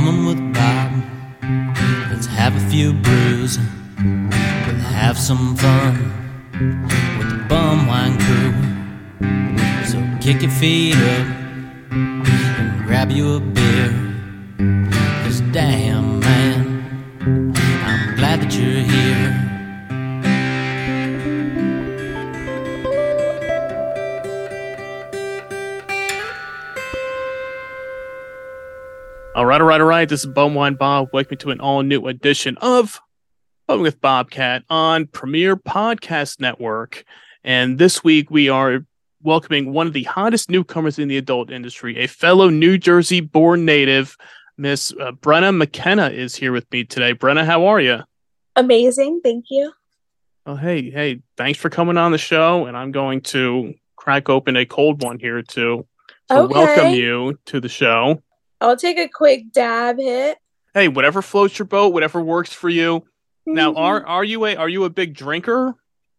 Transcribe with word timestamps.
bumming 0.00 0.24
with 0.24 0.54
Bob. 0.54 0.92
Let's 2.10 2.26
have 2.26 2.56
a 2.56 2.70
few 2.70 2.92
brews. 2.92 3.58
We'll 3.98 4.86
have 5.00 5.18
some 5.18 5.56
fun 5.56 5.94
with 7.18 7.28
the 7.28 7.44
bum 7.48 7.86
wine 7.86 8.16
crew. 8.24 8.54
So 9.84 9.98
kick 10.20 10.42
your 10.42 10.50
feet 10.50 10.94
up 10.94 11.26
and 11.90 12.86
grab 12.86 13.10
you 13.10 13.34
a 13.34 13.40
beer. 13.40 13.90
Cause 15.22 15.40
damn, 15.52 16.20
man, 16.20 16.82
I'm 17.84 18.16
glad 18.16 18.40
that 18.40 18.54
you're 18.54 18.82
here. 18.82 19.49
All 29.40 29.46
right, 29.46 29.58
all 29.58 29.66
right, 29.66 29.80
all 29.80 29.86
right. 29.86 30.06
This 30.06 30.20
is 30.20 30.26
Bumwine 30.26 30.76
Bob. 30.76 31.08
Welcome 31.14 31.38
to 31.38 31.50
an 31.50 31.60
all 31.60 31.82
new 31.82 32.06
edition 32.08 32.58
of 32.58 33.00
Bumming 33.66 33.80
with 33.80 33.98
Bobcat 33.98 34.64
on 34.68 35.06
Premier 35.06 35.56
Podcast 35.56 36.40
Network. 36.40 37.04
And 37.42 37.78
this 37.78 38.04
week 38.04 38.30
we 38.30 38.50
are 38.50 38.84
welcoming 39.22 39.72
one 39.72 39.86
of 39.86 39.94
the 39.94 40.02
hottest 40.02 40.50
newcomers 40.50 40.98
in 40.98 41.08
the 41.08 41.16
adult 41.16 41.50
industry, 41.50 41.96
a 41.96 42.06
fellow 42.06 42.50
New 42.50 42.76
Jersey 42.76 43.22
born 43.22 43.64
native. 43.64 44.14
Miss 44.58 44.92
uh, 45.00 45.12
Brenna 45.12 45.56
McKenna 45.56 46.10
is 46.10 46.34
here 46.36 46.52
with 46.52 46.70
me 46.70 46.84
today. 46.84 47.14
Brenna, 47.14 47.46
how 47.46 47.64
are 47.64 47.80
you? 47.80 48.00
Amazing. 48.56 49.22
Thank 49.24 49.46
you. 49.48 49.72
Oh, 50.44 50.56
hey, 50.56 50.90
hey, 50.90 51.22
thanks 51.38 51.58
for 51.58 51.70
coming 51.70 51.96
on 51.96 52.12
the 52.12 52.18
show. 52.18 52.66
And 52.66 52.76
I'm 52.76 52.92
going 52.92 53.22
to 53.22 53.72
crack 53.96 54.28
open 54.28 54.58
a 54.58 54.66
cold 54.66 55.02
one 55.02 55.18
here 55.18 55.40
to, 55.40 55.86
to 56.28 56.38
Okay. 56.40 56.52
welcome 56.52 56.90
you 56.90 57.38
to 57.46 57.58
the 57.58 57.70
show. 57.70 58.20
I'll 58.60 58.76
take 58.76 58.98
a 58.98 59.08
quick 59.08 59.52
dab 59.52 59.98
hit. 59.98 60.38
Hey, 60.74 60.88
whatever 60.88 61.22
floats 61.22 61.58
your 61.58 61.66
boat, 61.66 61.92
whatever 61.92 62.20
works 62.20 62.52
for 62.52 62.68
you. 62.68 63.04
Now, 63.46 63.72
Mhm. 63.72 63.78
are 63.78 64.06
are 64.06 64.24
you 64.24 64.44
a 64.44 64.54
are 64.56 64.68
you 64.68 64.84
a 64.84 64.90
big 64.90 65.14
drinker, 65.14 65.74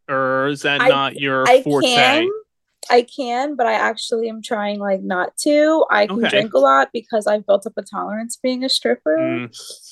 or 0.10 0.48
is 0.48 0.64
that 0.64 0.82
I- 0.82 0.90
not 0.90 1.16
your 1.16 1.48
I 1.48 1.62
forte? 1.62 1.86
can, 1.88 2.30
I 2.90 3.04
can, 3.04 3.56
but 3.56 3.68
I 3.68 3.74
actually 3.74 4.28
am 4.28 4.42
trying 4.42 4.80
like 4.80 5.02
not 5.02 5.38
to. 5.44 5.86
I 5.90 6.08
can 6.08 6.20
Okay. 6.26 6.30
drink 6.30 6.54
a 6.54 6.60
lot 6.60 6.90
because 6.92 7.28
I've 7.28 7.46
built 7.46 7.66
up 7.68 7.74
a 7.78 7.84
tolerance 7.84 8.38
being 8.42 8.64
a 8.64 8.70
stripper. 8.70 9.18
Mm. 9.18 9.86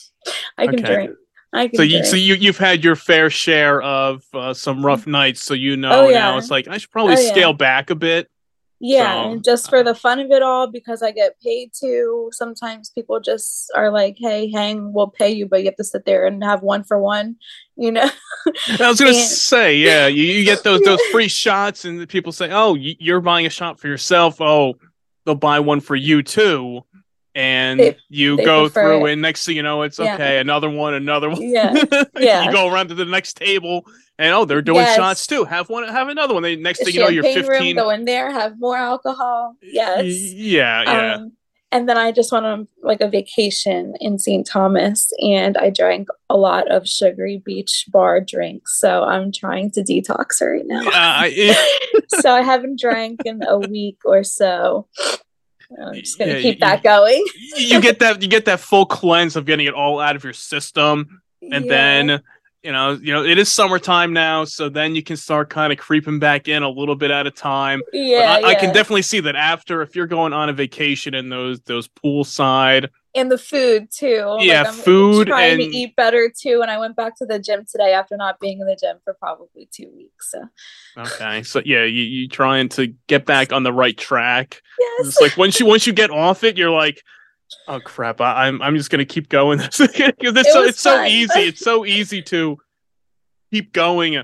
I 0.58 0.66
can 0.68 0.80
okay. 0.84 0.94
drink. 0.94 1.12
I 1.54 1.68
can 1.68 1.78
So 1.78 1.84
you 1.84 2.04
so 2.04 2.16
you 2.16 2.34
you've 2.36 2.58
had 2.58 2.84
your 2.84 2.96
fair 2.96 3.30
share 3.30 3.82
of 3.82 4.24
uh, 4.34 4.54
some 4.54 4.86
rough 4.86 5.08
nights, 5.08 5.42
so 5.44 5.54
you 5.54 5.78
know 5.78 5.92
Oh, 5.92 6.04
now 6.06 6.34
yeah. 6.34 6.38
it's 6.38 6.52
like 6.52 6.68
I 6.68 6.78
should 6.78 6.92
probably 6.92 7.16
Oh, 7.16 7.20
yeah. 7.20 7.30
scale 7.32 7.54
back 7.54 7.90
a 7.92 7.96
bit. 7.96 8.28
Yeah, 8.80 9.24
so, 9.24 9.32
and 9.32 9.44
just 9.44 9.70
for 9.70 9.84
the 9.84 9.92
uh-huh. 9.92 10.00
fun 10.00 10.20
of 10.20 10.32
it 10.32 10.42
all, 10.42 10.68
because 10.68 11.02
I 11.02 11.12
get 11.12 11.40
paid 11.42 11.72
to. 11.82 12.30
Sometimes 12.32 12.90
people 12.90 13.20
just 13.20 13.72
are 13.76 13.92
like, 13.92 14.16
"Hey, 14.18 14.50
hang, 14.50 14.94
we'll 14.94 15.10
pay 15.10 15.30
you, 15.30 15.46
but 15.46 15.60
you 15.60 15.66
have 15.66 15.76
to 15.76 15.84
sit 15.84 16.06
there 16.06 16.26
and 16.26 16.44
have 16.44 16.62
one 16.62 16.84
for 16.84 16.98
one." 17.00 17.36
You 17.76 17.92
know. 17.92 18.10
I 18.80 18.90
was 18.90 19.00
gonna 19.00 19.12
And- 19.12 19.20
say, 19.20 19.76
yeah, 19.78 20.08
you, 20.08 20.24
you 20.24 20.46
get 20.46 20.64
those 20.64 20.82
those 20.82 21.02
free 21.12 21.28
shots, 21.28 21.86
and 21.86 22.08
people 22.08 22.32
say, 22.32 22.50
"Oh, 22.52 22.76
you're 22.76 23.22
buying 23.22 23.46
a 23.46 23.50
shot 23.50 23.80
for 23.80 23.88
yourself." 23.88 24.40
Oh, 24.40 24.76
they'll 25.26 25.36
buy 25.36 25.60
one 25.60 25.82
for 25.82 25.96
you 25.96 26.24
too, 26.24 26.86
and 27.36 27.80
They- 27.80 27.98
you 28.10 28.36
they 28.38 28.44
go 28.46 28.68
through, 28.70 29.06
it. 29.06 29.14
and 29.14 29.22
next 29.22 29.46
thing 29.46 29.56
you 29.56 29.64
know, 29.64 29.84
it's 29.84 30.00
Yeah. 30.00 30.16
okay, 30.16 30.40
another 30.40 30.70
one, 30.70 30.94
another 30.94 31.30
one. 31.30 31.42
Yeah, 31.42 31.74
yeah. 32.20 32.46
you 32.46 32.52
go 32.52 32.68
around 32.72 32.88
to 32.90 32.96
the 32.96 33.06
next 33.06 33.38
table, 33.38 33.86
and 34.18 34.34
oh, 34.34 34.46
they're 34.46 34.62
doing 34.62 34.78
Yes. 34.86 34.96
shots 34.96 35.28
too. 35.28 35.44
Have 35.46 35.70
one, 35.70 35.88
have 35.88 36.10
another 36.10 36.34
one. 36.34 36.44
They 36.44 36.56
next 36.56 36.84
thing 36.84 36.94
you 36.94 37.00
know, 37.02 37.10
you're 37.10 37.24
Champagne 37.24 37.44
room, 37.48 37.58
15. 37.60 37.76
go 37.76 37.90
in 37.92 38.06
there, 38.06 38.32
have 38.32 38.60
more 38.60 38.78
alcohol. 38.78 39.56
Yes. 39.62 40.06
Yeah, 40.06 40.84
yeah. 40.84 41.14
Um, 41.16 41.34
and 41.72 41.88
then 41.88 42.00
I 42.00 42.12
just 42.12 42.32
went 42.32 42.48
on 42.48 42.68
like 42.82 43.00
a 43.00 43.08
vacation 43.08 43.94
in 44.00 44.18
St. 44.18 44.44
Thomas 44.48 45.14
and 45.22 45.56
I 45.56 45.70
drank 45.70 46.08
a 46.28 46.36
lot 46.36 46.68
of 46.72 46.88
sugary 46.90 47.44
beach 47.46 47.86
bar 47.90 48.22
drinks. 48.22 48.80
So 48.80 49.04
I'm 49.04 49.32
trying 49.32 49.70
to 49.74 49.84
detox 49.84 50.42
right 50.42 50.64
now. 50.66 50.82
Yeah, 50.82 50.90
I- 50.96 51.56
so 52.22 52.32
I 52.34 52.42
haven't 52.42 52.80
drank 52.80 53.22
in 53.24 53.44
a 53.48 53.60
week 53.60 54.00
or 54.04 54.24
so. 54.24 54.88
I'm 55.78 55.94
just 55.96 56.18
gonna 56.18 56.34
Yeah, 56.34 56.42
keep 56.42 56.56
you- 56.56 56.60
that 56.62 56.84
going. 56.84 57.24
you 57.58 57.80
get 57.82 58.00
that 58.00 58.22
you 58.22 58.28
get 58.28 58.46
that 58.46 58.60
full 58.60 58.86
cleanse 58.86 59.36
of 59.36 59.46
getting 59.46 59.68
it 59.68 59.74
all 59.74 60.00
out 60.00 60.16
of 60.16 60.24
your 60.24 60.34
system 60.34 61.22
and 61.52 61.66
Yeah. 61.66 61.70
then 61.72 62.22
you 62.64 62.72
know 62.72 63.00
you 63.02 63.14
know 63.14 63.24
it 63.24 63.38
is 63.38 63.50
summertime 63.50 64.12
now 64.12 64.44
so 64.44 64.68
then 64.68 64.96
you 64.96 65.02
can 65.04 65.16
start 65.16 65.50
kind 65.50 65.72
of 65.72 65.80
creeping 65.80 66.20
back 66.20 66.48
in 66.48 66.64
a 66.64 66.70
little 66.70 66.96
bit 66.96 67.12
at 67.12 67.26
a 67.28 67.32
time 67.32 67.82
yeah, 67.94 68.40
I, 68.44 68.50
I 68.50 68.56
can 68.56 68.74
definitely 68.74 69.04
see 69.04 69.20
that 69.22 69.36
after 69.36 69.82
if 69.82 69.96
you're 69.96 70.08
going 70.08 70.34
on 70.34 70.50
a 70.50 70.54
vacation 70.54 71.14
in 71.14 71.30
those 71.30 71.62
those 71.62 71.88
poolside 71.88 72.90
and 73.16 73.32
the 73.32 73.38
food 73.38 73.90
too. 73.92 74.38
Yeah, 74.40 74.66
I'm 74.68 74.74
food 74.74 75.28
trying 75.28 75.62
and- 75.62 75.72
to 75.72 75.78
eat 75.78 75.96
better 75.96 76.32
too. 76.36 76.62
And 76.62 76.70
I 76.70 76.78
went 76.78 76.96
back 76.96 77.18
to 77.18 77.26
the 77.26 77.40
gym 77.40 77.66
today 77.70 77.94
after 77.94 78.16
not 78.18 78.40
being 78.40 78.60
in 78.60 78.68
the 78.68 78.76
gym 78.76 78.98
for 79.04 79.14
probably 79.16 79.68
two 79.72 79.92
weeks. 79.96 80.32
So 80.32 80.44
okay 80.98 81.44
so 81.44 81.62
yeah 81.66 81.84
you 81.84 82.04
you 82.04 82.28
trying 82.28 82.68
to 82.68 82.88
get 83.08 83.26
back 83.26 83.54
on 83.54 83.64
the 83.64 83.72
right 83.72 83.98
track 83.98 84.62
yes, 84.80 85.08
it's 85.08 85.22
like 85.22 85.38
once 85.38 85.60
you 85.60 85.66
once 85.66 85.86
you 85.88 85.94
get 85.94 86.10
off 86.10 86.44
it 86.44 86.58
you're 86.58 86.72
like 86.72 87.04
oh 87.68 87.80
crap 87.80 88.20
I, 88.20 88.48
i'm 88.48 88.62
i'm 88.62 88.76
just 88.76 88.90
gonna 88.90 89.06
keep 89.06 89.30
going 89.30 89.60
because 89.60 89.80
it's 89.80 90.20
It 90.22 90.46
so 90.46 90.64
it's 90.64 90.82
so 90.82 91.04
easy 91.04 91.40
it's 91.42 91.62
so 91.62 91.86
easy 91.86 92.22
to 92.24 92.58
keep 93.54 93.72
going 93.72 94.24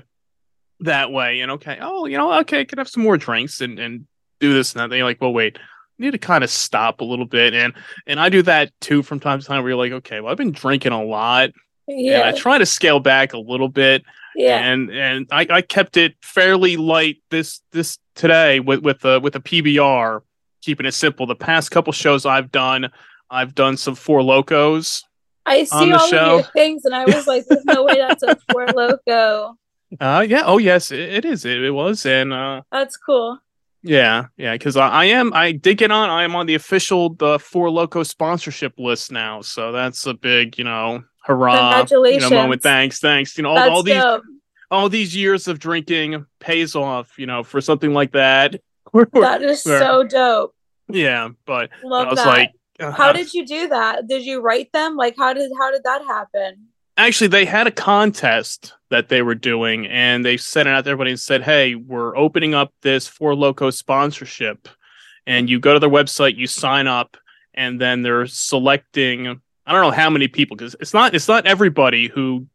that 0.80 1.10
way 1.12 1.40
and 1.40 1.52
okay 1.52 1.78
oh 1.80 2.06
you 2.06 2.18
know 2.18 2.40
okay 2.40 2.60
I 2.60 2.64
can 2.64 2.78
have 2.78 2.88
some 2.88 3.02
more 3.04 3.16
drinks 3.16 3.60
and 3.60 3.78
and 3.78 4.06
do 4.40 4.52
this 4.52 4.72
and 4.72 4.80
that 4.80 4.90
then 4.90 4.98
you're 4.98 5.06
like 5.06 5.20
well 5.20 5.32
wait 5.32 5.58
need 5.98 6.12
to 6.12 6.18
kind 6.18 6.44
of 6.44 6.50
stop 6.50 7.00
a 7.00 7.04
little 7.04 7.26
bit 7.26 7.54
and 7.54 7.72
and 8.06 8.20
i 8.20 8.28
do 8.28 8.42
that 8.42 8.70
too 8.80 9.02
from 9.02 9.18
time 9.18 9.40
to 9.40 9.46
time 9.46 9.62
where 9.62 9.70
you're 9.70 9.78
like 9.78 9.92
okay 9.92 10.20
well 10.20 10.30
i've 10.30 10.38
been 10.38 10.52
drinking 10.52 10.92
a 10.92 11.02
lot 11.02 11.50
and 11.88 12.22
i 12.22 12.32
try 12.32 12.58
to 12.58 12.66
scale 12.66 13.00
back 13.00 13.32
a 13.32 13.38
little 13.38 13.68
bit 13.68 14.04
yeah. 14.36 14.58
and 14.58 14.90
and 14.90 15.26
I, 15.32 15.46
I 15.50 15.62
kept 15.62 15.96
it 15.96 16.14
fairly 16.22 16.76
light 16.76 17.22
this 17.30 17.60
this 17.72 17.98
today 18.14 18.60
with 18.60 18.80
with 18.80 19.00
the 19.00 19.18
with 19.20 19.32
the 19.32 19.40
PBR, 19.40 20.20
keeping 20.62 20.86
it 20.86 20.92
simple. 20.92 21.26
The 21.26 21.34
past 21.34 21.70
couple 21.70 21.92
shows 21.92 22.26
I've 22.26 22.52
done, 22.52 22.90
I've 23.30 23.54
done 23.54 23.76
some 23.76 23.94
Four 23.94 24.20
Lokos. 24.20 25.02
I 25.46 25.64
see 25.64 25.92
all 25.92 26.08
show. 26.08 26.38
of 26.38 26.40
your 26.40 26.52
things, 26.52 26.84
and 26.84 26.94
I 26.94 27.04
was 27.04 27.26
like, 27.26 27.46
"There's 27.46 27.64
no 27.64 27.84
way 27.84 27.96
that's 27.96 28.22
a 28.22 28.36
Four 28.52 28.66
Loko." 28.66 29.54
Uh, 30.00 30.24
yeah, 30.28 30.42
oh 30.44 30.58
yes, 30.58 30.90
it, 30.90 31.00
it 31.00 31.24
is. 31.24 31.44
It, 31.44 31.62
it 31.62 31.70
was, 31.70 32.04
and 32.04 32.32
uh, 32.32 32.62
That's 32.70 32.96
cool. 32.96 33.38
Yeah, 33.86 34.26
yeah, 34.36 34.54
because 34.54 34.76
I, 34.76 34.88
I 34.88 35.04
am 35.06 35.32
I 35.32 35.52
did 35.52 35.78
get 35.78 35.92
on. 35.92 36.10
I 36.10 36.24
am 36.24 36.34
on 36.34 36.46
the 36.46 36.56
official 36.56 37.14
the 37.14 37.38
Four 37.38 37.68
Loko 37.68 38.04
sponsorship 38.04 38.74
list 38.78 39.12
now, 39.12 39.42
so 39.42 39.70
that's 39.70 40.06
a 40.06 40.14
big 40.14 40.58
you 40.58 40.64
know 40.64 41.04
hurrah 41.22 41.52
you 41.52 41.60
know 41.60 41.70
Congratulations. 41.70 42.30
moment. 42.32 42.62
Thanks, 42.62 42.98
thanks. 42.98 43.36
You 43.36 43.44
know 43.44 43.50
all, 43.50 43.70
all 43.70 43.82
these 43.84 44.02
dope. 44.02 44.22
all 44.72 44.88
these 44.88 45.14
years 45.14 45.46
of 45.46 45.60
drinking 45.60 46.26
pays 46.40 46.74
off. 46.74 47.16
You 47.16 47.26
know 47.26 47.44
for 47.44 47.60
something 47.60 47.92
like 47.92 48.12
that. 48.12 48.60
That 49.12 49.42
is 49.42 49.62
so 49.62 50.04
dope. 50.04 50.54
Yeah, 50.88 51.28
but 51.44 51.70
Love 51.84 52.06
I 52.06 52.10
was 52.10 52.18
that. 52.18 52.26
like, 52.26 52.52
uh, 52.80 52.92
how 52.92 53.12
did 53.12 53.34
you 53.34 53.46
do 53.46 53.68
that? 53.68 54.08
Did 54.08 54.24
you 54.24 54.40
write 54.40 54.72
them? 54.72 54.96
Like, 54.96 55.16
how 55.18 55.32
did 55.32 55.50
how 55.58 55.70
did 55.70 55.84
that 55.84 56.02
happen? 56.02 56.68
Actually 56.96 57.28
they 57.28 57.44
had 57.44 57.66
a 57.66 57.70
contest 57.70 58.72
that 58.88 59.08
they 59.08 59.20
were 59.20 59.34
doing, 59.34 59.86
and 59.88 60.24
they 60.24 60.36
sent 60.36 60.68
it 60.68 60.72
out 60.72 60.84
to 60.84 60.90
everybody 60.90 61.10
and 61.10 61.20
said, 61.20 61.42
"Hey, 61.42 61.74
we're 61.74 62.16
opening 62.16 62.54
up 62.54 62.72
this 62.82 63.06
Four 63.06 63.34
Loko 63.34 63.72
sponsorship, 63.72 64.68
and 65.26 65.50
you 65.50 65.60
go 65.60 65.74
to 65.74 65.80
their 65.80 65.90
website, 65.90 66.36
you 66.36 66.46
sign 66.46 66.86
up, 66.86 67.16
and 67.52 67.80
then 67.80 68.02
they're 68.02 68.26
selecting. 68.26 69.40
I 69.66 69.72
don't 69.72 69.82
know 69.82 69.90
how 69.90 70.08
many 70.08 70.28
people 70.28 70.56
because 70.56 70.76
it's 70.80 70.94
not 70.94 71.14
it's 71.14 71.28
not 71.28 71.46
everybody 71.46 72.08
who 72.08 72.46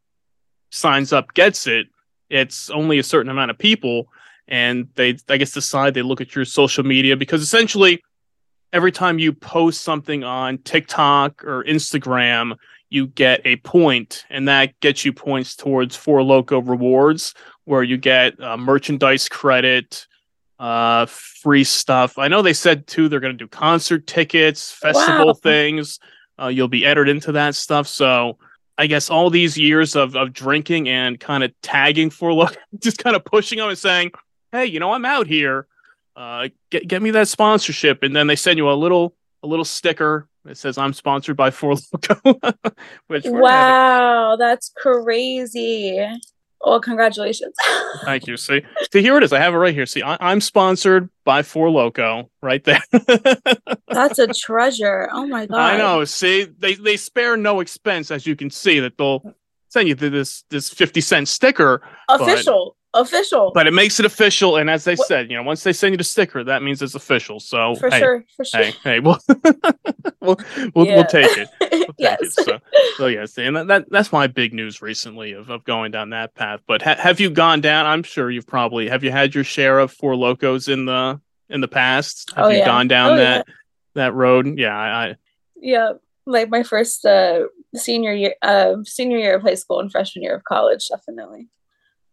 signs 0.71 1.13
up 1.13 1.33
gets 1.33 1.67
it. 1.67 1.87
It's 2.29 2.69
only 2.69 2.97
a 2.97 3.03
certain 3.03 3.29
amount 3.29 3.51
of 3.51 3.57
people, 3.57 4.07
and 4.47 4.87
they 4.95 5.17
I 5.29 5.37
guess 5.37 5.51
decide 5.51 5.93
they 5.93 6.01
look 6.01 6.21
at 6.21 6.33
your 6.35 6.45
social 6.45 6.83
media 6.83 7.15
because 7.15 7.41
essentially." 7.41 8.03
Every 8.73 8.93
time 8.93 9.19
you 9.19 9.33
post 9.33 9.81
something 9.81 10.23
on 10.23 10.57
TikTok 10.59 11.43
or 11.43 11.65
Instagram, 11.65 12.55
you 12.91 13.07
get 13.07 13.41
a 13.45 13.55
point, 13.55 14.25
and 14.29 14.47
that 14.49 14.77
gets 14.81 15.05
you 15.05 15.13
points 15.13 15.55
towards 15.55 15.95
Four 15.95 16.19
Loko 16.19 16.61
rewards, 16.67 17.33
where 17.63 17.81
you 17.81 17.97
get 17.97 18.39
uh, 18.39 18.57
merchandise 18.57 19.29
credit, 19.29 20.05
uh, 20.59 21.05
free 21.07 21.63
stuff. 21.63 22.19
I 22.19 22.27
know 22.27 22.41
they 22.41 22.53
said 22.53 22.85
too 22.85 23.07
they're 23.09 23.21
going 23.21 23.35
to 23.35 23.43
do 23.43 23.47
concert 23.47 24.05
tickets, 24.05 24.71
festival 24.71 25.27
Wow. 25.27 25.33
things. 25.41 25.99
Uh, 26.39 26.47
you'll 26.47 26.67
be 26.67 26.85
entered 26.85 27.07
into 27.07 27.31
that 27.31 27.55
stuff. 27.55 27.87
So 27.87 28.37
I 28.77 28.87
guess 28.87 29.09
all 29.09 29.29
these 29.29 29.57
years 29.57 29.95
of 29.95 30.15
of 30.17 30.33
drinking 30.33 30.89
and 30.89 31.17
kind 31.19 31.45
of 31.45 31.53
tagging 31.61 32.09
Four 32.09 32.31
Loko, 32.31 32.57
just 32.79 32.97
kind 32.97 33.15
of 33.15 33.23
pushing 33.23 33.57
them 33.57 33.69
and 33.69 33.77
saying, 33.77 34.11
"Hey, 34.51 34.65
you 34.65 34.81
know, 34.81 34.91
I'm 34.91 35.05
out 35.05 35.27
here. 35.27 35.65
Uh, 36.15 36.49
get 36.69 36.87
get 36.89 37.01
me 37.01 37.11
that 37.11 37.29
sponsorship," 37.29 38.03
and 38.03 38.13
then 38.13 38.27
they 38.27 38.35
send 38.35 38.57
you 38.57 38.69
a 38.69 38.73
little 38.73 39.15
a 39.43 39.47
little 39.47 39.65
sticker 39.65 40.27
that 40.45 40.57
says 40.57 40.77
I'm 40.77 40.93
sponsored 40.93 41.37
by 41.37 41.51
Four 41.51 41.73
Loko. 41.73 42.55
which 43.07 43.25
Wow, 43.25 44.35
that's 44.37 44.71
crazy. 44.75 45.99
Well, 46.63 46.79
congratulations. 46.79 47.55
Thank 48.05 48.27
you. 48.27 48.37
See, 48.37 48.61
see, 48.91 49.01
here 49.01 49.17
it 49.17 49.23
is. 49.23 49.33
I 49.33 49.39
have 49.39 49.53
it 49.53 49.57
right 49.57 49.73
here. 49.73 49.85
See, 49.85 50.03
I, 50.03 50.31
am 50.31 50.41
sponsored 50.41 51.09
by 51.25 51.41
Four 51.41 51.69
Loko, 51.69 52.29
right 52.41 52.63
there. 52.63 52.81
That's 53.87 54.19
a 54.19 54.27
treasure. 54.27 55.09
Oh 55.11 55.25
my 55.25 55.47
god! 55.47 55.59
I 55.59 55.77
know. 55.77 56.05
See, 56.05 56.43
they 56.43 56.75
they 56.75 56.97
spare 56.97 57.35
no 57.35 57.61
expense, 57.61 58.11
as 58.11 58.27
you 58.27 58.35
can 58.35 58.49
see. 58.51 58.79
That 58.79 58.97
they'll 58.97 59.23
send 59.69 59.87
you 59.87 59.95
this 59.95 60.43
this 60.49 60.69
fifty 60.69 61.01
cent 61.01 61.27
sticker. 61.27 61.81
Official. 62.09 62.75
Official. 62.93 63.51
But 63.53 63.67
it 63.67 63.73
makes 63.73 64.01
it 64.01 64.05
official, 64.05 64.57
and 64.57 64.69
as 64.69 64.83
they 64.83 64.95
what? 64.95 65.07
said, 65.07 65.31
you 65.31 65.37
know, 65.37 65.43
once 65.43 65.63
they 65.63 65.71
send 65.71 65.93
you 65.93 65.97
the 65.97 66.03
sticker, 66.03 66.43
that 66.43 66.61
means 66.61 66.81
it's 66.81 66.93
official. 66.93 67.39
So 67.39 67.75
for 67.75 67.89
hey, 67.89 67.99
sure, 67.99 68.25
for 68.35 68.43
sure. 68.43 68.63
Hey, 68.63 68.71
hey, 68.83 68.99
we'll 68.99 69.17
we'll, 70.19 70.37
we'll, 70.75 70.85
yeah. 70.85 70.95
we'll 70.95 71.05
take 71.05 71.37
it. 71.37 71.47
We'll 71.61 71.69
take 71.69 71.95
yes. 71.97 72.19
It. 72.21 72.33
So, 72.33 72.59
so 72.97 73.07
yes, 73.07 73.37
and 73.37 73.55
that, 73.55 73.67
that, 73.67 73.89
that's 73.89 74.11
my 74.11 74.27
big 74.27 74.53
news 74.53 74.81
recently 74.81 75.31
of, 75.31 75.49
of 75.49 75.63
going 75.63 75.91
down 75.91 76.09
that 76.09 76.35
path. 76.35 76.59
But 76.67 76.81
ha- 76.81 76.97
have 76.97 77.21
you 77.21 77.29
gone 77.29 77.61
down? 77.61 77.85
I'm 77.85 78.03
sure 78.03 78.29
you've 78.29 78.47
probably 78.47 78.89
have 78.89 79.05
you 79.05 79.11
had 79.11 79.33
your 79.33 79.45
share 79.45 79.79
of 79.79 79.93
Four 79.93 80.15
Lokos 80.15 80.67
in 80.67 80.85
the 80.85 81.21
in 81.49 81.61
the 81.61 81.69
past? 81.69 82.33
Have 82.35 82.45
oh, 82.45 82.49
you 82.49 82.57
yeah. 82.57 82.65
gone 82.65 82.89
down 82.89 83.11
oh, 83.11 83.17
that 83.17 83.45
yeah. 83.47 83.53
that 83.95 84.13
road? 84.13 84.59
Yeah, 84.59 84.77
I, 84.77 85.07
I 85.07 85.15
yeah 85.55 85.93
like 86.25 86.49
my 86.49 86.63
first 86.63 87.05
uh 87.05 87.43
senior 87.75 88.13
year 88.13 88.35
uh 88.41 88.75
senior 88.83 89.17
year 89.17 89.35
of 89.35 89.43
high 89.43 89.55
school 89.55 89.79
and 89.79 89.91
freshman 89.91 90.23
year 90.23 90.35
of 90.35 90.43
college 90.43 90.87
definitely 90.89 91.47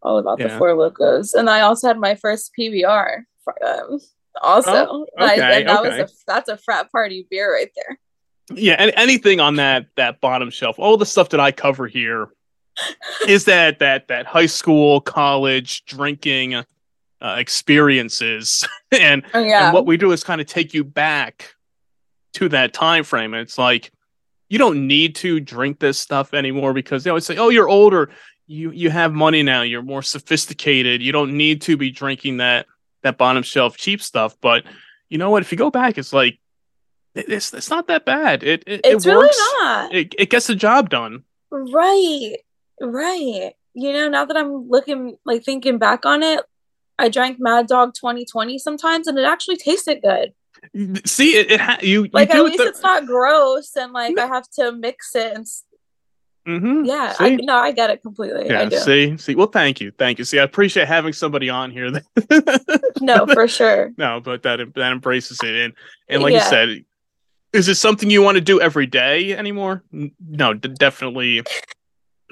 all 0.02 0.18
about 0.18 0.38
yeah. 0.38 0.48
the 0.48 0.58
Four 0.58 0.70
Lokos 0.70 1.34
and 1.34 1.48
i 1.48 1.60
also 1.60 1.88
had 1.88 1.98
my 1.98 2.14
first 2.14 2.52
pbr 2.58 3.22
for, 3.42 3.54
um, 3.66 3.98
also 4.42 4.86
oh, 4.88 5.06
okay, 5.20 5.40
I, 5.40 5.58
and 5.58 5.68
that 5.68 5.80
okay. 5.80 6.02
was 6.02 6.10
a 6.10 6.14
that's 6.26 6.48
a 6.48 6.56
frat 6.56 6.90
party 6.92 7.26
beer 7.30 7.52
right 7.52 7.70
there 7.74 7.98
yeah 8.54 8.76
and 8.78 8.92
anything 8.96 9.40
on 9.40 9.56
that 9.56 9.86
that 9.96 10.20
bottom 10.20 10.50
shelf 10.50 10.78
all 10.78 10.96
the 10.96 11.06
stuff 11.06 11.30
that 11.30 11.40
i 11.40 11.50
cover 11.50 11.86
here 11.86 12.28
is 13.28 13.44
that 13.46 13.80
that 13.80 14.08
that 14.08 14.26
high 14.26 14.46
school 14.46 15.00
college 15.00 15.84
drinking 15.86 16.54
uh, 17.20 17.34
experiences 17.36 18.66
and, 18.92 19.24
oh, 19.34 19.40
yeah. 19.40 19.66
and 19.66 19.74
what 19.74 19.86
we 19.86 19.96
do 19.96 20.12
is 20.12 20.22
kind 20.22 20.40
of 20.40 20.46
take 20.46 20.72
you 20.72 20.84
back 20.84 21.54
to 22.32 22.48
that 22.48 22.72
time 22.72 23.02
frame 23.02 23.34
and 23.34 23.42
it's 23.42 23.58
like 23.58 23.90
you 24.48 24.58
don't 24.58 24.86
need 24.86 25.14
to 25.16 25.40
drink 25.40 25.78
this 25.78 25.98
stuff 25.98 26.34
anymore 26.34 26.72
because 26.72 27.04
they 27.04 27.10
always 27.10 27.26
say, 27.26 27.36
"Oh, 27.36 27.50
you're 27.50 27.68
older, 27.68 28.10
you 28.48 28.72
you 28.72 28.90
have 28.90 29.12
money 29.12 29.42
now, 29.42 29.62
you're 29.62 29.82
more 29.82 30.02
sophisticated, 30.02 31.02
you 31.02 31.12
don't 31.12 31.36
need 31.36 31.60
to 31.62 31.76
be 31.76 31.90
drinking 31.90 32.38
that 32.38 32.66
that 33.02 33.18
bottom 33.18 33.42
shelf 33.44 33.76
cheap 33.76 34.02
stuff." 34.02 34.36
But 34.40 34.64
you 35.08 35.18
know 35.18 35.30
what? 35.30 35.42
If 35.42 35.52
you 35.52 35.58
go 35.58 35.70
back, 35.70 35.98
it's 35.98 36.12
like 36.12 36.40
it's 37.14 37.52
it's 37.52 37.70
not 37.70 37.86
that 37.88 38.04
bad. 38.04 38.42
It 38.42 38.64
it, 38.66 38.80
it's 38.84 39.06
it 39.06 39.14
works. 39.14 39.36
really 39.38 39.64
not. 39.64 39.94
It 39.94 40.14
it 40.18 40.30
gets 40.30 40.46
the 40.48 40.54
job 40.54 40.90
done. 40.90 41.24
Right, 41.50 42.36
right. 42.80 43.52
You 43.74 43.92
know, 43.92 44.08
now 44.08 44.24
that 44.24 44.36
I'm 44.36 44.68
looking, 44.68 45.16
like 45.24 45.44
thinking 45.44 45.78
back 45.78 46.04
on 46.04 46.22
it, 46.22 46.40
I 46.98 47.08
drank 47.08 47.38
Mad 47.38 47.68
Dog 47.68 47.94
2020 47.94 48.58
sometimes, 48.58 49.06
and 49.06 49.18
it 49.18 49.24
actually 49.24 49.56
tasted 49.56 50.02
good. 50.02 50.32
See, 51.06 51.36
it, 51.36 51.52
it 51.52 51.60
ha- 51.60 51.78
you 51.82 52.08
like 52.12 52.32
you 52.32 52.40
at 52.40 52.44
least 52.44 52.58
the- 52.58 52.68
it's 52.68 52.82
not 52.82 53.06
gross, 53.06 53.76
and 53.76 53.92
like 53.92 54.16
no. 54.16 54.24
I 54.24 54.26
have 54.26 54.48
to 54.58 54.72
mix 54.72 55.14
it 55.14 55.36
and. 55.36 55.46
Mm-hmm. 56.48 56.86
Yeah, 56.86 57.14
I, 57.18 57.36
no, 57.36 57.56
I 57.58 57.72
get 57.72 57.90
it 57.90 58.00
completely. 58.00 58.46
Yeah, 58.46 58.70
see, 58.70 59.18
see, 59.18 59.34
well, 59.34 59.48
thank 59.48 59.82
you, 59.82 59.92
thank 59.98 60.18
you. 60.18 60.24
See, 60.24 60.38
I 60.38 60.44
appreciate 60.44 60.88
having 60.88 61.12
somebody 61.12 61.50
on 61.50 61.70
here. 61.70 61.90
That 61.90 62.94
no, 63.02 63.26
for 63.26 63.46
sure. 63.46 63.92
No, 63.98 64.20
but 64.20 64.42
that 64.44 64.60
that 64.74 64.92
embraces 64.92 65.40
it, 65.42 65.54
and 65.54 65.74
and 66.08 66.22
like 66.22 66.32
yeah. 66.32 66.44
you 66.44 66.50
said, 66.50 66.84
is 67.52 67.68
it 67.68 67.74
something 67.74 68.08
you 68.08 68.22
want 68.22 68.36
to 68.36 68.40
do 68.40 68.60
every 68.60 68.86
day 68.86 69.36
anymore? 69.36 69.84
No, 69.92 70.54
d- 70.54 70.70
definitely, 70.70 71.42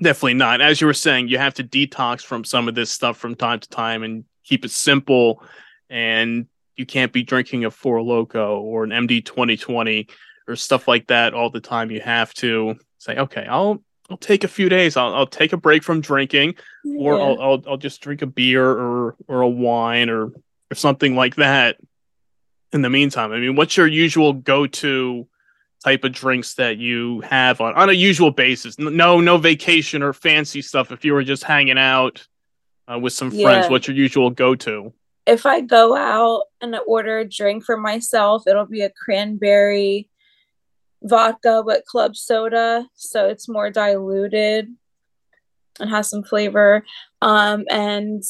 definitely 0.03 0.35
not. 0.35 0.62
As 0.62 0.81
you 0.81 0.87
were 0.87 0.95
saying, 0.95 1.29
you 1.29 1.37
have 1.37 1.55
to 1.55 1.65
detox 1.65 2.23
from 2.23 2.43
some 2.43 2.69
of 2.69 2.75
this 2.75 2.91
stuff 2.91 3.19
from 3.19 3.35
time 3.35 3.61
to 3.61 3.69
time 3.69 4.03
and 4.03 4.25
keep 4.45 4.65
it 4.65 4.71
simple 4.71 5.43
and 5.91 6.47
you 6.77 6.87
can't 6.87 7.12
be 7.12 7.23
drinking 7.23 7.65
a 7.65 7.71
Four 7.71 7.99
Loko 7.99 8.61
or 8.61 8.85
an 8.85 8.91
MD 8.91 9.25
2020 9.25 10.09
or 10.49 10.57
stuff 10.57 10.87
like 10.87 11.07
that 11.09 11.35
all 11.35 11.51
the 11.51 11.61
time. 11.61 11.91
You 11.91 12.01
have 12.01 12.33
to 12.35 12.77
say, 12.99 13.17
okay, 13.17 13.47
I'll 13.47 13.83
I'll 14.11 14.17
take 14.17 14.44
a 14.44 14.49
few 14.49 14.69
days. 14.69 14.97
I'll, 14.97 15.14
I'll 15.14 15.26
take 15.26 15.53
a 15.53 15.56
break 15.56 15.82
from 15.82 16.00
drinking, 16.00 16.56
or 16.97 17.20
I'll, 17.20 17.41
I'll 17.41 17.62
I'll 17.67 17.76
just 17.76 18.00
drink 18.00 18.23
a 18.23 18.26
beer 18.26 18.64
or 18.69 19.17
or 19.26 19.41
a 19.41 19.49
wine 19.49 20.08
or 20.08 20.26
or 20.70 20.75
something 20.75 21.17
like 21.17 21.37
that. 21.37 21.79
In 22.73 22.82
the 22.82 22.91
meantime, 22.91 23.32
I 23.32 23.38
mean, 23.38 23.56
what's 23.56 23.76
your 23.76 23.87
usual 23.87 24.32
go 24.32 24.67
to 24.67 25.26
type 25.85 26.05
of 26.05 26.12
drinks 26.12 26.55
that 26.55 26.79
you 26.79 27.20
have 27.23 27.61
on 27.61 27.75
on 27.75 27.91
a 27.91 27.94
usual 27.94 28.31
basis? 28.31 28.79
No, 28.79 29.20
no 29.20 29.38
vacation 29.38 30.03
or 30.03 30.12
fancy 30.12 30.62
stuff. 30.62 30.93
If 30.93 31.05
you 31.05 31.12
were 31.12 31.25
just 31.25 31.43
hanging 31.43 31.79
out 31.79 32.26
uh, 32.91 32.99
with 32.99 33.12
some 33.12 33.31
friends, 33.31 33.67
yeah. 33.67 33.69
what's 33.69 33.88
your 33.88 33.97
usual 33.97 34.31
go 34.31 34.55
to? 34.55 34.93
if 35.26 35.44
I 35.44 35.61
go 35.61 35.97
out 35.97 36.44
and 36.61 36.76
order 36.87 37.19
a 37.19 37.29
drink 37.29 37.64
for 37.64 37.76
myself, 37.76 38.44
it'll 38.47 38.67
be 38.67 38.82
a 38.82 38.91
cranberry 38.91 40.09
vodka 41.08 41.62
with 41.64 41.85
club 41.85 42.17
soda. 42.17 42.87
So 42.94 43.29
it's 43.29 43.49
more 43.49 43.70
diluted 43.70 44.69
and 45.81 45.91
has 45.91 46.08
some 46.08 46.23
flavor. 46.23 46.85
Um, 47.23 47.64
and 47.70 48.23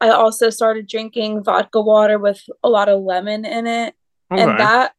I 0.00 0.10
also 0.10 0.50
started 0.50 0.88
drinking 0.88 1.44
vodka 1.44 1.80
water 1.80 2.18
with 2.18 2.42
a 2.62 2.68
lot 2.68 2.88
of 2.88 3.02
lemon 3.02 3.44
in 3.44 3.66
it. 3.66 3.94
Okay. 4.32 4.42
And 4.42 4.58
that 4.58 4.92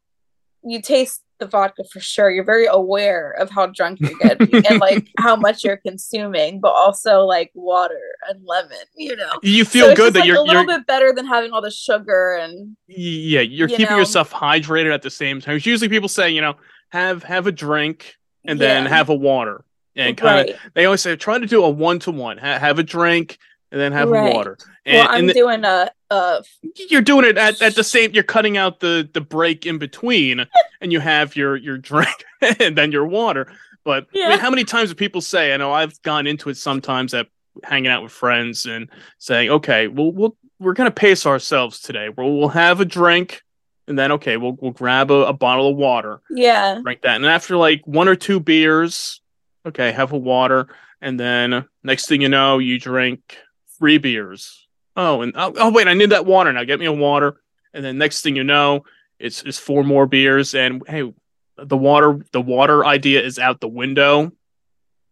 you 0.63 0.81
taste 0.81 1.23
the 1.39 1.45
vodka 1.45 1.83
for 1.91 1.99
sure. 1.99 2.31
You're 2.31 2.43
very 2.43 2.65
aware 2.65 3.31
of 3.31 3.49
how 3.49 3.67
drunk 3.67 3.99
you're 3.99 4.17
getting 4.19 4.65
and 4.65 4.79
like 4.81 5.07
how 5.19 5.35
much 5.35 5.63
you're 5.63 5.77
consuming, 5.77 6.59
but 6.59 6.69
also 6.69 7.21
like 7.21 7.51
water 7.53 8.01
and 8.27 8.43
lemon. 8.45 8.77
You 8.95 9.15
know, 9.15 9.31
you 9.43 9.65
feel 9.65 9.89
so 9.89 9.95
good 9.95 10.13
that 10.13 10.21
like 10.21 10.27
you're 10.27 10.37
a 10.37 10.41
little 10.41 10.63
you're, 10.63 10.79
bit 10.79 10.87
better 10.87 11.13
than 11.13 11.25
having 11.25 11.51
all 11.51 11.61
the 11.61 11.71
sugar 11.71 12.39
and 12.41 12.75
yeah, 12.87 13.41
you're 13.41 13.69
you 13.69 13.77
keeping 13.77 13.93
know. 13.93 13.99
yourself 13.99 14.31
hydrated 14.31 14.93
at 14.93 15.01
the 15.01 15.11
same 15.11 15.39
time. 15.39 15.59
Usually, 15.61 15.89
people 15.89 16.09
say 16.09 16.29
you 16.29 16.41
know 16.41 16.55
have 16.89 17.23
have 17.23 17.47
a 17.47 17.51
drink 17.51 18.17
and 18.45 18.59
then 18.59 18.85
have 18.85 19.09
a 19.09 19.15
water 19.15 19.65
and 19.97 20.15
kind 20.15 20.49
of 20.49 20.55
right. 20.55 20.73
they 20.73 20.85
always 20.85 21.01
say 21.01 21.15
try 21.15 21.39
to 21.39 21.45
do 21.45 21.63
a 21.63 21.69
one 21.69 21.99
to 21.99 22.11
one. 22.11 22.37
Have 22.37 22.79
a 22.79 22.83
drink 22.83 23.39
and 23.71 23.81
then 23.81 23.91
have 23.91 24.09
right. 24.09 24.33
water. 24.33 24.57
And, 24.85 24.97
well, 24.97 25.07
I'm 25.09 25.27
the, 25.27 25.33
doing 25.33 25.65
a, 25.65 25.89
a. 26.09 26.43
You're 26.89 27.01
doing 27.01 27.25
it 27.25 27.37
at, 27.37 27.61
at 27.61 27.75
the 27.75 27.83
same. 27.83 28.11
You're 28.11 28.23
cutting 28.23 28.57
out 28.57 28.79
the 28.79 29.09
the 29.11 29.21
break 29.21 29.65
in 29.65 29.77
between, 29.77 30.45
and 30.81 30.91
you 30.91 30.99
have 30.99 31.35
your 31.35 31.55
your 31.55 31.77
drink 31.77 32.23
and 32.41 32.77
then 32.77 32.91
your 32.91 33.05
water. 33.05 33.51
But 33.83 34.07
yeah. 34.13 34.27
I 34.27 34.29
mean, 34.31 34.39
how 34.39 34.49
many 34.49 34.63
times 34.63 34.89
do 34.89 34.95
people 34.95 35.21
say? 35.21 35.53
I 35.53 35.57
know 35.57 35.73
I've 35.73 36.01
gone 36.03 36.27
into 36.27 36.49
it 36.49 36.57
sometimes 36.57 37.13
at 37.13 37.27
hanging 37.63 37.89
out 37.89 38.03
with 38.03 38.11
friends 38.11 38.65
and 38.65 38.89
saying, 39.17 39.49
"Okay, 39.49 39.87
well, 39.87 40.11
we'll 40.11 40.37
we're 40.59 40.73
gonna 40.73 40.91
pace 40.91 41.25
ourselves 41.25 41.79
today. 41.79 42.09
We'll 42.09 42.37
we'll 42.37 42.49
have 42.49 42.79
a 42.79 42.85
drink." 42.85 43.43
And 43.87 43.97
then 43.97 44.11
okay, 44.13 44.37
we'll 44.37 44.57
we'll 44.59 44.71
grab 44.71 45.11
a, 45.11 45.27
a 45.27 45.33
bottle 45.33 45.69
of 45.69 45.77
water. 45.77 46.21
Yeah. 46.29 46.79
Drink 46.83 47.01
that. 47.01 47.15
And 47.15 47.25
after 47.25 47.55
like 47.55 47.81
one 47.85 48.07
or 48.07 48.15
two 48.15 48.39
beers, 48.39 49.21
okay, 49.65 49.91
have 49.91 50.11
a 50.11 50.17
water. 50.17 50.67
And 51.01 51.19
then 51.19 51.65
next 51.83 52.07
thing 52.07 52.21
you 52.21 52.29
know, 52.29 52.57
you 52.57 52.79
drink 52.79 53.37
three 53.77 53.97
beers. 53.97 54.67
Oh, 54.95 55.21
and 55.21 55.33
oh, 55.35 55.53
oh, 55.57 55.71
wait, 55.71 55.87
I 55.87 55.93
need 55.93 56.09
that 56.09 56.25
water 56.25 56.51
now. 56.51 56.63
Get 56.63 56.79
me 56.79 56.87
a 56.87 56.91
water. 56.91 57.39
And 57.73 57.85
then 57.85 57.97
next 57.97 58.21
thing 58.21 58.35
you 58.35 58.43
know, 58.43 58.83
it's 59.19 59.43
it's 59.43 59.59
four 59.59 59.83
more 59.83 60.07
beers. 60.07 60.55
And 60.55 60.81
hey, 60.87 61.13
the 61.57 61.77
water 61.77 62.19
the 62.31 62.41
water 62.41 62.85
idea 62.85 63.21
is 63.23 63.39
out 63.39 63.61
the 63.61 63.67
window 63.67 64.31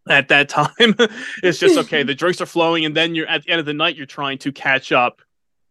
at 0.08 0.28
that 0.28 0.48
time. 0.50 0.96
it's 1.42 1.58
just 1.58 1.78
okay. 1.78 2.02
the 2.02 2.14
drinks 2.16 2.40
are 2.40 2.46
flowing, 2.46 2.84
and 2.84 2.96
then 2.96 3.14
you're 3.14 3.28
at 3.28 3.44
the 3.44 3.50
end 3.50 3.60
of 3.60 3.66
the 3.66 3.74
night, 3.74 3.96
you're 3.96 4.06
trying 4.06 4.38
to 4.38 4.52
catch 4.52 4.92
up. 4.92 5.20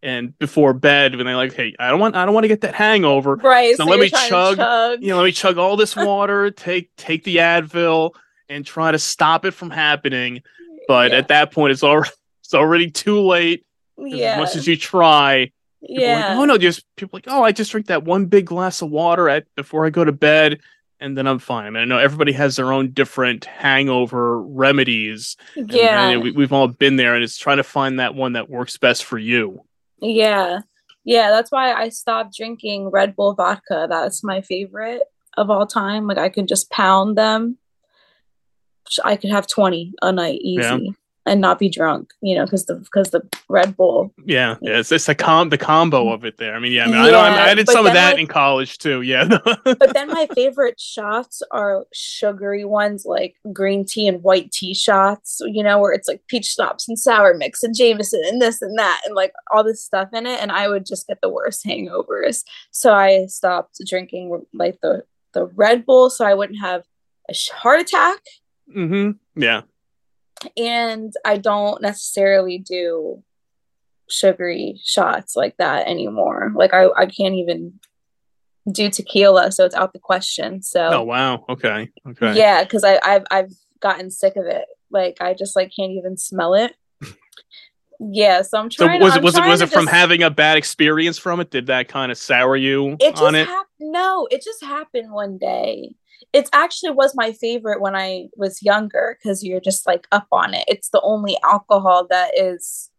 And 0.05 0.37
before 0.37 0.73
bed, 0.73 1.15
when 1.15 1.25
they're 1.25 1.35
like, 1.35 1.53
"Hey, 1.53 1.73
I 1.79 1.89
don't 1.89 1.99
want, 1.99 2.15
I 2.15 2.25
don't 2.25 2.33
want 2.35 2.43
to 2.43 2.47
get 2.47 2.61
that 2.61 2.75
hangover, 2.75 3.37
right? 3.37 3.75
So, 3.75 3.85
so 3.85 3.89
let 3.89 3.99
me 3.99 4.09
chug, 4.09 4.57
chug, 4.57 5.01
you 5.01 5.09
know, 5.09 5.17
let 5.17 5.25
me 5.25 5.31
chug 5.31 5.57
all 5.57 5.75
this 5.77 5.95
water, 5.95 6.51
take 6.55 6.95
take 6.95 7.23
the 7.23 7.37
Advil, 7.37 8.13
and 8.47 8.63
try 8.63 8.91
to 8.91 8.99
stop 8.99 9.45
it 9.45 9.51
from 9.51 9.71
happening." 9.71 10.43
But 10.87 11.11
yeah. 11.11 11.17
at 11.17 11.29
that 11.29 11.51
point, 11.51 11.71
it's 11.71 11.81
already 11.81 12.11
it's 12.43 12.53
already 12.53 12.91
too 12.91 13.19
late. 13.19 13.65
Yeah. 13.97 14.33
As 14.33 14.39
much 14.39 14.55
as 14.55 14.67
you 14.67 14.77
try. 14.77 15.51
Yeah. 15.81 16.29
Like, 16.29 16.37
oh 16.37 16.45
no, 16.45 16.57
just 16.59 16.85
people 16.97 17.17
like, 17.17 17.25
oh, 17.27 17.43
I 17.43 17.51
just 17.51 17.71
drink 17.71 17.87
that 17.87 18.03
one 18.03 18.27
big 18.27 18.45
glass 18.45 18.83
of 18.83 18.91
water 18.91 19.27
at 19.27 19.45
before 19.55 19.87
I 19.87 19.89
go 19.89 20.03
to 20.03 20.11
bed, 20.11 20.59
and 20.99 21.17
then 21.17 21.27
I'm 21.27 21.39
fine. 21.39 21.65
I, 21.65 21.69
mean, 21.71 21.81
I 21.81 21.85
know 21.85 21.97
everybody 21.97 22.31
has 22.33 22.55
their 22.55 22.71
own 22.71 22.91
different 22.91 23.45
hangover 23.45 24.39
remedies. 24.39 25.35
Yeah. 25.55 26.05
And, 26.05 26.13
and 26.13 26.23
we, 26.23 26.31
we've 26.31 26.53
all 26.53 26.67
been 26.67 26.95
there, 26.95 27.15
and 27.15 27.23
it's 27.23 27.37
trying 27.37 27.57
to 27.57 27.63
find 27.63 27.99
that 27.99 28.15
one 28.15 28.33
that 28.33 28.49
works 28.49 28.77
best 28.77 29.03
for 29.03 29.17
you. 29.17 29.63
Yeah. 30.01 30.59
Yeah, 31.03 31.29
that's 31.29 31.51
why 31.51 31.73
I 31.73 31.89
stopped 31.89 32.35
drinking 32.35 32.89
Red 32.89 33.15
Bull 33.15 33.33
vodka. 33.33 33.87
That's 33.89 34.23
my 34.23 34.41
favorite 34.41 35.03
of 35.37 35.49
all 35.49 35.67
time. 35.67 36.07
Like 36.07 36.17
I 36.17 36.29
could 36.29 36.47
just 36.47 36.71
pound 36.71 37.17
them. 37.17 37.57
I 39.03 39.15
could 39.15 39.31
have 39.31 39.47
20 39.47 39.93
a 40.01 40.11
night 40.11 40.39
easy. 40.41 40.61
Yeah. 40.61 40.91
And 41.27 41.41
not 41.41 41.57
be 41.57 41.69
drunk, 41.69 42.13
you 42.21 42.35
know, 42.35 42.45
because 42.45 42.65
the 42.65 42.75
because 42.75 43.09
the 43.09 43.21
Red 43.49 43.75
Bull. 43.75 44.13
Yeah, 44.25 44.55
yeah, 44.61 44.79
it's 44.79 44.91
it's 44.91 45.09
a 45.09 45.15
com 45.15 45.49
the 45.49 45.57
combo 45.57 46.11
of 46.11 46.23
it 46.23 46.37
there. 46.37 46.55
I 46.55 46.59
mean, 46.59 46.71
yeah, 46.71 46.83
I, 46.83 46.87
mean, 46.87 46.95
I 46.95 47.05
know 47.05 47.11
Yeah, 47.11 47.45
I, 47.45 47.53
did 47.55 47.67
some 47.67 47.85
of 47.85 47.93
that 47.93 48.11
like- 48.13 48.19
in 48.19 48.27
college 48.27 48.77
too. 48.77 49.01
Yeah, 49.01 49.25
But 49.63 49.93
then 49.93 50.09
my 50.09 50.27
favorite 50.35 50.79
shots 50.79 51.41
are 51.51 51.85
sugary 51.93 52.63
ones 52.63 53.05
like 53.05 53.35
green 53.51 53.85
tea 53.85 54.07
and 54.07 54.21
white 54.21 54.51
tea 54.51 54.73
shots, 54.73 55.41
you 55.45 55.63
know, 55.63 55.79
where 55.79 55.93
it's 55.93 56.07
like 56.07 56.21
peach 56.27 56.53
schnapps 56.53 56.87
and 56.87 56.97
sour 56.99 57.33
mix 57.33 57.63
and 57.63 57.75
Jameson 57.75 58.21
and 58.25 58.41
this 58.41 58.61
and 58.61 58.77
that 58.77 59.01
and 59.05 59.15
like 59.15 59.33
all 59.51 59.63
this 59.63 59.83
stuff 59.83 60.09
in 60.13 60.27
it. 60.27 60.39
And 60.41 60.51
I 60.51 60.67
would 60.67 60.85
just 60.85 61.07
get 61.07 61.21
the 61.21 61.29
worst 61.29 61.65
hangovers. 61.65 62.43
So 62.71 62.93
I 62.93 63.25
stopped 63.27 63.79
drinking 63.87 64.45
like 64.53 64.79
the, 64.81 65.03
the 65.33 65.45
Red 65.47 65.85
Bull 65.85 66.09
so 66.09 66.25
I 66.25 66.33
wouldn't 66.35 66.59
have 66.59 66.83
a 67.29 67.33
heart 67.53 67.81
attack. 67.81 68.19
Mm-hmm. 68.75 69.41
yeah, 69.41 69.61
And 70.57 71.13
I 71.23 71.37
don't 71.37 71.81
necessarily 71.81 72.57
do 72.59 73.23
sugary 74.09 74.79
shots 74.83 75.35
like 75.35 75.57
that 75.57 75.87
anymore. 75.87 76.51
Like 76.55 76.73
I, 76.73 76.87
I 76.95 77.05
can't 77.05 77.35
even 77.35 77.79
do 78.71 78.89
tequila, 78.89 79.51
so 79.51 79.65
it's 79.65 79.75
out 79.75 79.93
the 79.93 79.99
question. 79.99 80.61
So 80.61 80.81
Oh 80.81 81.03
wow, 81.03 81.45
okay, 81.49 81.89
okay. 82.09 82.35
yeah, 82.35 82.63
because 82.63 82.83
I 82.83 82.99
I've 83.03 83.25
I've 83.31 83.53
gotten 83.79 84.09
sick 84.11 84.35
of 84.35 84.45
it. 84.45 84.65
Like 84.91 85.17
I 85.21 85.33
just 85.33 85.55
like 85.55 85.71
can't 85.75 85.91
even 85.93 86.17
smell 86.17 86.53
it. 86.53 86.75
yeah, 87.99 88.41
so 88.41 88.59
I'm 88.59 88.69
So 88.71 88.85
trying. 88.85 89.01
was 89.01 89.13
I'm 89.13 89.19
it 89.19 89.23
was 89.23 89.37
it 89.37 89.45
was 89.47 89.59
to 89.59 89.65
it 89.65 89.69
from 89.71 89.85
just- 89.85 89.95
having 89.95 90.23
a 90.23 90.29
bad 90.29 90.57
experience 90.57 91.17
from 91.17 91.39
it? 91.39 91.49
Did 91.49 91.67
that 91.67 91.87
kind 91.87 92.11
of 92.11 92.17
sour 92.17 92.55
you 92.55 92.97
It 92.99 93.11
just 93.11 93.21
on 93.23 93.35
it? 93.35 93.47
hap- 93.47 93.67
no, 93.79 94.27
it 94.31 94.43
just 94.43 94.63
happened 94.63 95.11
one 95.11 95.37
day. 95.37 95.95
It 96.33 96.49
actually 96.53 96.91
was 96.91 97.13
my 97.15 97.31
favorite 97.33 97.81
when 97.81 97.95
I 97.95 98.27
was 98.35 98.61
younger 98.61 99.17
because 99.17 99.43
you're 99.43 99.59
just 99.61 99.85
like 99.87 100.07
up 100.11 100.27
on 100.31 100.53
it. 100.53 100.65
It's 100.67 100.89
the 100.89 101.01
only 101.01 101.37
alcohol 101.43 102.07
that 102.09 102.31
is 102.37 102.89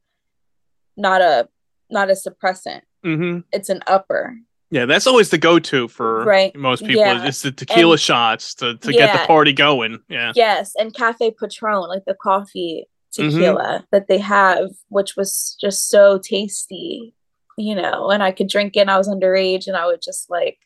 not 0.97 1.21
a 1.21 1.49
not 1.91 2.11
a 2.11 2.15
suppressant. 2.15 2.81
hmm 3.05 3.41
It's 3.53 3.69
an 3.69 3.83
upper. 3.87 4.37
Yeah, 4.71 4.87
that's 4.87 5.07
always 5.07 5.31
the 5.31 5.39
go-to 5.39 5.87
for 5.87 6.25
Right, 6.25 6.55
most 6.57 6.81
people. 6.85 7.03
yeah. 7.03 7.25
Is 7.25 7.43
the 7.43 7.53
tequila 7.53 7.93
And- 7.93 8.01
shots 8.01 8.55
to, 8.57 8.77
to 8.79 8.93
get 8.93 9.13
the 9.13 9.25
party 9.27 9.53
going. 9.53 10.01
Yeah. 10.09 10.33
Yes, 10.35 10.73
and 10.77 10.93
Cafe 10.93 11.31
Patron, 11.41 11.87
like 11.89 12.05
the 12.05 12.15
coffee 12.21 12.87
Mhm. 13.17 13.31
tequila 13.31 13.87
that 13.93 14.09
they 14.09 14.19
have, 14.19 14.71
which 14.89 15.15
was 15.17 15.57
just 15.61 15.89
so 15.89 16.19
tasty, 16.19 17.15
you 17.57 17.77
know. 17.77 18.11
And 18.11 18.23
I 18.25 18.33
could 18.33 18.49
drink 18.49 18.77
it. 18.77 18.81
And 18.81 18.91
I 18.91 18.99
was 18.99 19.09
underage, 19.09 19.69
and 19.69 19.77
I 19.77 19.87
would 19.87 20.03
just 20.03 20.29
like 20.29 20.59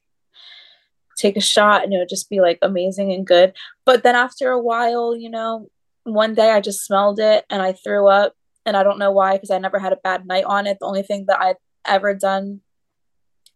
take 1.16 1.36
a 1.36 1.40
shot, 1.40 1.84
and 1.84 1.92
it 1.92 1.98
would 1.98 2.08
just 2.08 2.30
be 2.30 2.40
like 2.40 2.58
amazing 2.62 3.12
and 3.12 3.26
good. 3.26 3.54
But 3.84 4.02
then 4.02 4.14
after 4.14 4.50
a 4.50 4.60
while, 4.60 5.16
you 5.16 5.30
know, 5.30 5.68
one 6.04 6.34
day 6.34 6.50
I 6.50 6.60
just 6.60 6.84
smelled 6.84 7.20
it 7.20 7.44
and 7.50 7.62
I 7.62 7.72
threw 7.72 8.08
up, 8.08 8.34
and 8.66 8.76
I 8.76 8.82
don't 8.82 8.98
know 8.98 9.12
why 9.12 9.34
because 9.34 9.50
I 9.50 9.58
never 9.58 9.78
had 9.78 9.92
a 9.92 10.00
bad 10.02 10.26
night 10.26 10.44
on 10.44 10.66
it. 10.66 10.78
The 10.80 10.86
only 10.86 11.02
thing 11.02 11.26
that 11.28 11.40
I've 11.40 11.56
ever 11.86 12.14
done 12.14 12.60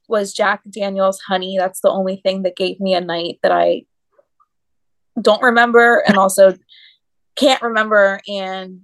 was 0.08 0.32
Jack 0.32 0.62
Daniels 0.68 1.20
honey. 1.20 1.56
That's 1.58 1.80
the 1.80 1.90
only 1.90 2.16
thing 2.16 2.42
that 2.42 2.56
gave 2.56 2.80
me 2.80 2.94
a 2.94 3.00
night 3.00 3.38
that 3.42 3.52
I 3.52 3.84
don't 5.20 5.42
remember 5.42 6.02
and 6.06 6.16
also 6.16 6.56
can't 7.36 7.62
remember 7.62 8.20
and 8.28 8.80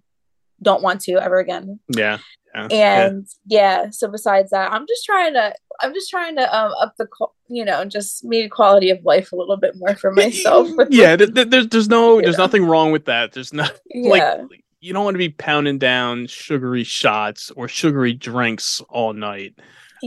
don't 0.62 0.83
want 0.83 1.00
to 1.03 1.15
ever 1.15 1.39
again. 1.39 1.81
Yeah. 1.89 2.19
Yeah. 2.54 3.07
And 3.07 3.26
yeah, 3.47 3.90
so 3.90 4.09
besides 4.09 4.50
that, 4.50 4.73
I'm 4.73 4.87
just 4.87 5.04
trying 5.04 5.35
to 5.35 5.54
I'm 5.80 5.95
just 5.95 6.11
trying 6.11 6.37
to 6.37 6.57
um 6.57 6.73
up 6.80 6.95
the 6.99 7.07
you 7.49 7.64
know 7.64 7.85
just 7.85 8.25
maybe 8.25 8.49
quality 8.49 8.90
of 8.90 9.04
life 9.04 9.33
a 9.33 9.37
little 9.37 9.57
bit 9.57 9.75
more 9.76 9.95
for 9.95 10.12
myself. 10.12 10.69
yeah, 10.90 11.16
th- 11.16 11.35
th- 11.35 11.49
there's 11.49 11.69
there's 11.69 11.88
no 11.88 12.21
there's 12.23 12.38
know. 12.38 12.45
nothing 12.45 12.64
wrong 12.64 12.92
with 12.92 13.04
that. 13.07 13.33
There's 13.33 13.52
not 13.52 13.73
yeah. 13.95 14.45
like 14.50 14.64
you 14.80 14.92
don't 14.92 15.04
want 15.04 15.14
to 15.14 15.19
be 15.19 15.28
pounding 15.28 15.78
down 15.78 16.26
sugary 16.26 16.85
shots 16.85 17.50
or 17.50 17.69
sugary 17.69 18.14
drinks 18.14 18.80
all 18.88 19.12
night. 19.12 19.54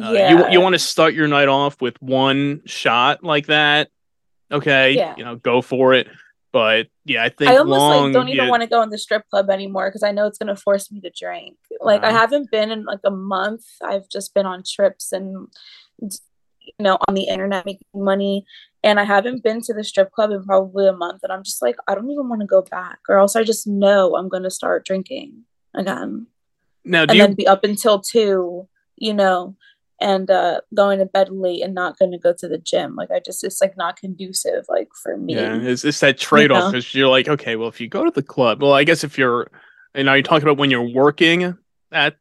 Uh, 0.02 0.12
yeah. 0.12 0.30
You 0.48 0.54
you 0.54 0.62
want 0.62 0.74
to 0.74 0.80
start 0.80 1.14
your 1.14 1.28
night 1.28 1.48
off 1.48 1.80
with 1.82 2.02
one 2.02 2.62
shot 2.66 3.24
like 3.24 3.46
that. 3.48 3.90
Okay, 4.52 4.94
Yeah. 4.96 5.16
you 5.18 5.24
know, 5.24 5.36
go 5.36 5.62
for 5.62 5.94
it. 5.94 6.08
But 6.54 6.88
yeah, 7.04 7.24
I 7.24 7.30
think 7.30 7.50
I 7.52 7.58
almost 7.58 7.80
long. 7.80 8.04
like 8.06 8.14
don't 8.14 8.30
even 8.30 8.46
yeah, 8.46 8.50
want 8.50 8.62
to 8.62 8.70
go 8.70 8.82
in 8.84 8.92
the 8.92 8.98
strip 9.00 9.28
club 9.30 9.50
anymore 9.50 9.90
because 9.90 10.04
I 10.04 10.12
know 10.12 10.28
it's 10.28 10.38
gonna 10.38 10.56
force 10.56 10.92
me 10.92 11.02
to 11.02 11.10
drink. 11.10 11.58
Like 11.82 12.04
I 12.04 12.10
Uh-huh. 12.10 12.20
haven't 12.20 12.52
been 12.52 12.72
in 12.72 12.86
like 12.86 13.00
a 13.04 13.10
month. 13.12 13.66
I've 13.84 14.08
just 14.08 14.34
been 14.36 14.46
on 14.46 14.64
trips 14.64 15.12
and 15.12 15.48
you 16.00 16.74
know 16.80 16.98
on 17.08 17.16
the 17.16 17.24
internet 17.28 17.66
making 17.66 17.88
money, 17.94 18.46
and 18.84 19.00
I 19.00 19.04
haven't 19.04 19.44
been 19.44 19.62
to 19.64 19.74
the 19.74 19.84
strip 19.84 20.12
club 20.12 20.32
in 20.32 20.44
probably 20.44 20.88
a 20.88 20.94
month. 20.94 21.22
And 21.24 21.34
I'm 21.34 21.44
just 21.44 21.62
like 21.62 21.76
I 21.88 21.96
don't 21.96 22.10
even 22.12 22.30
want 22.30 22.42
to 22.42 22.48
go 22.48 22.62
back, 22.62 23.00
or 23.10 23.18
else 23.18 23.36
I 23.36 23.44
just 23.44 23.66
know 23.66 24.16
I'm 24.16 24.30
gonna 24.30 24.52
start 24.52 24.86
drinking 24.86 25.46
again, 25.74 26.28
now, 26.86 27.06
do 27.06 27.12
and 27.12 27.18
you 27.18 27.24
then 27.24 27.34
be 27.34 27.48
up 27.48 27.64
until 27.64 28.00
two, 28.00 28.68
you 28.96 29.14
know, 29.16 29.56
and 30.02 30.30
uh 30.30 30.60
going 30.74 31.00
to 31.00 31.06
bed 31.06 31.30
late 31.30 31.62
and 31.64 31.74
not 31.74 31.98
gonna 31.98 32.18
go 32.20 32.34
to 32.34 32.48
the 32.48 32.58
gym. 32.58 32.96
Like 32.96 33.12
I 33.12 33.20
just 33.20 33.44
it's 33.44 33.62
like 33.62 33.78
not 33.78 33.98
conducive 33.98 34.66
like 34.70 34.90
for 35.02 35.18
me. 35.18 35.36
Yeah, 35.36 35.54
it's, 35.54 35.86
it's 35.86 36.00
that 36.02 36.18
trade 36.18 36.52
off 36.52 36.72
because 36.72 36.94
you're 36.94 37.08
like, 37.10 37.28
okay, 37.28 37.56
well, 37.56 37.70
if 37.70 37.80
you 37.80 37.88
go 37.88 38.04
to 38.04 38.12
the 38.12 38.24
club, 38.24 38.62
well, 38.62 38.74
I 38.74 38.84
guess 38.84 39.04
if 39.04 39.18
you're, 39.18 39.50
and 39.94 40.06
now 40.06 40.14
you're 40.14 40.24
talking 40.24 40.44
about 40.44 40.58
when 40.58 40.72
you're 40.72 40.90
working 40.90 41.58
at, 41.92 42.18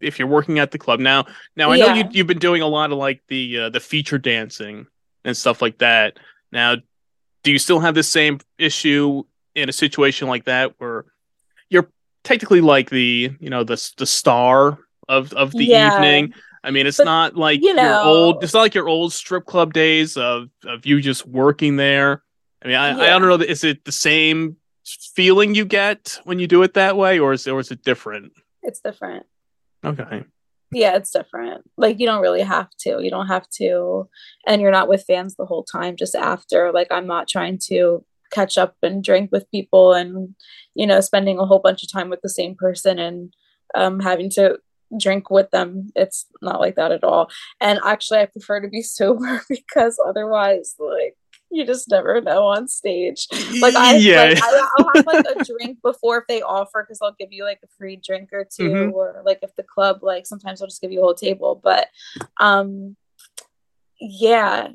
if 0.00 0.18
you're 0.18 0.28
working 0.28 0.58
at 0.58 0.72
the 0.72 0.78
club 0.78 0.98
now, 0.98 1.26
now 1.56 1.70
I 1.70 1.76
know 1.76 1.86
you, 1.86 2.04
you've 2.10 2.26
been 2.26 2.38
doing 2.40 2.60
a 2.60 2.66
lot 2.66 2.90
of 2.90 2.98
like 2.98 3.22
the 3.28 3.58
uh, 3.58 3.68
the 3.70 3.80
feature 3.80 4.18
dancing 4.18 4.86
and 5.24 5.36
stuff 5.36 5.62
like 5.62 5.78
that. 5.78 6.18
Now, 6.50 6.76
do 7.44 7.52
you 7.52 7.58
still 7.58 7.78
have 7.80 7.94
the 7.94 8.02
same 8.02 8.40
issue 8.58 9.22
in 9.54 9.68
a 9.68 9.72
situation 9.72 10.28
like 10.28 10.44
that 10.46 10.74
where 10.78 11.04
you're 11.70 11.88
technically 12.24 12.60
like 12.60 12.90
the 12.90 13.30
you 13.38 13.48
know 13.50 13.62
the 13.62 13.80
the 13.96 14.06
star 14.06 14.78
of 15.08 15.32
of 15.34 15.52
the 15.52 15.64
Yeah. 15.66 15.94
evening? 15.94 16.34
I 16.64 16.70
mean, 16.70 16.86
it's 16.86 16.98
But, 16.98 17.04
not 17.04 17.36
like 17.36 17.60
you 17.62 17.74
your 17.74 18.00
old. 18.02 18.36
know- 18.36 18.40
It's 18.40 18.54
not 18.54 18.60
like 18.60 18.74
your 18.74 18.88
old 18.88 19.12
strip 19.12 19.46
club 19.46 19.72
days 19.72 20.16
of 20.16 20.48
of 20.64 20.86
you 20.86 21.00
just 21.00 21.26
working 21.26 21.76
there. 21.76 22.22
I 22.64 22.68
mean, 22.68 22.76
I, 22.76 22.90
I 22.90 23.18
don't 23.18 23.22
know. 23.22 23.44
Is 23.44 23.64
it 23.64 23.84
the 23.84 23.92
same 23.92 24.56
feeling 25.14 25.54
you 25.54 25.64
get 25.64 26.20
when 26.24 26.38
you 26.38 26.46
do 26.46 26.62
it 26.62 26.74
that 26.74 26.96
way, 26.96 27.18
or 27.18 27.32
is 27.32 27.46
or 27.48 27.58
is 27.60 27.70
it 27.70 27.82
different? 27.82 28.32
It's 28.62 28.80
different. 28.80 29.26
Okay. 29.84 30.22
yeah 30.74 30.94
it's 30.96 31.10
different 31.10 31.68
like 31.76 31.98
you 31.98 32.06
don't 32.06 32.22
really 32.22 32.40
have 32.40 32.70
to 32.78 33.02
you 33.02 33.10
don't 33.10 33.26
have 33.26 33.46
to 33.50 34.08
and 34.46 34.62
you're 34.62 34.70
not 34.70 34.88
with 34.88 35.04
fans 35.04 35.34
the 35.34 35.44
whole 35.44 35.64
time 35.64 35.96
just 35.96 36.14
after 36.14 36.70
like 36.72 36.86
i'm 36.92 37.06
not 37.06 37.26
trying 37.28 37.58
to 37.58 38.02
catch 38.30 38.56
up 38.56 38.76
and 38.82 39.02
drink 39.02 39.30
with 39.32 39.50
people 39.50 39.92
and 39.92 40.34
you 40.74 40.86
know 40.86 41.00
spending 41.00 41.38
a 41.40 41.44
whole 41.44 41.58
bunch 41.58 41.82
of 41.82 41.90
time 41.92 42.08
with 42.08 42.20
the 42.22 42.28
same 42.28 42.54
person 42.54 42.98
and 43.00 43.34
um 43.74 43.98
having 44.00 44.30
to 44.30 44.56
drink 44.98 45.30
with 45.30 45.50
them. 45.50 45.90
It's 45.94 46.26
not 46.40 46.60
like 46.60 46.76
that 46.76 46.92
at 46.92 47.04
all. 47.04 47.30
And 47.60 47.80
actually 47.84 48.20
i 48.20 48.26
prefer 48.26 48.60
to 48.60 48.68
be 48.68 48.82
sober 48.98 49.42
because 49.48 49.98
otherwise 50.06 50.74
like 50.78 51.16
you 51.50 51.66
just 51.66 51.90
never 51.90 52.18
know 52.22 52.46
on 52.46 52.66
stage. 52.66 53.26
Like 53.60 53.74
I 53.74 53.96
yeah. 53.96 54.22
like 54.22 54.42
I, 54.42 54.68
I'll 54.78 54.90
have 54.94 55.06
like 55.06 55.26
a 55.26 55.44
drink 55.58 55.78
before 55.82 56.18
if 56.18 56.24
they 56.26 56.40
offer 56.40 56.82
because 56.82 56.98
they'll 56.98 57.14
give 57.18 57.30
you 57.30 57.44
like 57.44 57.60
a 57.62 57.68
free 57.76 57.96
drink 57.96 58.30
or 58.32 58.44
2 58.44 58.62
Mhm. 58.70 58.92
or 58.92 59.22
like 59.26 59.40
if 59.42 59.54
the 59.56 59.62
club 59.62 60.02
like 60.02 60.26
sometimes 60.26 60.60
they'll 60.60 60.68
just 60.68 60.80
give 60.80 60.92
you 60.92 61.00
a 61.00 61.02
whole 61.02 61.14
table. 61.14 61.60
But 61.62 61.88
um 62.40 62.96
yeah 64.00 64.68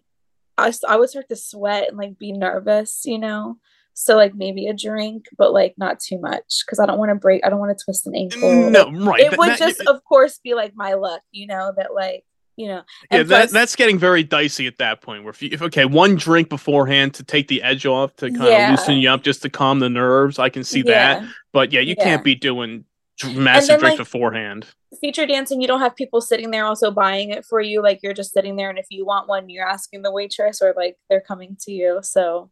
I 0.58 0.74
I 0.88 0.98
would 0.98 1.10
start 1.10 1.30
to 1.30 1.36
sweat 1.36 1.90
and 1.90 1.98
like 1.98 2.18
be 2.18 2.32
nervous 2.32 3.02
you 3.06 3.18
know 3.18 3.58
so 4.00 4.16
like 4.16 4.36
maybe 4.36 4.68
a 4.68 4.74
drink 4.74 5.25
but 5.39 5.51
like 5.51 5.74
not 5.77 6.00
too 6.00 6.20
much 6.20 6.63
because 6.66 6.80
I 6.80 6.86
don't 6.86 7.00
want 7.00 7.10
to 7.10 7.16
break 7.16 7.44
I 7.44 7.50
don't 7.50 7.60
want 7.60 7.75
to 7.75 7.84
twist 7.84 8.06
an 8.06 8.16
ankle 8.16 8.42
mm, 8.42 8.72
no, 8.72 8.92
right. 9.06 9.22
it 9.22 9.38
would 9.38 9.50
that- 9.50 9.58
just 9.60 9.82
of 9.82 10.04
course 10.04 10.39
be 10.44 10.54
like 10.54 10.74
my 10.75 10.94
luck 10.94 11.22
you 11.32 11.48
know 11.48 11.74
that 11.77 11.94
like 11.96 12.24
you 12.58 12.68
know 12.68 12.84
yeah, 13.12 13.24
that, 13.24 13.27
plus- 13.27 13.51
that's 13.51 13.75
getting 13.75 13.98
very 13.98 14.24
dicey 14.24 14.66
at 14.68 14.77
that 14.80 15.01
point. 15.01 15.24
Where 15.24 15.30
if, 15.30 15.42
you, 15.44 15.50
if 15.51 15.62
okay, 15.62 15.86
one 15.86 16.16
drink 16.16 16.50
beforehand 16.50 17.13
to 17.16 17.24
take 17.24 17.48
the 17.48 17.62
edge 17.62 17.86
off 17.86 18.16
to 18.18 18.32
kind 18.32 18.44
Yeah. 18.44 18.74
of 18.74 18.80
loosen 18.80 18.98
you 18.98 19.10
up, 19.10 19.22
just 19.22 19.44
to 19.44 19.50
calm 19.50 19.77
the 19.80 19.89
nerves, 19.89 20.39
I 20.39 20.50
can 20.50 20.63
see 20.63 20.82
that. 20.84 21.24
But 21.54 21.72
yeah, 21.72 21.82
you 21.82 21.94
Yeah. 21.96 22.04
can't 22.04 22.24
be 22.24 22.34
doing 22.34 22.86
massive 23.36 23.68
then, 23.68 23.80
drinks 23.80 23.84
like- 23.94 23.98
beforehand. 23.98 24.66
feature 25.01 25.27
dancing 25.27 25.60
you 25.62 25.68
don't 25.68 25.82
have 25.82 25.96
people 25.96 26.20
sitting 26.22 26.50
there 26.50 26.66
also 26.66 26.89
buying 26.89 27.30
it 27.30 27.46
for 27.46 27.60
you 27.62 27.82
like 27.84 28.00
you're 28.01 28.13
just 28.13 28.32
sitting 28.34 28.56
there 28.56 28.70
and 28.72 28.80
if 28.80 28.88
you 28.89 29.06
want 29.06 29.27
one 29.27 29.50
you're 29.50 29.68
asking 29.68 30.01
the 30.01 30.12
waitress 30.12 30.60
or 30.62 30.74
like 30.77 30.96
they're 31.10 31.22
coming 31.22 31.56
to 31.60 31.72
you 31.72 32.00
so 32.01 32.50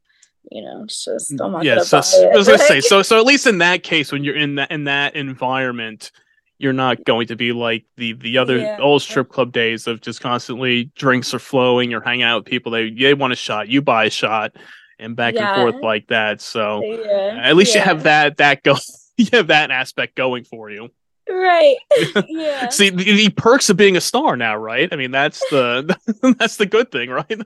you 0.51 0.61
know 0.61 0.83
it's 0.83 1.03
just 1.05 1.31
mm, 1.31 1.45
i'm 1.45 1.51
not 1.53 1.63
yeah, 1.63 1.81
so, 1.81 2.01
so- 2.01 2.29
was 2.31 2.47
gonna 2.47 2.59
say 2.59 2.81
so. 2.81 3.01
So 3.03 3.19
at 3.19 3.25
least 3.25 3.47
in 3.47 3.57
that 3.59 3.83
case, 3.83 4.11
when 4.11 4.23
you're 4.23 4.35
in 4.37 4.55
that 4.55 4.71
in 4.71 4.83
that 4.85 5.15
environment, 5.15 6.11
you're 6.57 6.73
not 6.73 7.03
going 7.05 7.27
to 7.27 7.35
be 7.35 7.51
like 7.51 7.85
the 7.97 8.13
the 8.13 8.37
other 8.37 8.57
Yeah. 8.57 8.77
old 8.79 9.01
strip 9.01 9.29
club 9.29 9.51
days 9.51 9.87
of 9.87 10.01
just 10.01 10.21
constantly 10.21 10.85
drinks 10.95 11.33
are 11.33 11.39
flowing. 11.39 11.91
You're 11.91 12.01
hanging 12.01 12.23
out 12.23 12.37
with 12.43 12.45
people. 12.45 12.71
They 12.71 12.89
they 12.91 13.13
want 13.13 13.33
a 13.33 13.35
shot, 13.35 13.67
you 13.67 13.81
buy 13.81 14.05
a 14.05 14.09
shot, 14.09 14.55
and 14.99 15.15
back 15.15 15.33
Yeah. 15.35 15.53
and 15.53 15.61
forth 15.73 15.83
like 15.83 16.07
that. 16.07 16.41
So 16.41 16.81
yeah, 16.83 17.39
at 17.43 17.55
least 17.55 17.75
you 17.75 17.81
have 17.81 18.03
that 18.03 18.37
that 18.37 18.63
go. 18.63 18.75
You 19.17 19.27
have 19.31 19.47
that 19.47 19.71
aspect 19.71 20.15
going 20.17 20.43
for 20.43 20.69
you. 20.69 20.89
right 21.29 21.77
yeah 22.27 22.67
See 22.67 22.89
the, 22.89 23.03
the 23.03 23.29
perks 23.29 23.69
of 23.69 23.77
being 23.77 23.95
a 23.95 24.01
star 24.01 24.35
now, 24.35 24.57
right? 24.57 24.89
I 24.91 24.97
mean, 24.97 25.11
that's 25.11 25.39
the 25.51 25.95
that's 26.37 26.57
the 26.57 26.65
good 26.65 26.91
thing, 26.91 27.09
right? 27.09 27.41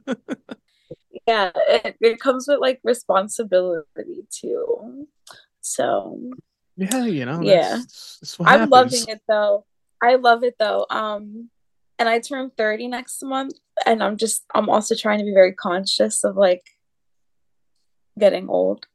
Yeah 1.29 1.51
it, 1.85 1.95
it 2.01 2.19
comes 2.19 2.43
with 2.47 2.59
like 2.59 2.79
responsibility 2.83 4.25
too 4.39 5.07
so 5.61 6.19
Yeah, 6.77 7.05
you 7.05 7.25
know. 7.25 7.41
Yeah. 7.41 7.61
that's- 7.77 8.17
that's 8.21 8.37
I'm 8.39 8.47
happens. 8.47 8.71
loving 8.71 9.05
it 9.13 9.21
though. 9.27 9.65
I 10.01 10.15
love 10.15 10.43
it 10.49 10.55
though. 10.57 10.85
Um, 10.89 11.49
and 11.99 12.07
I 12.07 12.19
turn 12.19 12.51
30 12.57 12.87
next 12.87 13.21
month, 13.21 13.53
and 13.85 14.01
I'm 14.01 14.15
just 14.15 14.45
I'm 14.55 14.69
also 14.69 14.95
trying 14.95 15.19
to 15.19 15.25
be 15.25 15.33
very 15.33 15.53
conscious 15.53 16.23
of 16.23 16.37
like 16.37 16.63
getting 18.17 18.47
old. 18.47 18.85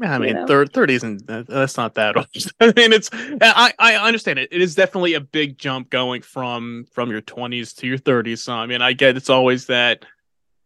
Yeah, 0.00 0.12
I 0.14 0.18
you 0.18 0.20
mean, 0.24 0.34
know? 0.36 0.46
thir- 0.46 0.66
30 0.66 0.94
isn't 0.94 1.26
that's 1.26 1.76
not 1.76 1.94
that 1.94 2.16
old. 2.16 2.26
I 2.60 2.72
mean, 2.74 2.92
it's 2.92 3.10
I 3.12 3.72
I 3.78 3.96
understand 4.08 4.38
it. 4.38 4.48
It 4.50 4.62
is 4.62 4.74
definitely 4.74 5.14
a 5.14 5.20
big 5.20 5.58
jump 5.58 5.90
going 5.90 6.22
from 6.22 6.86
from 6.94 7.10
your 7.10 7.20
20s 7.22 7.76
to 7.76 7.86
your 7.86 7.98
30s. 7.98 8.38
So 8.38 8.54
I 8.54 8.64
mean, 8.66 8.80
I 8.82 8.94
get 8.94 9.16
it's 9.18 9.30
always 9.30 9.66
that 9.66 10.04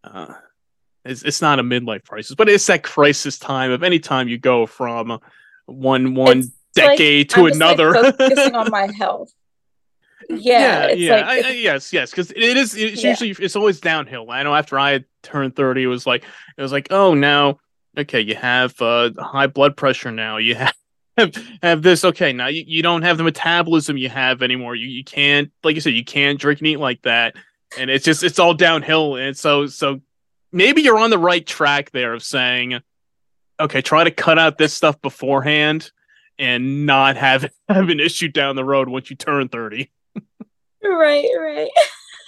uh 0.05 0.35
it's 1.05 1.23
it's 1.23 1.41
not 1.43 1.59
a 1.59 1.63
midlife 1.63 2.07
crisis, 2.07 2.35
but 2.35 2.49
it's 2.49 2.67
that 2.67 2.83
crisis 2.83 3.39
time 3.39 3.71
of 3.71 3.83
any 3.83 3.99
time 3.99 4.29
you 4.29 4.39
go 4.39 4.67
from 4.67 5.19
one 5.67 6.15
one 6.15 6.39
It's 6.39 6.49
like, 6.77 6.99
decade 6.99 7.31
to 7.31 7.41
I'm 7.41 7.49
just, 7.49 7.61
like, 7.61 7.79
another. 7.79 8.13
focusing 8.13 8.55
on 8.55 8.71
my 8.71 8.89
health. 8.99 9.33
Yeah, 10.29 10.85
it's 10.87 11.01
yeah, 11.01 11.13
like 11.17 11.25
I- 11.25 11.49
I- 11.49 11.53
yes, 11.53 11.93
yes, 11.93 12.11
because 12.11 12.31
it 12.31 12.39
is. 12.39 12.75
It's 12.77 13.03
Yeah. 13.03 13.11
usually 13.11 13.31
it's 13.45 13.57
always 13.57 13.81
downhill. 13.81 14.31
I 14.31 14.43
know 14.43 14.55
after 14.55 14.79
I 14.79 15.05
turned 15.23 15.57
thirty, 15.57 15.83
it 15.83 15.87
was 15.89 16.07
like 16.07 16.25
it 16.57 16.63
was 16.63 16.73
like, 16.73 16.89
oh, 16.91 17.15
now 17.15 17.59
okay, 17.99 18.21
you 18.21 18.37
have 18.37 18.81
uh, 18.81 19.11
high 19.19 19.49
blood 19.49 19.77
pressure 19.77 20.13
now. 20.13 20.37
You 20.37 20.55
have 21.17 21.35
have 21.63 21.83
this. 21.83 22.05
Okay, 22.05 22.33
now 22.33 22.47
you, 22.47 22.63
you 22.67 22.83
don't 22.83 23.03
have 23.03 23.17
the 23.19 23.25
metabolism 23.25 23.97
you 23.97 24.09
have 24.09 24.43
anymore. 24.43 24.77
You 24.77 24.89
you 24.89 25.03
can't, 25.03 25.51
like 25.65 25.75
you 25.75 25.81
said, 25.81 25.95
you 25.95 26.05
can't 26.05 26.39
drink 26.39 26.61
and 26.61 26.69
eat 26.69 26.77
like 26.79 27.03
that, 27.03 27.35
and 27.79 27.91
it's 27.91 28.05
just 28.05 28.23
it's 28.23 28.39
all 28.39 28.55
downhill. 28.55 29.17
And 29.17 29.37
so 29.37 29.67
so 29.67 30.01
maybe 30.53 30.83
you're 30.83 30.99
on 30.99 31.11
the 31.11 31.19
right 31.19 31.47
track 31.47 31.91
there 31.91 32.15
of 32.15 32.23
saying, 32.23 32.81
okay, 33.59 33.83
try 33.83 34.05
to 34.05 34.11
cut 34.11 34.39
out 34.39 34.59
this 34.59 34.75
stuff 34.75 35.01
beforehand. 35.01 35.91
And 36.39 36.87
not 36.87 37.19
have 37.19 37.51
have 37.69 37.91
an 37.91 38.01
issue 38.01 38.29
down 38.29 38.57
the 38.57 38.65
road 38.65 38.89
once 38.89 39.11
you 39.11 39.17
turn 39.17 39.51
thirty. 39.51 39.91
right, 40.83 41.29
right. 41.39 41.69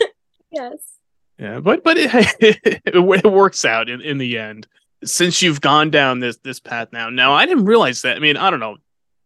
yes. 0.51 0.77
Yeah, 1.39 1.61
but 1.61 1.83
but 1.83 1.97
it, 1.97 2.11
it, 2.39 2.83
it 2.85 3.33
works 3.33 3.65
out 3.65 3.89
in, 3.89 4.03
in 4.03 4.19
the 4.19 4.39
end. 4.39 4.67
Since 5.03 5.41
you've 5.41 5.63
gone 5.63 5.91
down 5.91 6.21
this 6.21 6.37
this 6.45 6.61
path 6.61 6.89
now, 6.93 7.09
now 7.09 7.33
I 7.33 7.47
didn't 7.47 7.65
realize 7.65 8.03
that. 8.03 8.19
I 8.19 8.21
mean, 8.21 8.37
I 8.37 8.51
don't 8.51 8.61
know, 8.61 8.77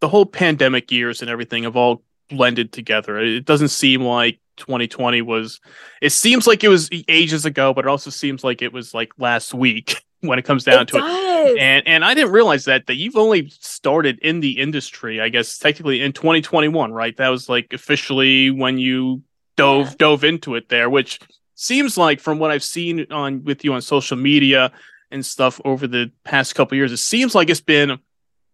the 0.00 0.08
whole 0.08 0.24
pandemic 0.24 0.92
years 0.92 1.20
and 1.20 1.30
everything 1.30 1.64
have 1.64 1.76
all 1.76 2.02
blended 2.30 2.72
together. 2.72 3.18
It 3.18 3.44
doesn't 3.44 3.68
seem 3.68 4.02
like 4.02 4.38
2020 4.56 5.22
was. 5.22 5.60
It 6.00 6.10
seems 6.10 6.46
like 6.46 6.64
it 6.64 6.68
was 6.68 6.88
ages 7.08 7.44
ago, 7.44 7.72
but 7.74 7.84
it 7.84 7.88
also 7.88 8.10
seems 8.10 8.42
like 8.44 8.62
it 8.62 8.72
was 8.72 8.94
like 8.94 9.12
last 9.18 9.54
week 9.54 10.02
when 10.20 10.38
it 10.38 10.44
comes 10.44 10.64
down 10.64 10.82
it 10.82 10.88
to 10.88 10.98
it. 10.98 11.58
And 11.58 11.86
and 11.86 12.04
I 12.04 12.14
didn't 12.14 12.32
realize 12.32 12.64
that 12.66 12.86
that 12.86 12.96
you've 12.96 13.16
only 13.16 13.48
started 13.60 14.18
in 14.20 14.40
the 14.40 14.58
industry, 14.58 15.20
I 15.20 15.28
guess 15.28 15.58
technically 15.58 16.02
in 16.02 16.12
2021, 16.12 16.92
right? 16.92 17.16
That 17.16 17.28
was 17.28 17.48
like 17.48 17.72
officially 17.72 18.50
when 18.50 18.78
you 18.78 19.22
dove 19.56 19.86
Yeah. 19.88 19.94
dove 19.98 20.24
into 20.24 20.54
it 20.54 20.68
there, 20.68 20.90
which 20.90 21.20
seems 21.54 21.96
like 21.96 22.20
from 22.20 22.38
what 22.38 22.50
I've 22.50 22.62
seen 22.64 23.06
on 23.10 23.44
with 23.44 23.64
you 23.64 23.72
on 23.74 23.80
social 23.82 24.16
media 24.16 24.72
and 25.10 25.24
stuff 25.24 25.60
over 25.64 25.86
the 25.86 26.10
past 26.24 26.54
couple 26.54 26.76
years, 26.76 26.92
it 26.92 26.96
seems 26.98 27.34
like 27.34 27.48
it's 27.48 27.60
been 27.60 27.98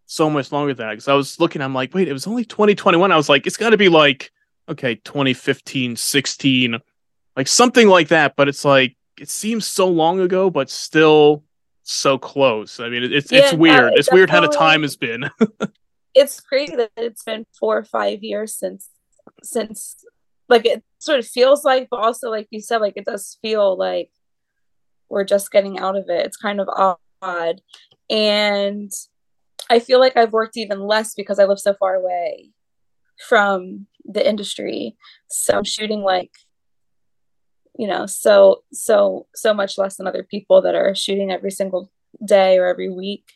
so 0.06 0.28
much 0.28 0.52
longer 0.52 0.74
than 0.74 0.86
that. 0.86 0.92
Because 0.92 1.08
I 1.08 1.14
was 1.14 1.40
looking, 1.40 1.62
I'm 1.62 1.74
like, 1.74 1.94
wait, 1.94 2.06
it 2.06 2.12
was 2.12 2.26
only 2.26 2.44
2021. 2.44 3.10
I 3.10 3.16
was 3.16 3.28
like, 3.30 3.46
it's 3.46 3.56
got 3.56 3.70
to 3.70 3.76
be 3.78 3.88
like 3.88 4.30
okay, 4.68 4.96
2015, 4.96 5.96
16, 5.96 6.78
like 7.36 7.48
something 7.48 7.88
like 7.88 8.08
that. 8.08 8.34
But 8.36 8.48
it's 8.48 8.64
like 8.64 8.96
it 9.18 9.28
seems 9.28 9.66
so 9.66 9.88
long 9.88 10.20
ago, 10.20 10.50
but 10.50 10.70
still 10.70 11.44
so 11.82 12.18
close. 12.18 12.80
I 12.80 12.88
mean, 12.88 13.02
it- 13.04 13.12
it's 13.12 13.32
it's 13.32 13.52
Yeah, 13.52 13.52
no, 13.52 13.58
weird. 13.58 13.92
it 13.94 13.98
it's 13.98 14.12
weird 14.12 14.30
how 14.30 14.40
the 14.40 14.48
time 14.48 14.82
has 14.82 14.96
been. 14.96 15.30
it's 16.14 16.40
crazy 16.40 16.76
that 16.76 16.90
it's 16.96 17.24
been 17.24 17.46
four 17.58 17.78
or 17.78 17.84
five 17.84 18.22
years 18.22 18.54
since 18.54 18.90
since 19.42 20.04
like 20.48 20.66
it 20.66 20.82
sort 20.98 21.18
of 21.18 21.26
feels 21.26 21.64
like 21.64 21.88
but 21.90 22.00
also 22.00 22.28
like 22.30 22.46
you 22.50 22.60
said 22.60 22.78
like 22.82 22.92
it 22.96 23.04
does 23.06 23.38
feel 23.40 23.78
like 23.78 24.10
we're 25.08 25.24
just 25.24 25.50
getting 25.50 25.78
out 25.78 25.96
of 25.96 26.04
it 26.08 26.26
it's 26.26 26.36
kind 26.36 26.60
of 26.60 26.68
odd 27.22 27.60
and 28.10 28.90
i 29.70 29.78
feel 29.78 30.00
like 30.00 30.16
i've 30.16 30.32
worked 30.32 30.56
even 30.56 30.80
less 30.80 31.14
because 31.14 31.38
i 31.38 31.44
live 31.44 31.58
so 31.58 31.72
far 31.72 31.94
away 31.94 32.50
from 33.28 33.86
the 34.04 34.26
industry. 34.26 34.96
So 35.28 35.58
i'm 35.58 35.64
shooting 35.64 36.02
like 36.02 36.30
you 37.78 37.86
know 37.86 38.06
so 38.06 38.62
so 38.72 39.26
so 39.34 39.54
much 39.54 39.78
less 39.78 39.96
than 39.96 40.06
other 40.06 40.22
people 40.22 40.62
that 40.62 40.74
are 40.74 40.94
shooting 40.94 41.30
every 41.30 41.50
single 41.50 41.90
day 42.24 42.58
or 42.58 42.66
every 42.66 42.90
week. 42.90 43.32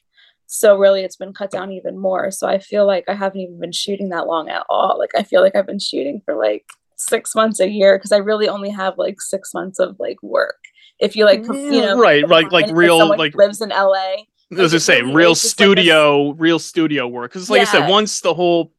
So 0.49 0.77
really 0.77 1.03
it's 1.03 1.17
been 1.17 1.33
cut 1.33 1.51
down 1.51 1.73
even 1.73 1.99
more. 1.99 2.31
So 2.31 2.47
i 2.47 2.59
feel 2.59 2.87
like 2.87 3.05
i 3.09 3.15
haven't 3.15 3.41
even 3.41 3.61
been 3.61 3.73
shooting 3.73 4.11
that 4.11 4.27
long 4.27 4.49
at 4.49 4.65
all. 4.69 4.99
Like 4.99 5.11
i 5.17 5.23
feel 5.23 5.43
like 5.43 5.57
i've 5.57 5.67
been 5.67 5.79
shooting 5.79 6.21
for 6.25 6.35
like 6.37 6.67
six 6.99 7.35
months 7.35 7.61
a 7.61 7.69
year 7.69 7.99
because 7.99 8.11
i 8.11 8.17
really 8.17 8.49
only 8.49 8.71
have 8.71 8.97
like 8.97 9.21
six 9.21 9.53
months 9.55 9.79
of 9.79 9.97
like 9.99 10.23
work. 10.23 10.57
If 10.99 11.15
you 11.15 11.27
like 11.27 11.45
you 11.47 11.83
know 11.83 11.99
right, 11.99 12.27
like 12.27 12.47
it 12.47 12.53
with 12.53 12.71
real, 12.71 13.07
like 13.17 13.35
lives 13.35 13.61
in 13.61 13.69
la 13.69 14.17
I 14.53 14.55
was 14.55 14.73
gonna 14.73 14.77
it 14.77 14.81
say 14.81 15.03
real 15.03 15.33
just 15.33 15.45
like 15.45 15.51
studio, 15.51 16.31
real 16.33 16.59
studio 16.61 17.09
work. 17.09 17.33
Because 17.33 17.51
like 17.51 17.63
I 17.63 17.65
said, 17.65 17.91
once 17.91 18.21
the 18.21 18.33
whole 18.33 18.73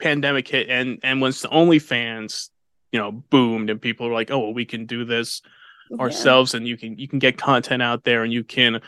pandemic 0.00 0.48
hit 0.48 0.68
and 0.68 0.98
and 1.02 1.20
once 1.20 1.42
the 1.42 1.48
OnlyFans, 1.48 2.50
you 2.92 2.98
know, 2.98 3.12
boomed 3.12 3.70
and 3.70 3.80
people 3.80 4.08
were 4.08 4.14
like, 4.14 4.30
oh, 4.30 4.38
well, 4.38 4.54
we 4.54 4.64
can 4.64 4.86
do 4.86 5.04
this 5.04 5.42
Yeah. 5.90 5.98
ourselves, 5.98 6.54
and 6.54 6.66
you 6.66 6.76
can 6.76 6.98
you 6.98 7.08
can 7.08 7.18
get 7.18 7.38
content 7.38 7.82
out 7.82 8.04
there, 8.04 8.22
and 8.24 8.32
you 8.32 8.44
can 8.44 8.80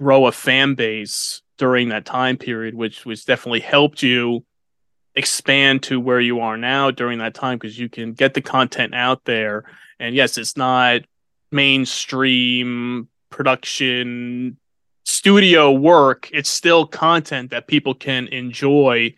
grow 0.00 0.26
a 0.26 0.32
fan 0.32 0.74
base 0.74 1.42
during 1.58 1.88
that 1.90 2.04
time 2.04 2.36
period, 2.36 2.74
which 2.74 3.04
which 3.06 3.24
definitely 3.24 3.60
helped 3.60 4.02
you 4.02 4.44
expand 5.14 5.82
to 5.82 6.00
where 6.00 6.20
you 6.20 6.40
are 6.40 6.56
now 6.56 6.90
during 6.90 7.18
that 7.18 7.34
time 7.34 7.58
because 7.58 7.78
you 7.78 7.88
can 7.88 8.12
get 8.14 8.34
the 8.34 8.40
content 8.40 8.94
out 8.94 9.24
there. 9.24 9.64
And 10.00 10.14
yes, 10.14 10.38
it's 10.38 10.56
not 10.56 11.02
mainstream 11.50 13.08
production 13.30 14.56
studio 15.04 15.70
work, 15.72 16.30
it's 16.32 16.48
still 16.48 16.86
content 16.86 17.50
that 17.50 17.66
people 17.66 17.94
can 17.94 18.26
enjoy 18.28 19.12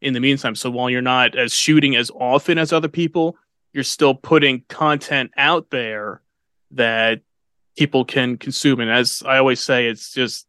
in 0.00 0.14
the 0.14 0.20
meantime. 0.20 0.54
So 0.54 0.70
while 0.70 0.90
you're 0.90 1.02
not 1.02 1.36
as 1.36 1.52
shooting 1.52 1.96
as 1.96 2.10
often 2.14 2.58
as 2.58 2.72
other 2.72 2.88
people, 2.88 3.36
you're 3.72 3.84
still 3.84 4.14
putting 4.14 4.64
content 4.68 5.32
out 5.36 5.70
there 5.70 6.22
that 6.72 7.20
people 7.76 8.04
can 8.04 8.36
consume. 8.36 8.80
And 8.80 8.90
as 8.90 9.22
I 9.24 9.38
always 9.38 9.60
say, 9.60 9.88
it's 9.88 10.12
just 10.12 10.46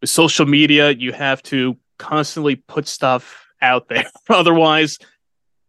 with 0.00 0.10
social 0.10 0.46
media, 0.46 0.90
you 0.90 1.12
have 1.12 1.42
to 1.44 1.76
constantly 1.98 2.56
put 2.56 2.86
stuff 2.86 3.46
out 3.60 3.88
there. 3.88 4.04
Otherwise, 4.28 4.98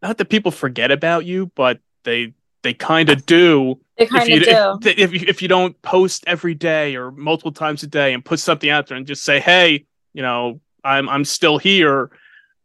not 0.02 0.18
that 0.18 0.28
people 0.28 0.52
forget 0.52 0.90
about 0.90 1.24
you, 1.24 1.50
but 1.54 1.80
they 2.04 2.34
they 2.62 2.74
kind 2.74 3.08
of 3.08 3.24
do 3.24 3.80
they 3.96 4.04
if 4.04 4.10
kind 4.10 4.28
you 4.28 4.36
of 4.36 4.80
do 4.80 4.88
if, 4.90 4.98
if 4.98 5.12
you 5.12 5.28
if 5.28 5.42
you 5.42 5.48
don't 5.48 5.80
post 5.82 6.24
every 6.26 6.54
day 6.54 6.96
or 6.96 7.10
multiple 7.10 7.52
times 7.52 7.82
a 7.82 7.86
day 7.86 8.12
and 8.12 8.24
put 8.24 8.40
something 8.40 8.70
out 8.70 8.86
there 8.86 8.96
and 8.96 9.06
just 9.06 9.24
say, 9.24 9.40
hey, 9.40 9.86
you 10.12 10.22
know, 10.22 10.60
I'm 10.84 11.08
I'm 11.08 11.24
still 11.24 11.58
here, 11.58 12.10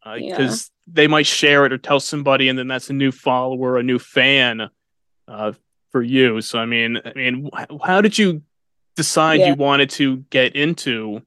because 0.06 0.72
they 0.88 1.08
might 1.08 1.26
share 1.26 1.66
it 1.66 1.74
or 1.74 1.78
tell 1.78 2.00
somebody, 2.00 2.50
and 2.50 2.58
then 2.60 2.68
that's 2.68 2.90
a 2.90 2.94
new 2.94 3.12
follower, 3.12 3.78
a 3.78 3.84
new 3.84 4.00
fan, 4.00 4.70
uh, 5.28 5.52
for 5.92 6.02
you. 6.02 6.42
So 6.42 6.60
I 6.60 6.66
mean, 6.66 7.00
I 7.04 7.14
mean, 7.14 7.50
how 7.84 8.02
did 8.02 8.18
you 8.18 8.42
decide 8.96 9.40
Yeah. 9.40 9.50
you 9.50 9.56
wanted 9.56 9.90
to 9.92 10.18
get 10.30 10.56
into 10.56 11.22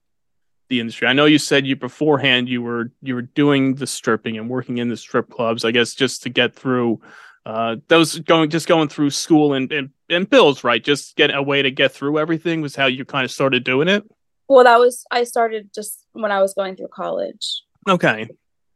the 0.69 0.79
industry? 0.79 1.07
I 1.07 1.13
know 1.13 1.25
you 1.25 1.39
said 1.39 1.65
you 1.65 1.75
beforehand 1.75 2.49
you 2.49 2.61
were 2.61 2.91
you 3.01 3.15
were 3.15 3.21
doing 3.23 3.75
the 3.75 3.87
stripping 3.87 4.37
and 4.37 4.49
working 4.49 4.77
in 4.77 4.89
the 4.89 4.97
strip 4.97 5.29
clubs. 5.29 5.65
I 5.65 5.71
guess 5.71 5.93
just 5.95 6.23
to 6.23 6.29
get 6.29 6.53
through 6.55 7.01
uh, 7.45 7.77
those 7.87 8.19
going 8.19 8.49
just 8.49 8.67
going 8.67 8.89
through 8.89 9.09
school 9.11 9.53
and, 9.53 9.71
and 9.71 9.89
and 10.09 10.29
bills, 10.29 10.63
right? 10.63 10.83
Just 10.83 11.15
get 11.15 11.33
a 11.33 11.41
way 11.41 11.61
to 11.61 11.71
get 11.71 11.93
through 11.93 12.19
everything 12.19 12.61
was 12.61 12.75
how 12.75 12.85
you 12.85 13.05
kind 13.05 13.25
of 13.25 13.31
started 13.31 13.63
doing 13.63 13.87
it. 13.87 14.03
well 14.49 14.63
that 14.63 14.77
was 14.79 15.05
i 15.11 15.23
started 15.25 15.69
just 15.75 16.05
when 16.13 16.31
i 16.31 16.39
was 16.41 16.53
going 16.53 16.75
through 16.75 16.87
college 16.93 17.63
Okay, 17.89 18.27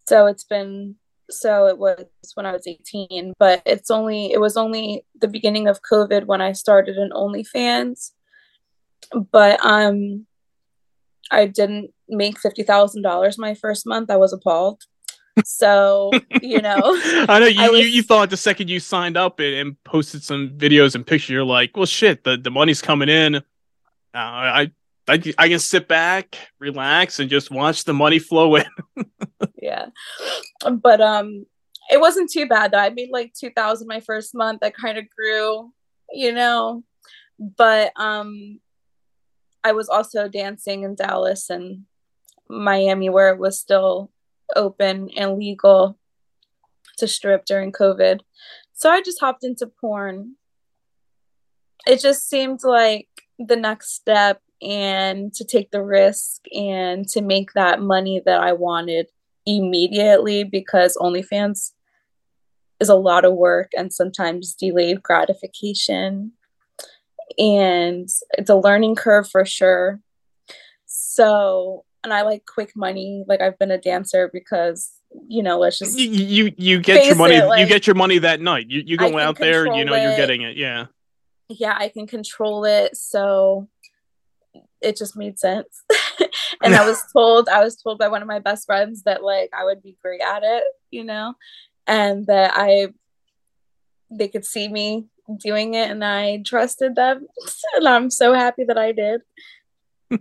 so 0.08 0.28
it's 0.28 0.44
been 0.44 0.96
so 1.30 1.68
it 1.68 1.78
was 1.78 2.06
when 2.36 2.46
i 2.46 2.52
was 2.52 2.68
18 2.68 3.34
but 3.40 3.62
it's 3.66 3.90
only 3.90 4.32
it 4.32 4.40
was 4.40 4.58
only 4.58 5.06
the 5.20 5.28
beginning 5.28 5.68
of 5.68 5.82
covid 5.82 6.26
when 6.26 6.42
i 6.42 6.52
started 6.52 6.98
an 6.98 7.12
onlyfans 7.12 8.12
but 9.32 9.64
um 9.66 10.26
i 11.32 11.46
didn't 11.46 11.92
make 12.10 12.42
$50000 12.42 13.38
my 13.38 13.54
first 13.54 13.86
month 13.86 14.10
i 14.10 14.18
was 14.18 14.34
appalled 14.34 14.84
so 15.46 16.12
you 16.42 16.62
know 16.62 16.80
I 17.30 17.40
know 17.40 17.48
you, 17.48 17.62
I 17.62 17.70
you 17.70 17.86
you 17.86 18.04
thought 18.04 18.30
the 18.30 18.38
second 18.38 18.70
you 18.70 18.80
signed 18.80 19.18
up 19.18 19.40
and, 19.40 19.54
and 19.56 19.84
posted 19.84 20.24
some 20.24 20.50
videos 20.58 20.96
and 20.96 21.06
pictures, 21.06 21.30
you're 21.30 21.44
like, 21.44 21.76
well, 21.76 21.86
shit, 21.86 22.24
the, 22.24 22.38
the 22.38 22.52
money's 22.52 22.82
coming 22.82 23.10
in. 23.10 23.36
Uh, 23.36 23.42
I, 24.14 24.72
I 25.08 25.22
I 25.38 25.50
can 25.50 25.60
sit 25.60 25.88
back, 25.88 26.38
relax, 26.60 27.20
and 27.20 27.30
just 27.30 27.52
watch 27.52 27.86
the 27.86 27.94
money 27.94 28.20
flow 28.20 28.56
in. 28.56 28.66
yeah 29.62 29.88
but 30.82 31.02
um 31.02 31.46
it 31.90 32.00
wasn't 32.00 32.30
too 32.30 32.48
bad 32.48 32.72
though 32.72 32.78
i 32.78 32.90
made 32.90 33.10
like 33.12 33.34
2000 33.34 33.88
my 33.88 34.00
first 34.00 34.34
month 34.36 34.64
i 34.64 34.70
kind 34.70 34.98
of 34.98 35.06
grew 35.10 35.72
you 36.12 36.32
know 36.32 36.84
but 37.40 37.92
um 37.96 38.60
i 39.64 39.72
was 39.72 39.90
also 39.90 40.28
dancing 40.28 40.84
in 40.84 40.96
dallas 40.96 41.50
and 41.50 41.84
miami 42.50 43.10
where 43.10 43.30
it 43.30 43.40
was 43.40 43.60
still 43.60 44.12
open 44.56 45.10
and 45.16 45.38
legal 45.38 45.98
to 46.98 47.08
strip 47.08 47.46
during 47.46 47.72
COVID. 47.72 48.22
So 48.74 48.90
I 48.90 49.02
just 49.02 49.20
hopped 49.20 49.44
into 49.44 49.68
porn. 49.68 50.36
It 51.86 52.00
just 52.00 52.30
seemed 52.30 52.64
like 52.64 53.10
the 53.40 53.56
next 53.56 53.96
step 53.96 54.42
and 54.62 55.34
to 55.34 55.44
take 55.44 55.72
the 55.72 55.84
risk 55.84 56.42
and 56.56 57.08
to 57.10 57.22
make 57.22 57.54
that 57.54 57.82
money 57.82 58.22
that 58.26 58.40
I 58.40 58.54
wanted 58.54 59.08
immediately 59.46 60.44
because 60.44 60.98
OnlyFans 60.98 61.72
is 62.80 62.90
a 62.90 62.96
lot 62.96 63.26
of 63.26 63.34
work 63.34 63.72
and 63.78 63.94
sometimes 63.94 64.54
delayed 64.54 65.04
gratification. 65.04 66.34
And 67.38 68.10
it's 68.38 68.50
a 68.50 68.56
learning 68.56 68.96
curve 68.96 69.30
for 69.30 69.46
sure. 69.46 70.02
So, 70.86 71.86
and 72.04 72.14
I 72.14 72.24
like 72.24 72.46
quick 72.46 72.74
money. 72.76 73.24
Like 73.28 73.42
I've 73.42 73.58
been 73.58 73.72
a 73.72 73.78
dancer 73.78 74.30
because 74.34 74.92
you 75.28 75.44
know, 75.44 75.60
let's 75.60 75.78
just 75.78 75.98
you 75.98 76.10
you, 76.10 76.54
you 76.58 76.80
get 76.80 77.06
your 77.06 77.16
money. 77.16 77.36
it, 77.36 77.46
like, 77.46 77.60
you 77.60 77.68
get 77.68 77.86
your 77.86 77.96
money 77.96 78.18
that 78.20 78.40
night. 78.40 78.68
You 78.70 78.82
you 78.86 78.98
go 78.98 79.18
out 79.18 79.38
there. 79.38 79.66
You 79.66 79.86
know 79.86 79.96
you're 79.96 80.16
getting 80.16 80.42
it. 80.42 80.58
Yeah. 80.58 80.86
yeah, 81.50 81.76
I 81.78 81.90
can 81.90 82.08
control 82.08 82.66
it. 82.66 82.96
So 82.96 83.68
it 84.82 84.98
just 84.98 85.16
made 85.18 85.40
sense. 85.40 85.84
and 86.64 86.76
I 86.76 86.86
was 86.86 87.04
told, 87.14 87.50
I 87.50 87.64
was 87.64 87.76
told 87.78 88.00
by 88.00 88.08
one 88.08 88.22
of 88.22 88.28
my 88.28 88.40
best 88.40 88.66
friends 88.66 89.04
that 89.04 89.24
like 89.24 89.50
I 89.58 89.64
would 89.66 89.82
be 89.82 89.98
great 90.04 90.22
at 90.22 90.44
it, 90.44 90.64
you 90.90 91.04
know, 91.04 91.34
and 91.88 92.26
that 92.28 92.54
I, 92.56 92.90
they 94.10 94.28
could 94.28 94.46
see 94.46 94.68
me 94.68 95.06
doing 95.38 95.74
it 95.76 95.90
and 95.90 96.04
I 96.04 96.42
trusted 96.46 96.96
them. 96.96 97.28
And 97.78 97.88
I'm 97.88 98.10
so 98.10 98.34
happy 98.34 98.64
that 98.66 98.78
I 98.78 98.92
did. 98.92 99.22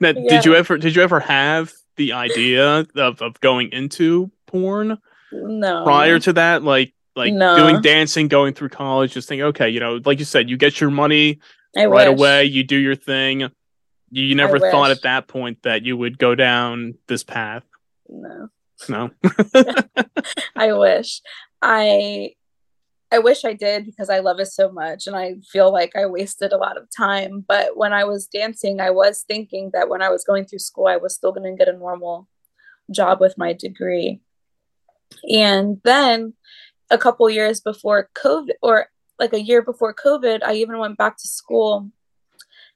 Now, 0.00 0.10
Yeah. 0.10 0.30
did 0.30 0.44
you 0.44 0.54
ever 0.54 0.78
did 0.78 0.96
you 0.96 1.02
ever 1.02 1.20
have 1.20 1.72
the 1.96 2.12
idea 2.14 2.86
of, 2.96 3.20
of 3.20 3.38
going 3.40 3.70
into 3.72 4.30
porn 4.46 4.98
No. 5.30 5.84
prior 5.84 6.18
to 6.20 6.32
that? 6.34 6.62
Like 6.62 6.94
like 7.14 7.34
No. 7.34 7.54
doing 7.56 7.80
dancing, 7.82 8.28
going 8.28 8.54
through 8.54 8.70
college, 8.70 9.12
just 9.12 9.28
think, 9.28 9.42
okay, 9.42 9.68
you 9.68 9.80
know, 9.80 10.00
like 10.04 10.18
you 10.18 10.24
said, 10.24 10.48
you 10.48 10.56
get 10.56 10.80
your 10.80 10.90
money 10.90 11.40
I 11.76 11.86
right 11.86 12.08
wish. 12.08 12.18
away, 12.18 12.44
you 12.44 12.64
do 12.64 12.76
your 12.76 12.94
thing. 12.94 13.50
You, 14.10 14.24
you 14.24 14.34
never 14.34 14.58
thought 14.58 14.90
at 14.90 15.02
that 15.02 15.28
point 15.28 15.62
that 15.62 15.84
you 15.84 15.96
would 15.96 16.18
go 16.18 16.34
down 16.34 16.94
this 17.06 17.22
path. 17.22 17.62
No. 18.08 18.48
No. 18.88 19.10
I 20.56 20.72
wish. 20.72 21.20
I 21.60 22.34
I 23.10 23.20
wish 23.20 23.44
I 23.44 23.54
did 23.54 23.86
because 23.86 24.10
I 24.10 24.18
love 24.18 24.38
it 24.38 24.46
so 24.46 24.70
much 24.70 25.06
and 25.06 25.16
I 25.16 25.36
feel 25.50 25.72
like 25.72 25.96
I 25.96 26.04
wasted 26.06 26.52
a 26.52 26.58
lot 26.58 26.76
of 26.76 26.88
time. 26.94 27.44
But 27.46 27.76
when 27.76 27.92
I 27.92 28.04
was 28.04 28.26
dancing, 28.26 28.80
I 28.80 28.90
was 28.90 29.24
thinking 29.26 29.70
that 29.72 29.88
when 29.88 30.02
I 30.02 30.10
was 30.10 30.24
going 30.24 30.44
through 30.44 30.58
school, 30.58 30.88
I 30.88 30.98
was 30.98 31.14
still 31.14 31.32
going 31.32 31.50
to 31.50 31.58
get 31.58 31.74
a 31.74 31.78
normal 31.78 32.28
job 32.90 33.20
with 33.20 33.38
my 33.38 33.54
degree. 33.54 34.20
And 35.30 35.80
then 35.84 36.34
a 36.90 36.98
couple 36.98 37.28
years 37.30 37.60
before 37.60 38.10
COVID, 38.14 38.52
or 38.60 38.88
like 39.18 39.32
a 39.32 39.40
year 39.40 39.62
before 39.62 39.94
COVID, 39.94 40.40
I 40.44 40.54
even 40.54 40.78
went 40.78 40.98
back 40.98 41.16
to 41.16 41.28
school 41.28 41.90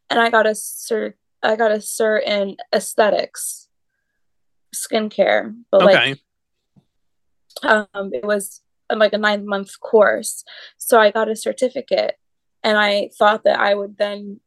and 0.09 0.19
I 0.19 0.31
got 0.31 0.47
a 0.47 0.51
cert. 0.51 1.15
I 1.43 1.57
got 1.57 1.73
a 1.73 1.77
cert 1.77 2.25
in 2.25 2.57
aesthetics, 2.73 3.69
skincare, 4.75 5.55
but 5.71 5.83
like 5.83 6.21
um, 7.63 8.11
it 8.13 8.25
was 8.25 8.63
uh, 8.91 8.97
like 8.97 9.13
a 9.13 9.19
nine 9.19 9.47
month 9.47 9.81
course. 9.81 10.45
So 10.79 11.01
I 11.01 11.11
got 11.11 11.29
a 11.29 11.37
certificate 11.37 12.17
and 12.63 12.79
I 12.79 13.11
thought 13.19 13.45
that 13.45 13.59
I 13.59 13.75
would 13.75 13.99
then 13.99 14.41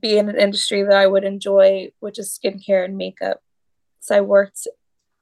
be 0.00 0.18
in 0.18 0.28
an 0.28 0.38
industry 0.38 0.82
that 0.82 0.96
I 0.96 1.06
would 1.06 1.24
enjoy, 1.24 1.90
which 2.00 2.18
is 2.18 2.38
skincare 2.38 2.84
and 2.84 2.96
makeup. 2.96 3.40
So 4.00 4.16
I 4.16 4.20
worked 4.20 4.66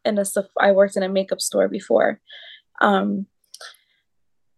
in 0.04 0.18
a 0.18 0.24
I 0.58 0.72
worked 0.72 0.96
in 0.96 1.02
a 1.02 1.08
makeup 1.08 1.40
store 1.40 1.68
before. 1.68 2.20
Um, 2.80 3.26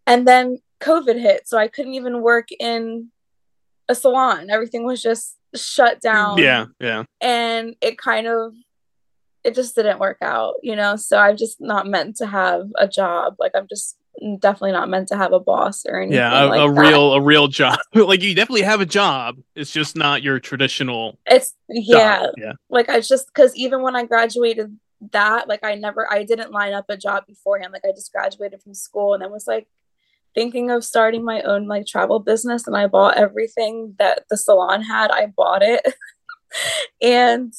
and 0.07 0.27
then 0.27 0.59
COVID 0.81 1.21
hit, 1.21 1.49
so 1.49 1.59
I 1.59 1.69
couldn't 1.69 1.95
even 1.95 2.23
work 2.23 2.49
in 2.59 3.11
a 3.89 3.95
salon. 3.95 4.51
Everything 4.51 4.85
was 4.85 5.03
just 5.03 5.36
shut 5.57 6.01
down 6.01 6.39
yeah, 6.39 6.67
yeah. 6.81 7.05
and 7.21 7.75
it 7.81 7.99
kind 7.99 8.27
of 8.27 8.53
it 9.45 9.55
just 9.55 9.75
didn't 9.77 9.99
work 10.01 10.19
out 10.23 10.55
you 10.63 10.75
know 10.75 10.97
so 10.97 11.19
i'm 11.19 11.37
just 11.37 11.61
not 11.61 11.87
meant 11.87 12.17
to 12.17 12.27
have 12.27 12.69
a 12.77 12.89
job 12.89 13.37
like 13.39 13.53
i'm 13.55 13.67
just 13.69 13.97
definitely 14.39 14.73
not 14.73 14.89
meant 14.89 15.09
to 15.09 15.17
have 15.17 15.33
a 15.33 15.41
boss 15.41 15.85
or 15.87 16.01
anything 16.01 16.17
Yeah, 16.19 16.45
a, 16.45 16.47
like 16.47 16.61
a 16.61 16.71
real 16.71 17.13
a 17.13 17.21
real 17.21 17.49
job. 17.49 17.79
like 17.95 18.23
you 18.23 18.35
definitely 18.35 18.63
have 18.63 18.81
a 18.81 18.87
job. 18.87 19.37
It's 19.55 19.71
just 19.71 19.97
not 19.97 20.23
your 20.23 20.41
traditional 20.41 21.19
it's 21.27 21.55
yeah 21.69 22.23
job. 22.23 22.35
Yeah. 22.39 22.53
like 22.71 22.89
i 22.89 23.01
just 23.01 23.27
because 23.27 23.55
even 23.57 23.83
when 23.83 23.95
i 23.95 24.05
graduated 24.05 24.77
that 25.13 25.49
like 25.49 25.61
i 25.63 25.75
never 25.75 26.11
i 26.11 26.25
didn't 26.25 26.51
line 26.51 26.73
up 26.73 26.87
a 26.89 26.97
job 26.97 27.27
beforehand 27.27 27.73
like 27.73 27.85
i 27.85 27.93
just 27.93 28.13
graduated 28.13 28.63
from 28.63 28.73
school 28.73 29.13
and 29.13 29.23
then 29.23 29.31
was 29.31 29.47
like 29.47 29.69
thinking 30.37 30.71
of 30.71 30.85
starting 30.85 31.25
my 31.25 31.43
own 31.43 31.67
like 31.67 31.87
travel 31.87 32.21
business 32.21 32.69
and 32.69 32.77
i 32.77 32.87
bought 32.87 33.17
everything 33.17 33.95
that 33.99 34.23
the 34.31 34.37
salon 34.37 34.83
had 34.83 35.11
i 35.11 35.27
bought 35.27 35.63
it 35.63 35.95
and 37.03 37.53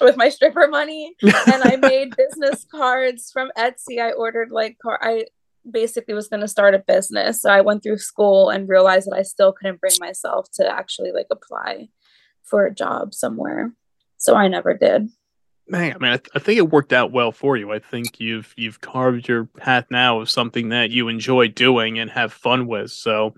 with 0.00 0.16
my 0.16 0.28
stripper 0.28 0.68
money 0.68 1.14
and 1.22 1.62
I 1.62 1.76
made 1.80 2.16
business 2.16 2.64
cards 2.70 3.30
from 3.32 3.50
Etsy. 3.56 4.00
I 4.00 4.12
ordered 4.12 4.50
like 4.50 4.78
car. 4.78 4.98
I 5.02 5.26
basically 5.68 6.14
was 6.14 6.28
going 6.28 6.40
to 6.40 6.48
start 6.48 6.74
a 6.74 6.78
business. 6.78 7.42
So 7.42 7.50
I 7.50 7.60
went 7.60 7.82
through 7.82 7.98
school 7.98 8.48
and 8.50 8.68
realized 8.68 9.08
that 9.10 9.16
I 9.16 9.22
still 9.22 9.52
couldn't 9.52 9.80
bring 9.80 9.94
myself 10.00 10.48
to 10.54 10.70
actually 10.70 11.12
like 11.12 11.26
apply 11.30 11.88
for 12.44 12.64
a 12.64 12.74
job 12.74 13.14
somewhere. 13.14 13.72
So 14.16 14.34
I 14.34 14.48
never 14.48 14.74
did. 14.74 15.08
Man, 15.68 15.94
I 15.94 15.98
mean, 15.98 16.12
I, 16.12 16.16
th- 16.16 16.30
I 16.34 16.38
think 16.38 16.58
it 16.58 16.70
worked 16.70 16.92
out 16.92 17.12
well 17.12 17.30
for 17.32 17.56
you. 17.56 17.72
I 17.72 17.78
think 17.78 18.20
you've 18.20 18.54
you've 18.56 18.80
carved 18.80 19.28
your 19.28 19.44
path 19.44 19.86
now 19.90 20.20
of 20.20 20.30
something 20.30 20.70
that 20.70 20.90
you 20.90 21.08
enjoy 21.08 21.48
doing 21.48 21.98
and 21.98 22.10
have 22.10 22.32
fun 22.32 22.66
with. 22.66 22.90
So, 22.90 23.34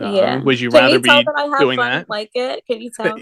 uh, 0.00 0.10
yeah. 0.12 0.42
would 0.42 0.60
you 0.60 0.70
Can 0.70 0.80
rather 0.80 0.94
you 0.94 1.00
be 1.00 1.08
that 1.08 1.24
I 1.36 1.46
have 1.46 1.58
doing 1.58 1.76
fun 1.76 1.90
that? 1.90 2.08
like 2.08 2.30
it? 2.34 2.64
Can 2.66 2.80
you 2.80 2.90
tell? 2.90 3.18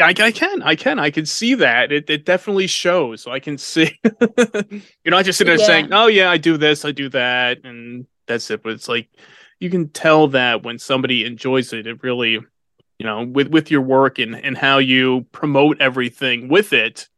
I, 0.00 0.14
I 0.18 0.30
can, 0.30 0.62
I 0.62 0.76
can, 0.76 0.98
I 1.00 1.10
can 1.10 1.26
see 1.26 1.54
that. 1.54 1.90
It, 1.90 2.08
it 2.08 2.24
definitely 2.24 2.68
shows. 2.68 3.22
So 3.22 3.32
I 3.32 3.40
can 3.40 3.58
see. 3.58 3.98
You're 4.38 5.10
not 5.10 5.24
just 5.24 5.38
sitting 5.38 5.50
there 5.56 5.60
Yeah. 5.60 5.66
saying, 5.66 5.88
"Oh 5.92 6.06
yeah, 6.06 6.30
I 6.30 6.36
do 6.36 6.56
this, 6.56 6.84
I 6.84 6.92
do 6.92 7.08
that," 7.10 7.64
and 7.64 8.06
that's 8.26 8.50
it. 8.50 8.62
But 8.62 8.74
it's 8.74 8.88
like 8.88 9.08
you 9.58 9.68
can 9.68 9.88
tell 9.88 10.28
that 10.28 10.62
when 10.62 10.78
somebody 10.78 11.24
enjoys 11.24 11.72
it, 11.72 11.86
it 11.88 12.02
really, 12.04 12.32
you 12.34 13.04
know, 13.06 13.24
with 13.24 13.48
with 13.48 13.70
your 13.70 13.82
work 13.82 14.20
and 14.20 14.36
and 14.36 14.56
how 14.56 14.78
you 14.78 15.26
promote 15.32 15.80
everything 15.80 16.48
with 16.48 16.72
it. 16.72 17.08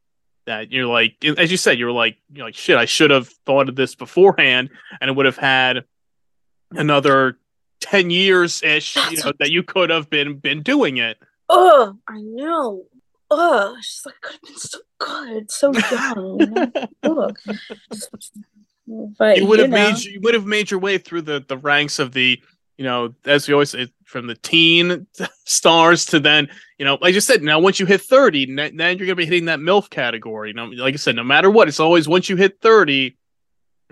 That 0.47 0.73
you're 0.73 0.87
like, 0.87 1.17
as 1.39 1.51
you 1.51 1.57
said, 1.57 1.79
you're 1.79 1.93
like, 1.93 2.19
you're 2.33 2.45
like, 2.47 2.57
shit. 2.57 2.77
I 2.77 2.85
should 2.85 3.11
have 3.11 3.29
thought 3.47 3.69
of 3.69 3.77
this 3.77 3.95
beforehand, 3.95 4.71
and 5.01 5.09
it 5.09 5.17
would 5.17 5.27
have 5.27 5.37
had 5.37 5.85
another 6.73 7.39
ten 7.81 8.11
years 8.11 8.63
ish, 8.63 8.97
you 9.11 9.23
know, 9.23 9.33
that 9.39 9.51
you 9.51 9.63
could 9.63 9.91
have 9.91 10.11
been 10.11 10.39
been 10.39 10.63
doing 10.63 10.97
it. 10.97 11.19
Oh, 11.49 11.97
I 12.09 12.21
know. 12.21 12.87
Oh, 13.31 13.77
she's 13.81 14.03
like 14.05 14.21
could 14.21 14.33
have 14.33 14.43
been 14.43 14.57
so 14.57 14.79
good, 14.99 15.51
so 15.51 15.73
young. 15.73 16.73
you. 18.87 19.15
But 19.19 19.39
you 19.39 19.47
would 19.47 19.59
have 19.59 19.71
know. 19.71 19.91
made 19.91 19.99
you 20.01 20.21
would 20.23 20.35
have 20.35 20.47
made 20.47 20.71
your 20.71 20.81
way 20.81 20.99
through 20.99 21.23
the 21.23 21.45
the 21.47 21.57
ranks 21.57 21.99
of 21.99 22.13
the 22.13 22.43
you 22.79 22.85
know 22.85 23.15
as 23.25 23.47
we 23.47 23.55
always 23.55 23.71
say 23.71 23.89
from 24.05 24.27
the 24.27 24.35
teen 24.35 25.07
stars 25.45 26.05
to 26.07 26.21
then 26.21 26.49
you 26.79 26.85
know 26.85 26.99
like 27.01 27.15
I 27.15 27.19
said 27.19 27.43
now 27.43 27.59
once 27.61 27.79
you 27.81 27.87
hit 27.87 28.01
30 28.01 28.59
n- 28.59 28.77
then 28.77 28.99
you're 28.99 29.07
gonna 29.07 29.15
be 29.17 29.25
hitting 29.27 29.47
that 29.47 29.59
milf 29.61 29.91
category 29.91 30.49
you 30.49 30.55
know 30.55 30.67
like 30.67 30.95
I 30.95 30.97
said 30.97 31.17
no 31.17 31.25
matter 31.25 31.51
what 31.51 31.69
it's 31.69 31.81
always 31.81 32.09
once 32.09 32.29
you 32.29 32.37
hit 32.37 32.61
30 32.61 33.17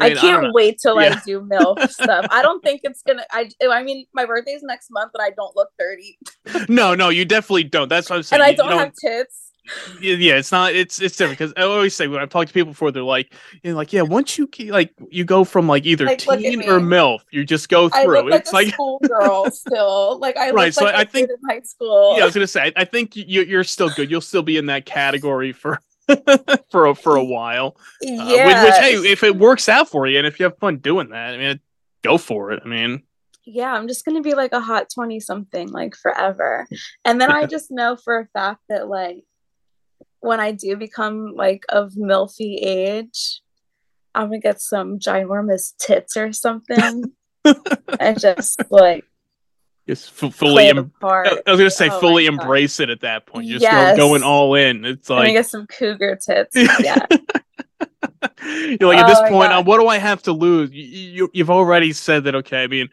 I 0.02 0.14
can't 0.14 0.44
know. 0.44 0.50
wait 0.54 0.78
till 0.80 0.98
Yeah. 1.00 1.14
I 1.20 1.22
do 1.26 1.42
MILF 1.42 1.90
stuff. 1.90 2.26
I 2.30 2.40
don't 2.40 2.62
think 2.62 2.80
it's 2.84 3.02
gonna. 3.02 3.22
I 3.30 3.50
I 3.70 3.82
mean, 3.82 4.06
my 4.14 4.24
birthday's 4.24 4.62
next 4.62 4.88
month, 4.90 5.10
and 5.12 5.22
I 5.22 5.28
don't 5.28 5.54
look 5.54 5.68
thirty, 5.78 6.18
no 6.70 6.94
no 6.94 7.10
you 7.10 7.26
definitely 7.26 7.64
don't 7.64 7.88
that's 7.88 8.08
what 8.08 8.16
I'm 8.16 8.22
saying 8.22 8.40
and 8.40 8.46
I 8.46 8.50
you 8.52 8.56
don't 8.56 8.78
have 8.78 8.94
tits. 8.94 9.49
Yeah, 10.00 10.34
it's 10.36 10.50
not. 10.52 10.74
It's 10.74 11.00
it's 11.00 11.16
different 11.16 11.38
because 11.38 11.52
I 11.56 11.62
always 11.62 11.94
say 11.94 12.06
when 12.08 12.20
I've 12.20 12.28
talked 12.30 12.48
to 12.48 12.54
people 12.54 12.72
before, 12.72 12.90
they're 12.90 13.02
like, 13.02 13.32
you 13.62 13.70
know, 13.70 13.76
like 13.76 13.92
yeah, 13.92 14.02
once 14.02 14.38
you 14.38 14.46
ke- 14.46 14.70
like 14.70 14.92
you 15.10 15.24
go 15.24 15.44
from 15.44 15.68
like 15.68 15.86
either 15.86 16.06
Like, 16.06 16.18
teen 16.18 16.62
or 16.62 16.80
milf, 16.80 17.20
you 17.30 17.44
just 17.44 17.68
go 17.68 17.88
I 17.92 18.04
through. 18.04 18.30
like 18.30 18.40
it's 18.40 18.50
a 18.52 18.54
like 18.54 18.68
schoolgirl 18.74 19.50
still. 19.52 20.18
Like 20.18 20.36
I 20.36 20.50
Right, 20.50 20.74
so 20.74 20.84
like 20.84 20.94
I 20.94 21.00
I 21.00 21.04
think- 21.04 21.30
in 21.30 21.36
high 21.48 21.60
school. 21.60 22.14
yeah, 22.16 22.22
I 22.22 22.26
was 22.26 22.34
gonna 22.34 22.46
say. 22.46 22.62
I, 22.62 22.72
I 22.76 22.84
think 22.84 23.16
you, 23.16 23.42
you're 23.42 23.64
still 23.64 23.90
good. 23.90 24.10
You'll 24.10 24.20
still 24.20 24.42
be 24.42 24.56
in 24.56 24.66
that 24.66 24.84
category 24.86 25.52
for 25.52 25.80
for 26.70 26.86
a, 26.86 26.94
for 26.94 27.16
a 27.16 27.24
while. 27.24 27.76
Uh, 28.04 28.10
yeah. 28.10 28.46
which, 28.46 28.72
which, 28.72 28.80
hey, 28.80 28.94
if 29.12 29.22
it 29.22 29.36
works 29.36 29.68
out 29.68 29.88
for 29.88 30.06
you 30.06 30.18
and 30.18 30.26
if 30.26 30.40
you 30.40 30.44
have 30.44 30.58
fun 30.58 30.78
doing 30.78 31.10
that, 31.10 31.34
I 31.34 31.38
mean, 31.38 31.60
go 32.02 32.18
for 32.18 32.50
it. 32.52 32.62
I 32.64 32.68
mean, 32.68 33.02
yeah, 33.44 33.72
I'm 33.72 33.88
just 33.88 34.04
gonna 34.04 34.20
be 34.20 34.34
like 34.34 34.52
a 34.52 34.60
hot 34.60 34.88
twenty 34.92 35.18
something 35.20 35.68
like 35.70 35.94
forever, 35.96 36.66
and 37.04 37.20
then 37.20 37.30
I 37.30 37.46
just 37.46 37.70
know 37.70 37.96
for 37.96 38.18
a 38.18 38.26
fact 38.26 38.60
that 38.68 38.88
like 38.88 39.24
when 40.20 40.40
I 40.40 40.52
do 40.52 40.76
become 40.76 41.34
like 41.34 41.64
of 41.68 41.92
milfy 41.92 42.56
age, 42.62 43.40
I'm 44.14 44.26
gonna 44.28 44.40
get 44.40 44.60
some 44.60 44.98
ginormous 44.98 45.72
tits 45.78 46.16
or 46.16 46.32
something, 46.32 47.12
and 48.00 48.20
just 48.20 48.60
like 48.70 49.04
just 49.88 50.22
f- 50.22 50.34
fully. 50.34 50.68
Em-. 50.68 50.92
I 51.02 51.32
was 51.46 51.58
gonna 51.58 51.70
say 51.70 51.88
Oh 51.90 52.00
fully 52.00 52.26
God. 52.26 52.34
embrace 52.40 52.80
it 52.80 52.90
at 52.90 53.00
that 53.00 53.26
point. 53.26 53.46
You're 53.46 53.60
Yes. 53.60 53.90
just 53.90 53.98
going 53.98 54.22
all 54.22 54.54
in. 54.54 54.84
It's 54.84 55.08
like 55.10 55.32
get 55.32 55.46
some 55.46 55.66
cougar 55.66 56.16
tits. 56.16 56.54
Yeah. 56.80 57.06
You're 58.42 58.88
like 58.88 58.98
at 58.98 59.06
this 59.06 59.18
Oh 59.22 59.28
point, 59.28 59.52
uh, 59.52 59.62
what 59.62 59.78
do 59.78 59.86
I 59.86 59.98
have 59.98 60.22
to 60.24 60.32
lose? 60.32 60.70
You, 60.72 60.82
you, 60.84 61.30
you've 61.32 61.50
already 61.50 61.92
said 61.92 62.24
that. 62.24 62.34
Okay, 62.34 62.62
I 62.62 62.66
mean, 62.66 62.88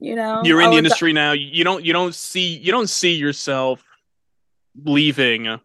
You 0.00 0.16
know, 0.16 0.42
you're 0.44 0.60
in 0.60 0.66
I 0.66 0.70
the 0.70 0.74
would- 0.74 0.78
industry 0.84 1.12
now. 1.12 1.32
You 1.32 1.62
don't 1.64 1.84
you 1.84 1.92
don't 1.92 2.14
see 2.14 2.56
you 2.58 2.72
don't 2.72 2.88
see 2.88 3.14
yourself 3.14 3.84
leaving 4.84 5.58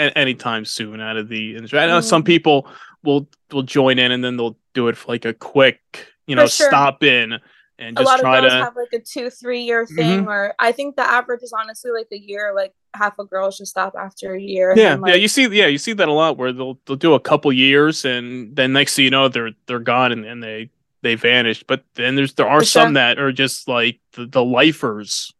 anytime 0.00 0.64
soon 0.64 1.00
out 1.00 1.16
of 1.16 1.28
the 1.28 1.54
industry. 1.56 1.78
I 1.78 1.86
know 1.86 2.00
some 2.00 2.22
Mm. 2.22 2.26
people 2.26 2.68
will 3.02 3.28
will 3.52 3.62
join 3.62 3.98
in 3.98 4.12
and 4.12 4.22
then 4.24 4.36
they'll 4.36 4.56
do 4.74 4.88
it 4.88 4.96
for 4.96 5.12
like 5.12 5.24
a 5.24 5.34
quick, 5.34 6.06
you 6.26 6.36
know, 6.36 6.46
sure. 6.46 6.68
stop 6.68 7.02
in 7.02 7.38
and 7.78 7.96
a 7.98 8.00
just 8.02 8.06
lot 8.06 8.14
of 8.16 8.20
try 8.20 8.40
girls 8.40 8.52
to. 8.52 8.56
Mm-hmm. 8.56 8.64
have 8.64 8.76
like 8.76 8.92
a 8.92 8.98
two, 9.00 9.30
three 9.30 9.62
year 9.62 9.86
thing, 9.86 10.26
or 10.28 10.54
I 10.58 10.72
think 10.72 10.96
the 10.96 11.02
average 11.08 11.42
is 11.42 11.52
honestly 11.58 11.90
like 11.90 12.08
a 12.12 12.18
year. 12.18 12.52
Like 12.54 12.72
half 12.94 13.18
of 13.18 13.30
girls 13.30 13.56
should 13.56 13.68
stop 13.68 13.94
after 13.98 14.34
a 14.34 14.40
year. 14.40 14.74
yeah, 14.76 14.96
then, 14.96 15.06
yeah, 15.06 15.14
you 15.14 15.28
see, 15.28 15.46
yeah, 15.48 15.66
you 15.66 15.78
see 15.78 15.92
that 15.94 16.08
a 16.08 16.12
lot 16.12 16.36
where 16.36 16.52
they'll 16.52 16.78
they'll 16.86 16.96
do 16.96 17.14
a 17.14 17.20
couple 17.20 17.52
years 17.52 18.04
and 18.04 18.54
then 18.54 18.72
next 18.72 18.94
thing 18.96 19.04
you 19.06 19.10
know 19.10 19.28
they're 19.28 19.52
they're 19.66 19.78
gone 19.78 20.12
and, 20.12 20.24
and 20.24 20.42
they 20.42 20.70
they 21.02 21.14
vanished. 21.14 21.66
But 21.66 21.82
then 21.94 22.14
there's 22.16 22.34
there 22.34 22.48
are 22.48 22.60
For 22.60 22.64
some 22.66 22.88
sure. 22.88 22.92
that 22.94 23.18
are 23.18 23.32
just 23.32 23.66
like 23.66 23.98
the, 24.12 24.26
the 24.26 24.44
lifers 24.44 25.32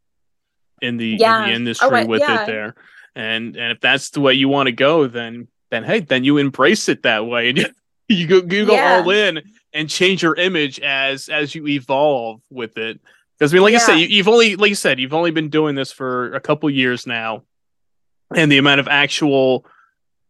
in 0.80 0.96
the, 0.96 1.16
Yeah. 1.20 1.42
in 1.44 1.48
the 1.50 1.54
industry 1.56 1.88
Oh, 1.90 1.94
I- 1.94 2.04
with 2.04 2.20
yeah. 2.22 2.42
it 2.42 2.46
there. 2.46 2.74
And 3.14 3.56
and 3.56 3.72
if 3.72 3.80
that's 3.80 4.10
the 4.10 4.20
way 4.20 4.34
you 4.34 4.48
want 4.48 4.66
to 4.68 4.72
go, 4.72 5.06
then 5.06 5.48
then 5.70 5.84
hey, 5.84 6.00
then 6.00 6.24
you 6.24 6.36
embrace 6.38 6.88
it 6.88 7.02
that 7.02 7.26
way 7.26 7.50
and 7.50 7.58
you, 8.08 8.26
go 8.26 8.36
you 8.36 8.66
go 8.66 8.74
Yeah. 8.74 9.00
all 9.02 9.10
in 9.10 9.42
and 9.72 9.88
change 9.88 10.22
your 10.22 10.34
image 10.34 10.80
as 10.80 11.28
as 11.28 11.54
you 11.54 11.66
evolve 11.66 12.40
with 12.50 12.76
it. 12.76 13.00
Because 13.38 13.52
I 13.52 13.54
mean, 13.54 13.62
like 13.62 13.74
I 13.74 13.78
said, 13.78 13.94
you, 13.96 14.06
you've 14.06 14.28
only 14.28 14.56
like 14.56 14.68
you 14.68 14.74
said, 14.74 15.00
you've 15.00 15.14
only 15.14 15.30
been 15.30 15.48
doing 15.48 15.74
this 15.74 15.90
for 15.92 16.32
a 16.34 16.40
couple 16.40 16.68
years 16.70 17.06
now, 17.06 17.42
and 18.34 18.50
the 18.52 18.58
amount 18.58 18.80
of 18.80 18.88
actual 18.88 19.64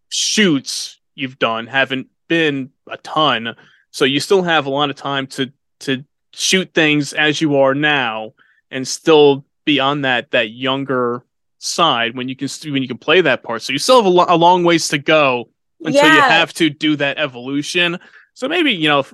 shoots 0.08 0.98
you've 1.14 1.38
done 1.38 1.66
haven't 1.66 2.08
been 2.28 2.70
a 2.88 2.96
ton. 2.98 3.56
So 3.90 4.04
you 4.04 4.20
still 4.20 4.42
have 4.42 4.66
a 4.66 4.70
lot 4.70 4.90
of 4.90 4.96
time 4.96 5.26
to 5.28 5.52
to 5.80 6.04
shoot 6.32 6.72
things 6.74 7.12
as 7.12 7.40
you 7.40 7.56
are 7.56 7.74
now, 7.74 8.34
and 8.70 8.86
still 8.86 9.44
be 9.64 9.80
on 9.80 10.02
that 10.02 10.30
that 10.30 10.50
younger 10.50 11.24
side 11.62 12.16
when 12.16 12.26
you 12.28 12.34
can 12.34 12.48
when 12.72 12.82
you 12.82 12.88
can 12.88 12.98
play 12.98 13.20
that 13.20 13.42
part. 13.42 13.62
So 13.62 13.72
you 13.72 13.78
still 13.78 13.96
have 13.96 14.06
a, 14.06 14.08
lo- 14.08 14.26
a 14.28 14.36
long 14.36 14.64
ways 14.64 14.88
to 14.88 14.98
go 14.98 15.50
until 15.84 16.12
you 16.12 16.20
have 16.20 16.52
to 16.54 16.70
do 16.70 16.96
that 16.96 17.18
evolution. 17.18 17.98
So 18.34 18.48
maybe 18.48 18.72
you 18.72 18.88
know, 18.88 19.04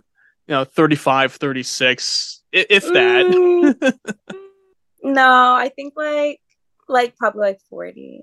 you 0.46 0.54
know, 0.54 0.64
35, 0.64 1.32
36, 1.34 2.42
i- 2.54 2.66
if 2.70 2.84
that. 2.84 3.26
Mm, 3.26 3.92
no, 5.02 5.54
I 5.54 5.70
think 5.74 5.94
like 5.96 6.40
like 6.88 7.16
probably 7.16 7.40
like 7.40 7.60
forty 7.68 8.22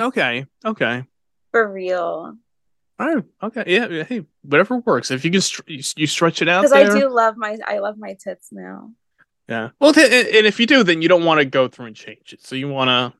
Okay, 0.00 0.46
okay. 0.64 1.04
for 1.50 1.70
real. 1.72 2.36
All 2.98 3.14
right. 3.14 3.24
Okay. 3.42 3.64
Yeah. 3.66 3.88
yeah, 3.88 4.04
Hey, 4.04 4.24
whatever 4.42 4.76
works. 4.78 5.10
If 5.10 5.24
you 5.24 5.30
can, 5.32 5.40
you, 5.66 5.82
you 5.96 6.06
stretch 6.06 6.42
it 6.42 6.48
out 6.48 6.62
Because 6.62 6.72
I 6.72 6.96
do 6.96 7.08
love 7.08 7.36
my 7.36 7.56
I 7.66 7.78
love 7.78 7.96
my 7.98 8.14
tits 8.22 8.50
now. 8.52 8.92
Yeah. 9.48 9.70
Well, 9.80 9.92
t- 9.92 10.02
and 10.04 10.46
if 10.46 10.60
you 10.60 10.66
do, 10.66 10.84
then 10.84 11.02
you 11.02 11.08
don't 11.08 11.24
want 11.24 11.38
to 11.40 11.44
go 11.44 11.66
through 11.68 11.86
and 11.86 11.96
change 11.96 12.32
it. 12.32 12.44
So 12.46 12.54
you 12.54 12.68
want 12.68 12.88
to 12.88 13.18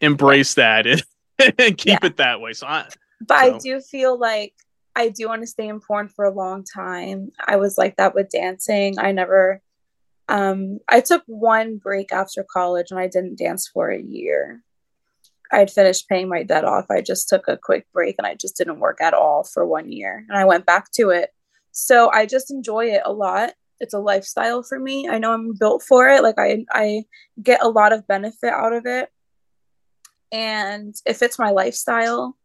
embrace 0.00 0.54
that 0.54 0.86
and, 0.86 1.02
and 1.58 1.76
keep 1.78 2.00
Yeah. 2.02 2.06
it 2.06 2.16
that 2.18 2.40
way. 2.40 2.52
So 2.52 2.66
I, 2.66 2.88
But 3.26 3.38
So- 3.48 3.54
I 3.54 3.58
do 3.58 3.80
feel 3.80 4.18
like 4.18 4.54
I 4.96 5.08
do 5.10 5.28
want 5.28 5.42
to 5.42 5.46
stay 5.46 5.68
in 5.68 5.80
porn 5.80 6.08
for 6.08 6.24
a 6.24 6.30
long 6.34 6.64
time. 6.64 7.30
I 7.46 7.56
was 7.56 7.78
like 7.78 7.96
that 7.96 8.14
with 8.14 8.30
dancing. 8.30 8.98
I 8.98 9.12
never 9.12 9.60
um 10.28 10.78
I 10.88 11.00
took 11.00 11.22
one 11.26 11.76
break 11.78 12.12
after 12.12 12.44
college 12.44 12.90
and 12.90 12.98
I 13.00 13.06
didn't 13.06 13.38
dance 13.38 13.68
for 13.68 13.90
a 13.90 14.00
year. 14.00 14.62
I 15.50 15.58
had 15.60 15.70
finished 15.70 16.08
paying 16.08 16.28
my 16.28 16.42
debt 16.42 16.64
off. 16.64 16.86
I 16.90 17.00
just 17.00 17.28
took 17.28 17.48
a 17.48 17.56
quick 17.56 17.86
break 17.94 18.16
and 18.18 18.26
I 18.26 18.34
just 18.34 18.56
didn't 18.56 18.80
work 18.80 19.00
at 19.00 19.14
all 19.14 19.44
for 19.44 19.64
one 19.66 19.90
year. 19.90 20.24
And 20.28 20.36
I 20.36 20.44
went 20.44 20.66
back 20.66 20.90
to 20.96 21.10
it. 21.10 21.30
So 21.72 22.10
I 22.10 22.26
just 22.26 22.50
enjoy 22.50 22.86
it 22.90 23.02
a 23.06 23.12
lot. 23.12 23.54
It's 23.80 23.94
a 23.94 23.98
lifestyle 24.00 24.62
for 24.62 24.78
me. 24.78 25.08
I 25.08 25.18
know 25.18 25.32
I'm 25.32 25.54
built 25.54 25.82
for 25.84 26.08
it. 26.08 26.22
Like 26.22 26.38
I 26.38 26.64
I 26.72 27.04
get 27.42 27.62
a 27.62 27.68
lot 27.68 27.92
of 27.92 28.06
benefit 28.08 28.52
out 28.52 28.72
of 28.72 28.84
it. 28.84 29.08
And 30.32 30.94
it 31.06 31.14
fits 31.14 31.38
my 31.38 31.50
lifestyle. 31.50 32.36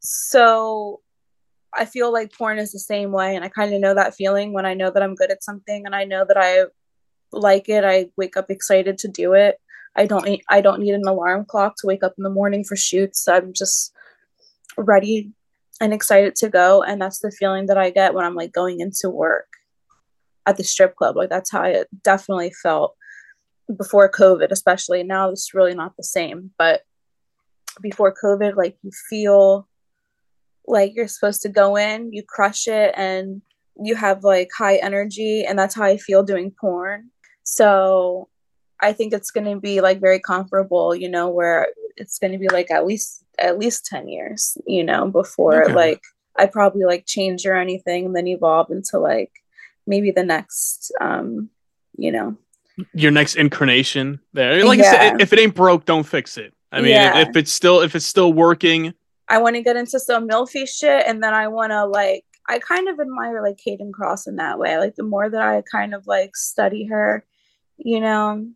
So 0.00 1.00
I 1.74 1.84
feel 1.84 2.12
like 2.12 2.36
porn 2.36 2.58
is 2.58 2.72
the 2.72 2.78
same 2.78 3.12
way. 3.12 3.34
And 3.34 3.44
I 3.44 3.48
kind 3.48 3.72
of 3.72 3.80
know 3.80 3.94
that 3.94 4.14
feeling 4.14 4.52
when 4.52 4.66
I 4.66 4.74
know 4.74 4.90
that 4.90 5.02
I'm 5.02 5.14
good 5.14 5.30
at 5.30 5.42
something 5.42 5.84
and 5.86 5.94
I 5.94 6.04
know 6.04 6.24
that 6.26 6.36
I 6.36 6.64
like 7.32 7.68
it. 7.68 7.84
I 7.84 8.10
wake 8.16 8.36
up 8.36 8.50
excited 8.50 8.98
to 8.98 9.08
do 9.08 9.32
it. 9.32 9.58
I 9.96 10.06
don't 10.06 10.24
need, 10.24 10.42
I 10.48 10.60
don't 10.60 10.80
need 10.80 10.94
an 10.94 11.06
alarm 11.06 11.44
clock 11.44 11.74
to 11.78 11.86
wake 11.86 12.02
up 12.02 12.14
in 12.16 12.24
the 12.24 12.30
morning 12.30 12.64
for 12.64 12.76
shoots. 12.76 13.28
I'm 13.28 13.52
just 13.52 13.92
ready 14.76 15.32
and 15.80 15.92
excited 15.92 16.34
to 16.36 16.48
go. 16.48 16.82
And 16.82 17.00
that's 17.00 17.18
the 17.18 17.30
feeling 17.30 17.66
that 17.66 17.78
I 17.78 17.90
get 17.90 18.14
when 18.14 18.24
I'm 18.24 18.34
like 18.34 18.52
going 18.52 18.80
into 18.80 19.10
work 19.10 19.48
at 20.46 20.56
the 20.56 20.64
strip 20.64 20.96
club. 20.96 21.16
Like 21.16 21.30
that's 21.30 21.50
how 21.50 21.62
it 21.64 21.88
definitely 22.02 22.52
felt 22.62 22.96
before 23.76 24.10
COVID, 24.10 24.50
especially 24.50 25.02
now 25.02 25.30
it's 25.30 25.54
really 25.54 25.74
not 25.74 25.96
the 25.96 26.04
same. 26.04 26.50
But 26.58 26.82
before 27.80 28.14
COVID, 28.22 28.56
like 28.56 28.76
you 28.82 28.90
feel 29.08 29.68
like 30.66 30.92
you're 30.94 31.08
supposed 31.08 31.42
to 31.42 31.48
go 31.48 31.76
in, 31.76 32.12
you 32.12 32.22
crush 32.26 32.68
it, 32.68 32.94
and 32.96 33.42
you 33.76 33.94
have 33.94 34.24
like 34.24 34.50
high 34.56 34.76
energy, 34.76 35.44
and 35.44 35.58
that's 35.58 35.74
how 35.74 35.84
I 35.84 35.96
feel 35.96 36.22
doing 36.22 36.52
porn. 36.60 37.10
So 37.42 38.28
I 38.80 38.92
think 38.92 39.12
it's 39.12 39.30
going 39.30 39.46
to 39.52 39.60
be 39.60 39.80
like 39.80 40.00
very 40.00 40.18
comparable, 40.20 40.94
you 40.94 41.08
know, 41.08 41.28
where 41.28 41.68
it's 41.96 42.18
going 42.18 42.32
to 42.32 42.38
be 42.38 42.48
like 42.48 42.70
at 42.70 42.86
least 42.86 43.24
at 43.38 43.58
least 43.58 43.86
10 43.86 44.08
years, 44.08 44.56
you 44.66 44.84
know, 44.84 45.08
before 45.08 45.64
Okay. 45.64 45.72
like 45.72 46.00
I 46.38 46.46
probably 46.46 46.84
like 46.84 47.06
change 47.06 47.46
or 47.46 47.54
anything 47.54 48.06
and 48.06 48.16
then 48.16 48.26
evolve 48.26 48.70
into 48.70 48.98
like 48.98 49.30
maybe 49.86 50.10
the 50.10 50.24
next 50.24 50.92
um, 51.00 51.50
you 51.96 52.10
know, 52.10 52.36
your 52.94 53.10
next 53.10 53.36
incarnation 53.36 54.20
there. 54.32 54.64
Like 54.64 54.78
I 54.78 54.82
Yeah. 54.82 55.12
said, 55.12 55.20
if 55.20 55.32
it 55.32 55.38
ain't 55.38 55.54
broke, 55.54 55.84
don't 55.84 56.04
fix 56.04 56.36
it. 56.38 56.54
I 56.72 56.80
mean, 56.80 56.90
Yeah. 56.92 57.18
if 57.18 57.36
it's 57.36 57.52
still 57.52 57.80
if 57.80 57.94
it's 57.94 58.06
still 58.06 58.32
working, 58.32 58.94
I 59.28 59.38
want 59.38 59.56
to 59.56 59.62
get 59.62 59.76
into 59.76 60.00
some 60.00 60.28
milfy 60.28 60.68
shit, 60.68 61.04
and 61.06 61.22
then 61.22 61.34
I 61.34 61.48
want 61.48 61.70
to 61.72 61.84
like. 61.86 62.24
I 62.48 62.58
kind 62.58 62.88
of 62.88 62.98
admire 62.98 63.40
like 63.40 63.58
Kayden 63.64 63.92
Kross 63.92 64.26
in 64.26 64.36
that 64.36 64.58
way. 64.58 64.76
Like 64.76 64.96
the 64.96 65.04
more 65.04 65.30
that 65.30 65.40
I 65.40 65.62
kind 65.70 65.94
of 65.94 66.08
like 66.08 66.34
study 66.34 66.86
her, 66.86 67.24
you 67.76 68.00
know, 68.00 68.48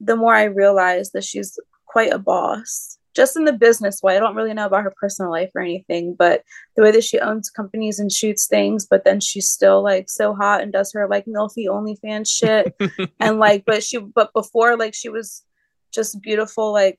the 0.00 0.16
more 0.16 0.34
I 0.34 0.44
realize 0.44 1.12
that 1.12 1.22
she's 1.22 1.56
quite 1.86 2.12
a 2.12 2.18
boss. 2.18 2.98
Just 3.14 3.36
in 3.36 3.44
the 3.44 3.52
business 3.52 4.02
way. 4.02 4.16
I 4.16 4.20
don't 4.20 4.34
really 4.34 4.54
know 4.54 4.66
about 4.66 4.82
her 4.82 4.92
personal 5.00 5.30
life 5.30 5.50
or 5.54 5.60
anything, 5.60 6.14
but 6.18 6.42
the 6.76 6.82
way 6.82 6.90
that 6.90 7.04
she 7.04 7.20
owns 7.20 7.48
companies 7.48 7.98
and 8.00 8.10
shoots 8.12 8.46
things, 8.48 8.86
but 8.86 9.04
then 9.04 9.20
she's 9.20 9.48
still 9.48 9.82
like 9.84 10.10
so 10.10 10.34
hot 10.34 10.60
and 10.60 10.72
does 10.72 10.92
her 10.92 11.08
like 11.08 11.24
milfy 11.26 11.66
OnlyFans 11.66 12.28
shit. 12.28 12.74
and 13.20 13.38
like, 13.38 13.64
but 13.66 13.84
she, 13.84 13.98
but 13.98 14.32
before, 14.32 14.76
like, 14.76 14.94
she 14.94 15.08
was 15.08 15.44
just 15.92 16.20
beautiful, 16.20 16.72
like 16.72 16.98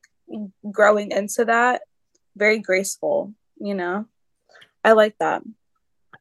growing 0.71 1.11
into 1.11 1.45
that 1.45 1.81
very 2.35 2.59
graceful 2.59 3.33
you 3.57 3.73
know 3.73 4.05
i 4.83 4.91
like 4.91 5.15
that 5.19 5.41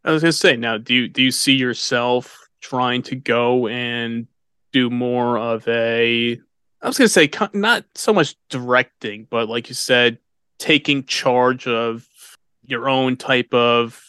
I 0.04 0.12
was 0.12 0.22
gonna 0.22 0.32
say 0.32 0.56
now, 0.56 0.78
do 0.78 0.94
you 0.94 1.08
do 1.08 1.22
you 1.22 1.30
see 1.30 1.54
yourself 1.54 2.48
trying 2.60 3.02
to 3.02 3.16
go 3.16 3.68
and 3.68 4.26
do 4.72 4.90
more 4.90 5.38
of 5.38 5.66
a? 5.68 6.40
I 6.80 6.86
was 6.86 6.96
gonna 6.96 7.08
say 7.08 7.28
not 7.52 7.84
so 7.94 8.12
much 8.12 8.36
directing, 8.48 9.26
but 9.28 9.48
like 9.48 9.68
you 9.68 9.74
said, 9.74 10.18
taking 10.58 11.04
charge 11.04 11.66
of 11.66 12.06
your 12.64 12.88
own 12.88 13.16
type 13.16 13.52
of 13.52 14.02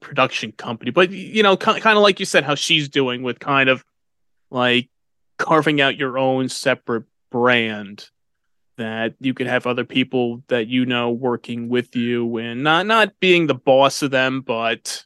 production 0.00 0.52
company, 0.52 0.90
but 0.90 1.10
you 1.10 1.42
know, 1.42 1.56
kind 1.56 1.84
of 1.84 2.02
like 2.02 2.20
you 2.20 2.26
said, 2.26 2.44
how 2.44 2.54
she's 2.54 2.88
doing 2.88 3.22
with 3.22 3.38
kind 3.38 3.68
of 3.68 3.84
like 4.50 4.88
carving 5.38 5.80
out 5.80 5.96
your 5.96 6.16
own 6.16 6.48
separate 6.48 7.04
brand 7.30 8.08
that 8.76 9.14
you 9.20 9.34
could 9.34 9.46
have 9.46 9.66
other 9.66 9.84
people 9.84 10.42
that 10.48 10.66
you 10.66 10.84
know 10.86 11.10
working 11.10 11.68
with 11.68 11.94
you 11.96 12.36
and 12.38 12.62
not 12.62 12.86
not 12.86 13.12
being 13.20 13.46
the 13.46 13.54
boss 13.54 14.02
of 14.02 14.10
them 14.10 14.40
but 14.40 15.04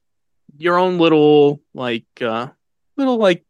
your 0.57 0.78
own 0.78 0.98
little 0.98 1.61
like 1.74 2.07
uh 2.22 2.48
little 2.96 3.16
like 3.18 3.44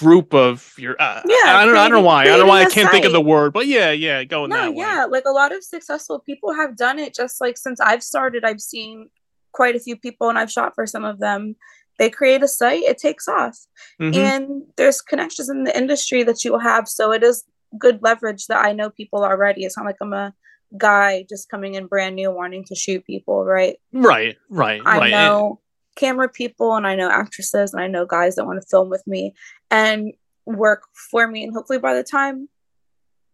group 0.00 0.34
of 0.34 0.72
your 0.76 0.96
uh, 0.98 1.22
Yeah, 1.24 1.36
I, 1.46 1.64
don't 1.64 1.76
I 1.76 1.88
don't 1.88 1.98
know 1.98 2.06
why 2.06 2.22
I 2.22 2.24
don't 2.24 2.40
know 2.40 2.46
why 2.46 2.62
I 2.62 2.68
can't 2.68 2.90
think 2.90 3.04
of 3.04 3.12
the 3.12 3.20
word 3.20 3.52
but 3.52 3.66
yeah 3.66 3.90
yeah 3.92 4.24
going 4.24 4.50
no 4.50 4.56
that 4.56 4.70
way. 4.72 4.78
yeah 4.78 5.04
like 5.08 5.24
a 5.26 5.30
lot 5.30 5.54
of 5.54 5.62
successful 5.62 6.18
people 6.18 6.52
have 6.52 6.76
done 6.76 6.98
it 6.98 7.14
just 7.14 7.40
like 7.40 7.56
since 7.56 7.80
i've 7.80 8.02
started 8.02 8.44
i've 8.44 8.60
seen 8.60 9.08
quite 9.52 9.76
a 9.76 9.78
few 9.78 9.96
people 9.96 10.28
and 10.28 10.36
i've 10.38 10.50
shot 10.50 10.74
for 10.74 10.86
some 10.86 11.04
of 11.04 11.18
them. 11.20 11.54
They 11.96 12.10
create 12.10 12.42
a 12.42 12.48
site 12.48 12.82
it 12.82 12.98
takes 12.98 13.28
off. 13.28 13.56
Mhm. 14.00 14.16
and 14.16 14.62
there's 14.76 15.00
connections 15.00 15.48
in 15.48 15.62
the 15.62 15.76
industry 15.78 16.24
that 16.24 16.44
you 16.44 16.50
will 16.50 16.58
have 16.58 16.88
so 16.88 17.12
it 17.12 17.22
is 17.22 17.44
good 17.78 18.00
leverage 18.02 18.46
that 18.46 18.64
i 18.64 18.72
know 18.72 18.90
people 18.90 19.24
already 19.24 19.64
it's 19.64 19.76
not 19.76 19.86
like 19.86 19.96
i'm 20.00 20.12
a 20.12 20.32
guy 20.76 21.24
just 21.28 21.48
coming 21.48 21.74
in 21.74 21.86
brand 21.86 22.16
new 22.16 22.30
wanting 22.30 22.64
to 22.64 22.74
shoot 22.74 23.04
people 23.06 23.44
right 23.44 23.78
right 23.92 24.36
right 24.50 24.82
I 24.84 24.98
right 24.98 25.10
know 25.10 25.60
camera 25.96 26.28
people 26.28 26.74
and 26.74 26.86
I 26.86 26.94
know 26.94 27.10
actresses 27.10 27.72
and 27.72 27.82
I 27.82 27.86
know 27.86 28.06
guys 28.06 28.36
that 28.36 28.46
want 28.46 28.60
to 28.60 28.66
film 28.66 28.88
with 28.90 29.06
me 29.06 29.34
and 29.70 30.12
work 30.46 30.82
for 31.10 31.26
me. 31.26 31.44
And 31.44 31.54
hopefully 31.54 31.78
by 31.78 31.94
the 31.94 32.02
time 32.02 32.48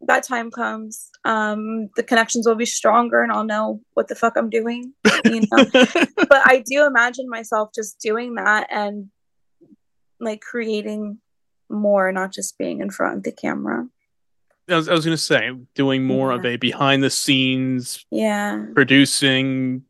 that 0.02 0.22
time 0.22 0.50
comes, 0.50 1.10
um, 1.24 1.90
the 1.96 2.02
connections 2.02 2.46
will 2.46 2.54
be 2.54 2.66
stronger 2.66 3.22
and 3.22 3.30
I'll 3.30 3.44
know 3.44 3.80
what 3.94 4.08
the 4.08 4.14
fuck 4.14 4.36
I'm 4.36 4.48
doing. 4.48 4.94
You 5.24 5.40
know? 5.40 5.64
but 5.72 6.42
I 6.46 6.64
do 6.66 6.86
imagine 6.86 7.28
myself 7.28 7.70
just 7.74 8.00
doing 8.00 8.34
that 8.36 8.66
and 8.70 9.10
like 10.18 10.40
creating 10.40 11.18
more, 11.68 12.10
not 12.12 12.32
just 12.32 12.56
being 12.58 12.80
in 12.80 12.90
front 12.90 13.18
of 13.18 13.22
the 13.24 13.32
camera. 13.32 13.86
I 14.70 14.76
was, 14.76 14.88
I 14.88 14.92
was 14.92 15.04
going 15.04 15.16
to 15.16 15.22
say, 15.22 15.50
doing 15.74 16.04
more 16.04 16.30
yeah. 16.30 16.38
of 16.38 16.46
a 16.46 16.56
behind 16.56 17.02
the 17.02 17.10
scenes, 17.10 18.04
yeah, 18.10 18.64
producing, 18.74 19.84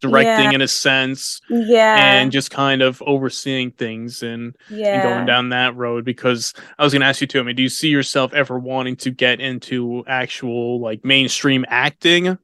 directing 0.00 0.50
yeah. 0.50 0.52
in 0.52 0.62
a 0.62 0.68
sense, 0.68 1.40
yeah, 1.48 1.96
and 1.98 2.32
just 2.32 2.50
kind 2.50 2.82
of 2.82 3.02
overseeing 3.02 3.70
things 3.70 4.22
and, 4.22 4.56
yeah. 4.70 4.94
and 4.94 5.02
going 5.02 5.26
down 5.26 5.48
that 5.50 5.76
road. 5.76 6.04
Because 6.04 6.54
I 6.78 6.84
was 6.84 6.92
going 6.92 7.00
to 7.00 7.06
ask 7.06 7.20
you 7.20 7.26
too. 7.26 7.40
I 7.40 7.42
mean, 7.42 7.56
do 7.56 7.62
you 7.62 7.68
see 7.68 7.88
yourself 7.88 8.32
ever 8.34 8.58
wanting 8.58 8.96
to 8.96 9.10
get 9.10 9.40
into 9.40 10.04
actual 10.06 10.80
like 10.80 11.04
mainstream 11.04 11.64
acting 11.68 12.38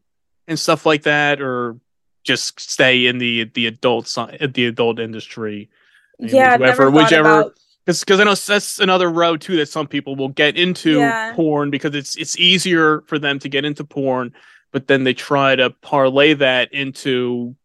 and 0.46 0.59
stuff 0.59 0.87
like 0.87 1.03
that, 1.03 1.40
or 1.40 1.77
just 2.24 2.61
stay 2.61 3.07
in 3.07 3.18
the 3.18 3.44
the 3.55 3.66
adult 3.66 4.09
side, 4.09 4.53
the 4.55 4.66
adult 4.66 5.01
industry? 5.01 5.70
yeah, 6.18 6.57
would 6.57 6.61
you 6.61 6.66
ever, 6.66 6.90
would 6.90 7.11
you 7.11 7.20
about 7.20 7.59
because 7.88 8.01
because 8.01 8.20
I 8.20 8.24
know 8.24 8.35
that's 8.35 8.81
another 8.81 9.09
road 9.09 9.40
too 9.40 9.57
that 9.57 9.70
some 9.70 9.87
people 9.87 10.14
will 10.14 10.29
get 10.29 10.59
into 10.59 10.98
yeah. 10.98 11.33
porn 11.33 11.70
because 11.70 11.94
it's 11.94 12.16
it's 12.16 12.38
easier 12.38 13.01
for 13.07 13.18
them 13.18 13.38
to 13.38 13.48
get 13.48 13.64
into 13.64 13.83
porn, 13.83 14.35
but 14.72 14.88
then 14.88 15.05
they 15.05 15.14
try 15.14 15.57
to 15.57 15.70
parlay 15.70 16.35
that 16.35 16.70
into 16.74 17.57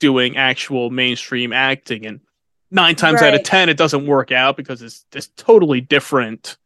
doing 0.00 0.36
actual 0.36 0.90
mainstream 0.90 1.54
acting, 1.54 2.04
and 2.04 2.20
nine 2.70 2.94
times 2.94 3.22
right. 3.22 3.32
out 3.32 3.40
of 3.40 3.42
ten 3.42 3.70
it 3.70 3.78
doesn't 3.78 4.06
work 4.06 4.32
out 4.32 4.58
because 4.58 4.82
it's 4.82 5.06
it's 5.14 5.28
totally 5.28 5.80
different 5.80 6.58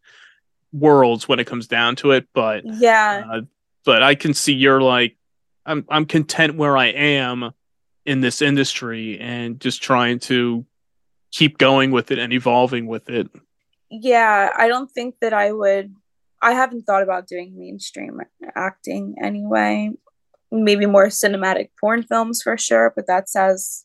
worlds 0.72 1.28
when 1.28 1.38
it 1.38 1.46
comes 1.46 1.68
down 1.68 1.94
to 1.94 2.10
it. 2.10 2.26
But 2.34 2.64
yeah, 2.64 3.24
uh, 3.30 3.40
but 3.84 4.02
I 4.02 4.16
can 4.16 4.34
see 4.34 4.54
you're 4.54 4.82
like 4.82 5.14
I'm 5.64 5.86
I'm 5.88 6.04
content 6.04 6.56
where 6.56 6.76
I 6.76 6.86
am 6.86 7.52
in 8.04 8.22
this 8.22 8.42
industry 8.42 9.20
and 9.20 9.60
just 9.60 9.84
trying 9.84 10.18
to 10.18 10.66
keep 11.32 11.58
going 11.58 11.90
with 11.90 12.10
it 12.10 12.18
and 12.18 12.32
evolving 12.32 12.86
with 12.86 13.08
it. 13.08 13.28
Yeah, 13.90 14.50
I 14.56 14.68
don't 14.68 14.90
think 14.90 15.16
that 15.20 15.32
I 15.32 15.52
would. 15.52 15.94
I 16.40 16.52
haven't 16.52 16.82
thought 16.82 17.02
about 17.02 17.26
doing 17.26 17.58
mainstream 17.58 18.20
acting 18.54 19.16
anyway. 19.22 19.90
Maybe 20.52 20.86
more 20.86 21.06
cinematic 21.06 21.70
porn 21.80 22.02
films 22.04 22.42
for 22.42 22.56
sure, 22.56 22.92
but 22.94 23.06
that's 23.06 23.34
as 23.34 23.84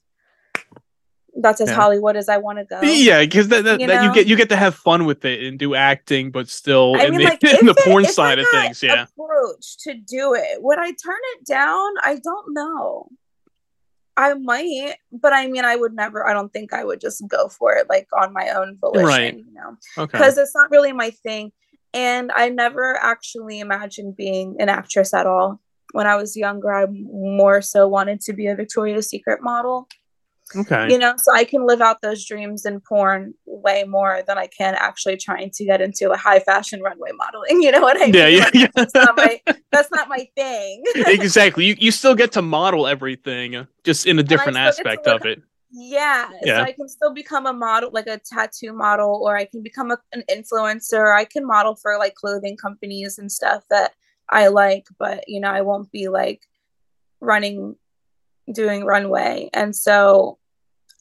that's 1.36 1.62
as 1.62 1.70
yeah. 1.70 1.76
Hollywood 1.76 2.16
as 2.16 2.30
I 2.30 2.38
want 2.38 2.60
to 2.60 2.66
go. 2.66 2.82
Yeah, 2.82 3.22
because 3.22 3.48
that, 3.48 3.64
that, 3.64 3.80
you, 3.80 3.88
that 3.88 4.04
you, 4.04 4.14
get 4.14 4.28
you 4.28 4.36
get 4.36 4.50
to 4.50 4.56
have 4.56 4.76
fun 4.76 5.06
with 5.06 5.26
it 5.26 5.44
and 5.44 5.58
do 5.58 5.74
acting, 5.74 6.32
but 6.32 6.48
still 6.48 6.96
I 6.96 7.06
in, 7.06 7.12
mean, 7.12 7.20
the, 7.22 7.26
like, 7.26 7.44
in 7.60 7.66
the 7.66 7.76
porn 7.86 8.06
side 8.06 8.40
of 8.40 8.46
things. 8.52 8.84
Yeah, 8.84 9.04
approach 9.04 9.78
to 9.80 9.94
do 9.96 10.36
it. 10.36 10.62
Would 10.62 10.80
I 10.80 10.92
turn 10.92 11.20
it 11.36 11.46
down? 11.46 11.94
I 12.02 12.20
don't 12.24 12.54
know. 12.54 13.10
I 14.15 14.34
might, 14.36 14.95
but 15.12 15.34
I 15.34 15.47
mean, 15.47 15.65
I 15.65 15.76
would 15.76 15.93
never. 15.93 16.28
I 16.28 16.34
don't 16.34 16.54
think 16.54 16.73
I 16.73 16.84
would 16.84 17.02
just 17.02 17.28
go 17.28 17.47
for 17.47 17.73
it 17.73 17.89
like 17.89 18.08
on 18.13 18.34
my 18.34 18.49
own 18.49 18.78
volition, 18.80 19.08
right. 19.08 19.36
you 19.36 19.54
know, 19.54 19.78
because 19.97 20.34
okay. 20.34 20.41
it's 20.41 20.56
not 20.56 20.69
really 20.71 20.93
my 20.93 21.10
thing. 21.10 21.52
And 21.93 22.32
I 22.32 22.49
never 22.49 22.97
actually 23.02 23.60
imagined 23.60 24.15
being 24.15 24.56
an 24.60 24.69
actress 24.69 25.13
at 25.13 25.26
all. 25.26 25.60
When 25.91 26.08
I 26.08 26.15
was 26.15 26.36
younger, 26.36 26.73
I 26.73 26.88
more 26.88 27.62
so 27.62 27.88
wanted 27.88 28.19
to 28.21 28.34
be 28.34 28.47
a 28.47 28.56
Victoria's 28.56 29.10
Secret 29.10 29.41
model. 29.41 29.88
Okay. 30.56 30.92
You 30.92 30.98
know, 30.98 31.13
so 31.18 31.34
I 31.34 31.44
can 31.44 31.66
live 31.66 31.82
out 31.82 32.02
those 32.02 32.26
dreams 32.26 32.66
in 32.66 32.80
porn 32.80 33.34
way 33.46 33.84
more 33.84 34.22
than 34.28 34.38
I 34.38 34.48
can 34.48 34.76
actually 34.76 35.18
trying 35.18 35.52
to 35.52 35.66
get 35.66 35.82
into 35.82 36.12
a 36.12 36.18
high 36.18 36.39
fashion 36.39 36.82
runway 36.82 37.12
modeling. 37.16 37.62
You 37.63 37.72
know 37.72 37.82
what 37.82 37.96
I 37.96 38.08
mean? 38.08 38.13
Yeah, 38.13 38.28
yeah, 38.28 38.50
yeah. 38.54 38.68
That's, 38.76 38.94
not 38.94 39.16
my, 39.16 39.42
that's 39.72 39.89
not 39.89 40.10
my 40.10 40.28
thing. 40.36 40.84
exactly. 40.96 41.66
You 41.66 41.76
you 41.80 41.92
still 41.92 42.13
get 42.13 42.34
to 42.34 42.42
model 42.42 42.88
everything, 42.88 43.68
just 43.86 44.06
in 44.06 44.20
a 44.20 44.24
different 44.24 44.58
aspect 44.58 45.08
of 45.08 45.26
it. 45.26 45.42
Yeah. 45.72 46.30
yeah. 46.44 46.58
So 46.58 46.63
I 46.63 46.72
can 46.74 46.89
still 46.89 47.13
become 47.13 47.46
a 47.46 47.54
model, 47.54 47.89
like 47.94 48.08
a 48.08 48.20
tattoo 48.20 48.74
model, 48.74 49.22
or 49.24 49.38
I 49.38 49.46
can 49.46 49.63
become 49.63 49.92
a, 49.92 49.98
an 50.12 50.24
influencer. 50.30 51.16
I 51.16 51.26
can 51.26 51.48
model 51.48 51.76
for 51.76 51.98
like 51.98 52.16
clothing 52.16 52.58
companies 52.58 53.18
and 53.18 53.32
stuff 53.32 53.63
that 53.70 53.94
I 54.30 54.48
like, 54.48 54.86
but 55.00 55.24
you 55.28 55.39
know, 55.39 55.50
I 55.50 55.62
won't 55.62 55.92
be 55.92 56.10
like 56.10 56.42
running 57.22 57.76
doing 58.52 58.86
runway. 58.86 59.50
And 59.54 59.76
so 59.76 60.38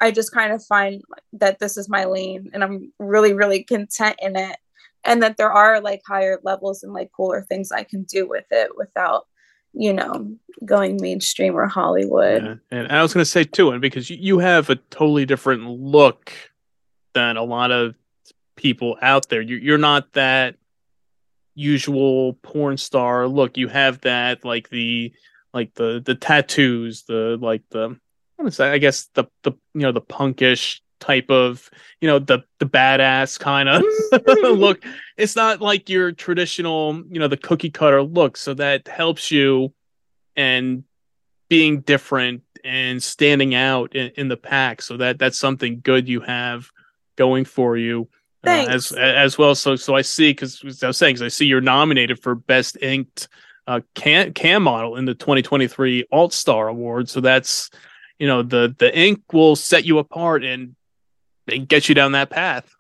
I 0.03 0.11
just 0.11 0.33
kind 0.33 0.53
of 0.53 0.65
find 0.65 1.01
that 1.35 1.61
this 1.61 1.77
is 1.77 1.88
my 1.88 2.05
lane 2.05 2.51
and 2.53 2.65
I'm 2.65 2.93
really, 2.99 3.33
really 3.33 3.62
content 3.62 4.17
in 4.21 4.37
it. 4.37 4.57
And 5.05 5.23
that 5.23 5.37
there 5.37 5.51
are 5.51 5.81
like 5.81 6.03
higher 6.07 6.38
levels 6.45 6.83
and 6.83 6.93
like 6.93 7.11
cooler 7.17 7.43
things 7.43 7.73
I 7.73 7.85
can 7.85 8.03
do 8.03 8.29
with 8.29 8.45
it 8.51 8.77
without, 8.77 9.27
you 9.73 9.93
know, 9.93 10.37
going 10.65 10.99
mainstream 11.01 11.57
or 11.57 11.67
Hollywood. 11.67 12.61
Yeah. 12.71 12.79
And 12.79 12.93
I 12.93 13.03
was 13.03 13.15
going 13.15 13.23
to 13.23 13.31
say 13.31 13.45
too, 13.45 13.71
and 13.71 13.81
because 13.81 14.11
you 14.11 14.38
have 14.38 14.71
a 14.71 14.77
totally 14.77 15.25
different 15.25 15.69
look 15.69 16.33
than 17.15 17.37
a 17.37 17.43
lot 17.43 17.71
of 17.71 17.95
people 18.57 18.97
out 19.03 19.29
there. 19.29 19.41
You're 19.41 19.79
not 19.79 20.12
that 20.12 20.57
usual 21.55 22.35
porn 22.43 22.77
star 22.77 23.27
look. 23.29 23.57
You 23.57 23.69
have 23.69 24.01
that 24.03 24.45
like 24.45 24.71
the 24.71 25.12
like 25.53 25.75
the 25.75 26.03
the 26.05 26.15
tattoos, 26.15 27.05
the 27.05 27.38
like 27.41 27.62
the 27.71 27.99
I 28.47 28.51
say 28.51 28.71
I 28.71 28.79
guess 28.79 29.09
the 29.15 29.25
the 29.43 29.53
you 29.75 29.81
know 29.81 29.93
the 29.93 30.01
punkish 30.01 30.81
type 31.01 31.31
of 31.31 31.69
you 32.01 32.09
know 32.09 32.19
the 32.19 32.45
the 32.59 32.67
badass 32.67 33.39
kind 33.39 33.69
of 33.69 33.83
look. 34.59 34.85
It's 35.17 35.37
not 35.37 35.61
like 35.61 35.89
your 35.89 36.13
traditional 36.13 37.03
you 37.11 37.19
know 37.19 37.29
the 37.29 37.37
cookie 37.37 37.71
cutter 37.71 38.03
look, 38.03 38.37
so 38.37 38.55
that 38.55 38.89
helps 38.89 39.31
you 39.31 39.73
and 40.37 40.85
being 41.49 41.81
different 41.81 42.43
and 42.65 43.03
standing 43.03 43.55
out 43.55 43.95
in, 43.95 44.11
in 44.17 44.29
the 44.29 44.37
pack. 44.37 44.81
So 44.81 44.97
that 44.99 45.19
that's 45.19 45.39
something 45.39 45.81
good 45.83 46.09
you 46.09 46.21
have 46.21 46.71
going 47.17 47.45
for 47.45 47.77
you. 47.77 48.09
Uh, 48.45 48.67
as 48.69 48.91
as 48.93 49.39
well. 49.39 49.55
So 49.55 49.77
so 49.77 49.95
I 49.95 50.03
see 50.03 50.31
because 50.31 50.83
I 50.83 50.87
was 50.89 50.97
saying, 50.97 51.17
cause 51.17 51.23
I 51.23 51.29
see 51.29 51.47
you're 51.47 51.61
nominated 51.61 52.21
for 52.21 52.35
best 52.35 52.77
inked 52.83 53.29
uh, 53.67 53.81
cam, 53.95 54.33
cam 54.33 54.65
model 54.65 54.97
in 54.97 55.05
the 55.05 55.15
2023 55.15 56.07
Alt 56.11 56.33
Star 56.33 56.69
Award. 56.69 57.09
So 57.09 57.21
that's 57.21 57.71
you 58.23 58.29
know 58.29 58.41
the 58.41 58.73
the 58.79 58.97
ink 58.97 59.21
will 59.33 59.57
set 59.57 59.85
you 59.85 59.99
apart 59.99 60.45
and, 60.45 60.77
and 61.49 61.67
get 61.67 61.89
you 61.89 61.95
down 61.97 62.13
that 62.13 62.31
path. 62.31 62.73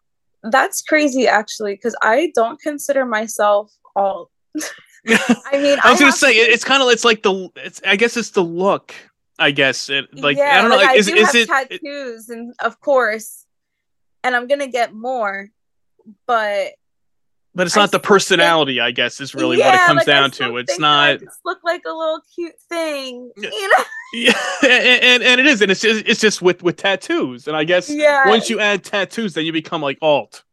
That's 0.44 0.82
crazy, 0.82 1.26
actually, 1.26 1.74
because 1.74 1.96
I 2.00 2.30
don't 2.32 2.60
consider 2.60 3.04
myself 3.04 3.72
all 3.96 4.30
I 5.08 5.58
mean, 5.58 5.78
I 5.82 5.90
was 5.90 6.00
I 6.00 6.04
gonna 6.04 6.12
say 6.12 6.34
to... 6.34 6.52
it's 6.52 6.62
kind 6.62 6.80
of 6.80 6.88
it's 6.90 7.04
like 7.04 7.24
the 7.24 7.50
it's 7.56 7.80
I 7.84 7.96
guess 7.96 8.16
it's 8.16 8.30
the 8.30 8.44
look. 8.44 8.94
I 9.36 9.50
guess 9.50 9.90
it 9.90 10.14
like 10.14 10.36
yeah, 10.36 10.58
I 10.58 10.60
don't 10.60 10.70
know. 10.70 10.76
Like, 10.76 10.96
is, 10.96 11.08
I 11.08 11.10
do 11.10 11.16
is 11.16 11.34
it 11.34 11.48
tattoos 11.48 12.28
and 12.28 12.54
of 12.60 12.78
course, 12.78 13.44
and 14.22 14.36
I'm 14.36 14.46
gonna 14.46 14.68
get 14.68 14.94
more, 14.94 15.48
but 16.24 16.68
but 17.54 17.66
it's 17.66 17.76
not 17.76 17.90
I 17.90 17.92
the 17.92 18.00
personality, 18.00 18.74
think, 18.74 18.82
I 18.82 18.90
guess, 18.92 19.20
is 19.20 19.34
really 19.34 19.58
yeah, 19.58 19.66
what 19.66 19.74
it 19.74 19.86
comes 19.86 19.96
like 19.98 20.06
down 20.06 20.30
to. 20.32 20.56
It's 20.56 20.78
not 20.78 21.20
just 21.20 21.40
look 21.44 21.58
like 21.64 21.82
a 21.86 21.92
little 21.92 22.20
cute 22.34 22.58
thing, 22.68 23.30
you 23.36 23.68
know. 23.68 23.84
Yeah, 24.14 24.34
and, 24.62 25.02
and, 25.02 25.22
and 25.22 25.40
it 25.40 25.46
is, 25.46 25.62
and 25.62 25.70
it's 25.70 25.80
just 25.80 26.04
it's 26.06 26.20
just 26.20 26.42
with 26.42 26.62
with 26.62 26.76
tattoos, 26.76 27.48
and 27.48 27.56
I 27.56 27.64
guess 27.64 27.88
yeah. 27.88 28.28
once 28.28 28.50
you 28.50 28.60
add 28.60 28.84
tattoos, 28.84 29.32
then 29.32 29.46
you 29.46 29.52
become 29.52 29.80
like 29.80 29.96
alt, 30.02 30.44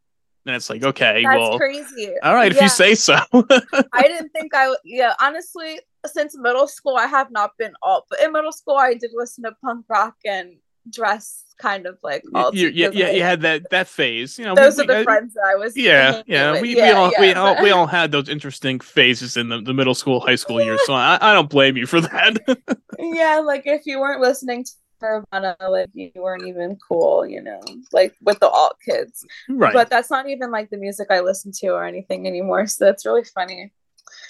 and 0.45 0.55
it's 0.55 0.69
like 0.69 0.81
okay, 0.81 1.23
That's 1.25 1.37
well, 1.37 1.57
crazy. 1.57 2.13
All 2.23 2.33
right, 2.33 2.53
yeah. 2.53 2.57
if 2.57 2.63
you 2.63 2.69
say 2.69 2.95
so. 2.95 3.17
I 3.33 4.03
didn't 4.03 4.29
think 4.29 4.53
I, 4.55 4.73
yeah, 4.85 5.13
honestly, 5.19 5.81
since 6.05 6.37
middle 6.37 6.69
school, 6.69 6.95
I 6.95 7.07
have 7.07 7.31
not 7.31 7.51
been 7.57 7.73
alt, 7.81 8.05
but 8.09 8.21
in 8.21 8.31
middle 8.31 8.53
school, 8.53 8.77
I 8.77 8.93
did 8.93 9.11
listen 9.13 9.43
to 9.43 9.51
punk 9.61 9.85
rock 9.89 10.15
and 10.25 10.55
dress 10.89 11.43
kind 11.59 11.85
of 11.85 11.97
like 12.01 12.23
all 12.33 12.55
you, 12.55 12.69
yeah, 12.69 12.89
yeah, 12.93 13.11
you 13.11 13.21
had 13.21 13.41
that 13.41 13.69
that 13.69 13.87
phase. 13.87 14.39
You 14.39 14.45
know, 14.45 14.55
those 14.55 14.77
we, 14.77 14.83
are 14.83 14.87
the 14.87 14.93
we, 14.93 14.99
uh, 15.01 15.03
friends 15.03 15.33
that 15.33 15.43
I 15.45 15.55
was. 15.55 15.77
Yeah, 15.77 16.21
yeah. 16.25 16.59
We, 16.59 16.75
yeah, 16.75 16.85
we 16.85 16.91
all 16.91 17.11
yeah, 17.11 17.21
we 17.21 17.33
all 17.33 17.63
we 17.63 17.71
all 17.71 17.87
had 17.87 18.11
those 18.11 18.29
interesting 18.29 18.79
phases 18.79 19.37
in 19.37 19.49
the, 19.49 19.61
the 19.61 19.73
middle 19.73 19.93
school, 19.93 20.19
high 20.19 20.35
school 20.35 20.61
years. 20.61 20.79
So 20.85 20.93
I, 20.93 21.19
I 21.21 21.33
don't 21.33 21.49
blame 21.49 21.77
you 21.77 21.85
for 21.85 22.01
that. 22.01 22.37
yeah, 22.99 23.41
like 23.45 23.63
if 23.65 23.85
you 23.85 23.99
weren't 23.99 24.21
listening 24.21 24.63
to 24.63 24.71
Nirvana, 25.01 25.55
like 25.69 25.89
you 25.93 26.11
weren't 26.15 26.47
even 26.47 26.77
cool, 26.87 27.25
you 27.25 27.41
know, 27.41 27.61
like 27.91 28.15
with 28.21 28.39
the 28.39 28.49
alt 28.49 28.77
kids. 28.83 29.25
Right. 29.49 29.73
But 29.73 29.89
that's 29.89 30.09
not 30.09 30.27
even 30.29 30.51
like 30.51 30.69
the 30.69 30.77
music 30.77 31.07
I 31.09 31.19
listen 31.19 31.51
to 31.59 31.67
or 31.69 31.83
anything 31.85 32.27
anymore. 32.27 32.67
So 32.67 32.85
that's 32.85 33.05
really 33.05 33.23
funny. 33.23 33.71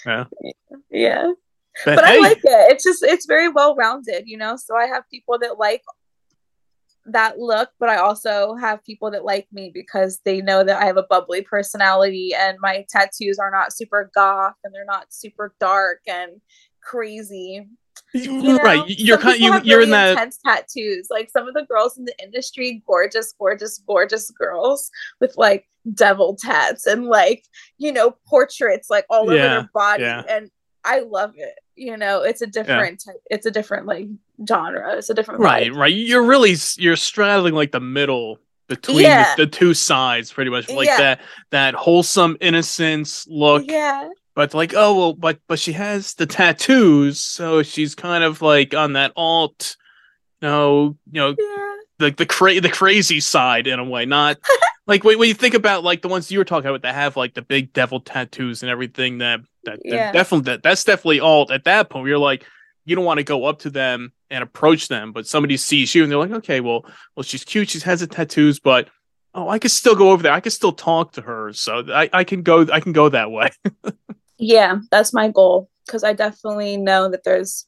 Yeah. 0.04 0.24
Yeah. 0.90 1.32
But, 1.84 1.96
but 1.96 2.04
hey. 2.04 2.16
I 2.16 2.18
like 2.18 2.38
it. 2.38 2.72
It's 2.72 2.84
just 2.84 3.02
it's 3.02 3.26
very 3.26 3.48
well 3.48 3.76
rounded, 3.76 4.24
you 4.26 4.36
know. 4.36 4.56
So 4.56 4.76
I 4.76 4.86
have 4.86 5.08
people 5.10 5.38
that 5.38 5.58
like 5.58 5.82
that 7.06 7.38
look, 7.38 7.70
but 7.78 7.88
I 7.88 7.96
also 7.96 8.54
have 8.54 8.84
people 8.84 9.10
that 9.10 9.24
like 9.24 9.46
me 9.52 9.70
because 9.72 10.20
they 10.24 10.40
know 10.40 10.62
that 10.64 10.80
I 10.80 10.86
have 10.86 10.96
a 10.96 11.06
bubbly 11.08 11.42
personality 11.42 12.32
and 12.38 12.58
my 12.60 12.84
tattoos 12.88 13.38
are 13.38 13.50
not 13.50 13.72
super 13.72 14.10
goth 14.14 14.54
and 14.64 14.74
they're 14.74 14.84
not 14.84 15.12
super 15.12 15.54
dark 15.60 16.00
and 16.06 16.40
crazy. 16.82 17.66
You 18.12 18.42
know, 18.42 18.58
right. 18.58 18.82
You're 18.88 19.18
kind 19.18 19.38
you, 19.38 19.52
you're 19.62 19.78
really 19.78 19.84
in 19.84 19.90
that 19.90 20.10
intense 20.10 20.38
tattoos. 20.44 21.08
Like 21.10 21.30
some 21.30 21.46
of 21.46 21.54
the 21.54 21.62
girls 21.62 21.96
in 21.96 22.04
the 22.04 22.14
industry, 22.22 22.82
gorgeous, 22.86 23.32
gorgeous, 23.38 23.78
gorgeous 23.86 24.30
girls 24.32 24.90
with 25.20 25.36
like 25.36 25.66
devil 25.94 26.36
tats 26.36 26.86
and 26.86 27.06
like 27.06 27.44
you 27.78 27.92
know 27.92 28.16
portraits 28.26 28.90
like 28.90 29.06
all 29.10 29.24
over 29.24 29.34
their 29.34 29.70
body, 29.72 30.02
yeah. 30.02 30.22
and 30.28 30.50
I 30.84 31.00
love 31.00 31.34
it. 31.36 31.54
You 31.76 31.96
know, 31.96 32.22
it's 32.22 32.42
a 32.42 32.46
different, 32.46 33.02
type, 33.04 33.16
it's 33.30 33.46
a 33.46 33.50
different 33.50 33.86
like 33.86 34.06
genre. 34.46 34.96
It's 34.96 35.08
a 35.10 35.14
different 35.14 35.40
right, 35.40 35.70
vibe. 35.72 35.76
right. 35.76 35.92
You're 35.94 36.24
really 36.26 36.54
you're 36.76 36.96
straddling 36.96 37.54
like 37.54 37.72
the 37.72 37.80
middle 37.80 38.38
between 38.68 39.00
Yeah. 39.00 39.34
the, 39.36 39.44
the 39.46 39.50
two 39.50 39.72
sides 39.74 40.32
pretty 40.32 40.50
much 40.50 40.68
like 40.68 40.86
Yeah. 40.86 40.96
that 40.98 41.20
that 41.50 41.74
wholesome 41.74 42.36
innocence 42.40 43.26
look 43.28 43.64
Yeah, 43.66 44.08
but 44.34 44.52
like 44.54 44.74
oh 44.76 44.96
well 44.96 45.12
but 45.14 45.38
but 45.48 45.58
she 45.58 45.72
has 45.72 46.14
the 46.14 46.26
tattoos 46.26 47.18
so 47.20 47.62
she's 47.62 47.94
kind 47.94 48.22
of 48.24 48.42
like 48.42 48.74
on 48.74 48.92
that 48.92 49.12
alt 49.16 49.76
know 50.42 50.96
you 51.10 51.20
know 51.20 51.34
yeah, 51.38 51.76
the 51.98 52.10
the 52.10 52.26
cra- 52.26 52.60
the 52.60 52.68
crazy 52.70 53.20
side 53.20 53.66
in 53.66 53.78
a 53.78 53.84
way 53.84 54.06
not 54.06 54.38
like 54.86 55.04
when, 55.04 55.18
when 55.18 55.28
you 55.28 55.34
think 55.34 55.54
about 55.54 55.84
like 55.84 56.02
the 56.02 56.08
ones 56.08 56.30
you 56.30 56.38
were 56.38 56.44
talking 56.44 56.68
about 56.68 56.82
that 56.82 56.94
have 56.94 57.16
like 57.16 57.34
the 57.34 57.42
big 57.42 57.72
devil 57.72 58.00
tattoos 58.00 58.62
and 58.62 58.70
everything 58.70 59.18
that 59.18 59.40
that 59.64 59.80
Yeah. 59.84 60.12
definitely 60.12 60.52
that, 60.52 60.62
that's 60.62 60.84
definitely 60.84 61.20
alt 61.20 61.50
at 61.50 61.64
that 61.64 61.90
point 61.90 62.08
you're 62.08 62.18
like 62.18 62.44
you 62.86 62.96
don't 62.96 63.04
want 63.04 63.18
to 63.18 63.24
go 63.24 63.44
up 63.44 63.60
to 63.60 63.70
them 63.70 64.12
and 64.30 64.42
approach 64.42 64.88
them 64.88 65.12
but 65.12 65.26
somebody 65.26 65.56
sees 65.56 65.94
you 65.94 66.02
and 66.02 66.10
they're 66.10 66.18
like 66.18 66.30
okay 66.32 66.60
well 66.60 66.84
well 67.14 67.22
she's 67.24 67.44
cute 67.44 67.68
she 67.70 67.78
has 67.80 68.00
the 68.00 68.06
tattoos 68.06 68.58
but 68.60 68.88
oh 69.34 69.48
i 69.48 69.58
could 69.58 69.70
still 69.70 69.94
go 69.94 70.10
over 70.10 70.22
there 70.22 70.32
i 70.32 70.40
could 70.40 70.52
still 70.52 70.72
talk 70.72 71.12
to 71.12 71.20
her 71.20 71.52
so 71.52 71.84
i 71.92 72.08
i 72.12 72.24
can 72.24 72.42
go 72.42 72.66
i 72.72 72.80
can 72.80 72.92
go 72.92 73.08
that 73.08 73.30
way 73.30 73.50
yeah. 74.38 74.78
That's 74.90 75.12
my 75.12 75.28
goal 75.28 75.68
because 75.86 76.02
I 76.02 76.14
definitely 76.14 76.78
know 76.78 77.10
that 77.10 77.24
there's 77.24 77.66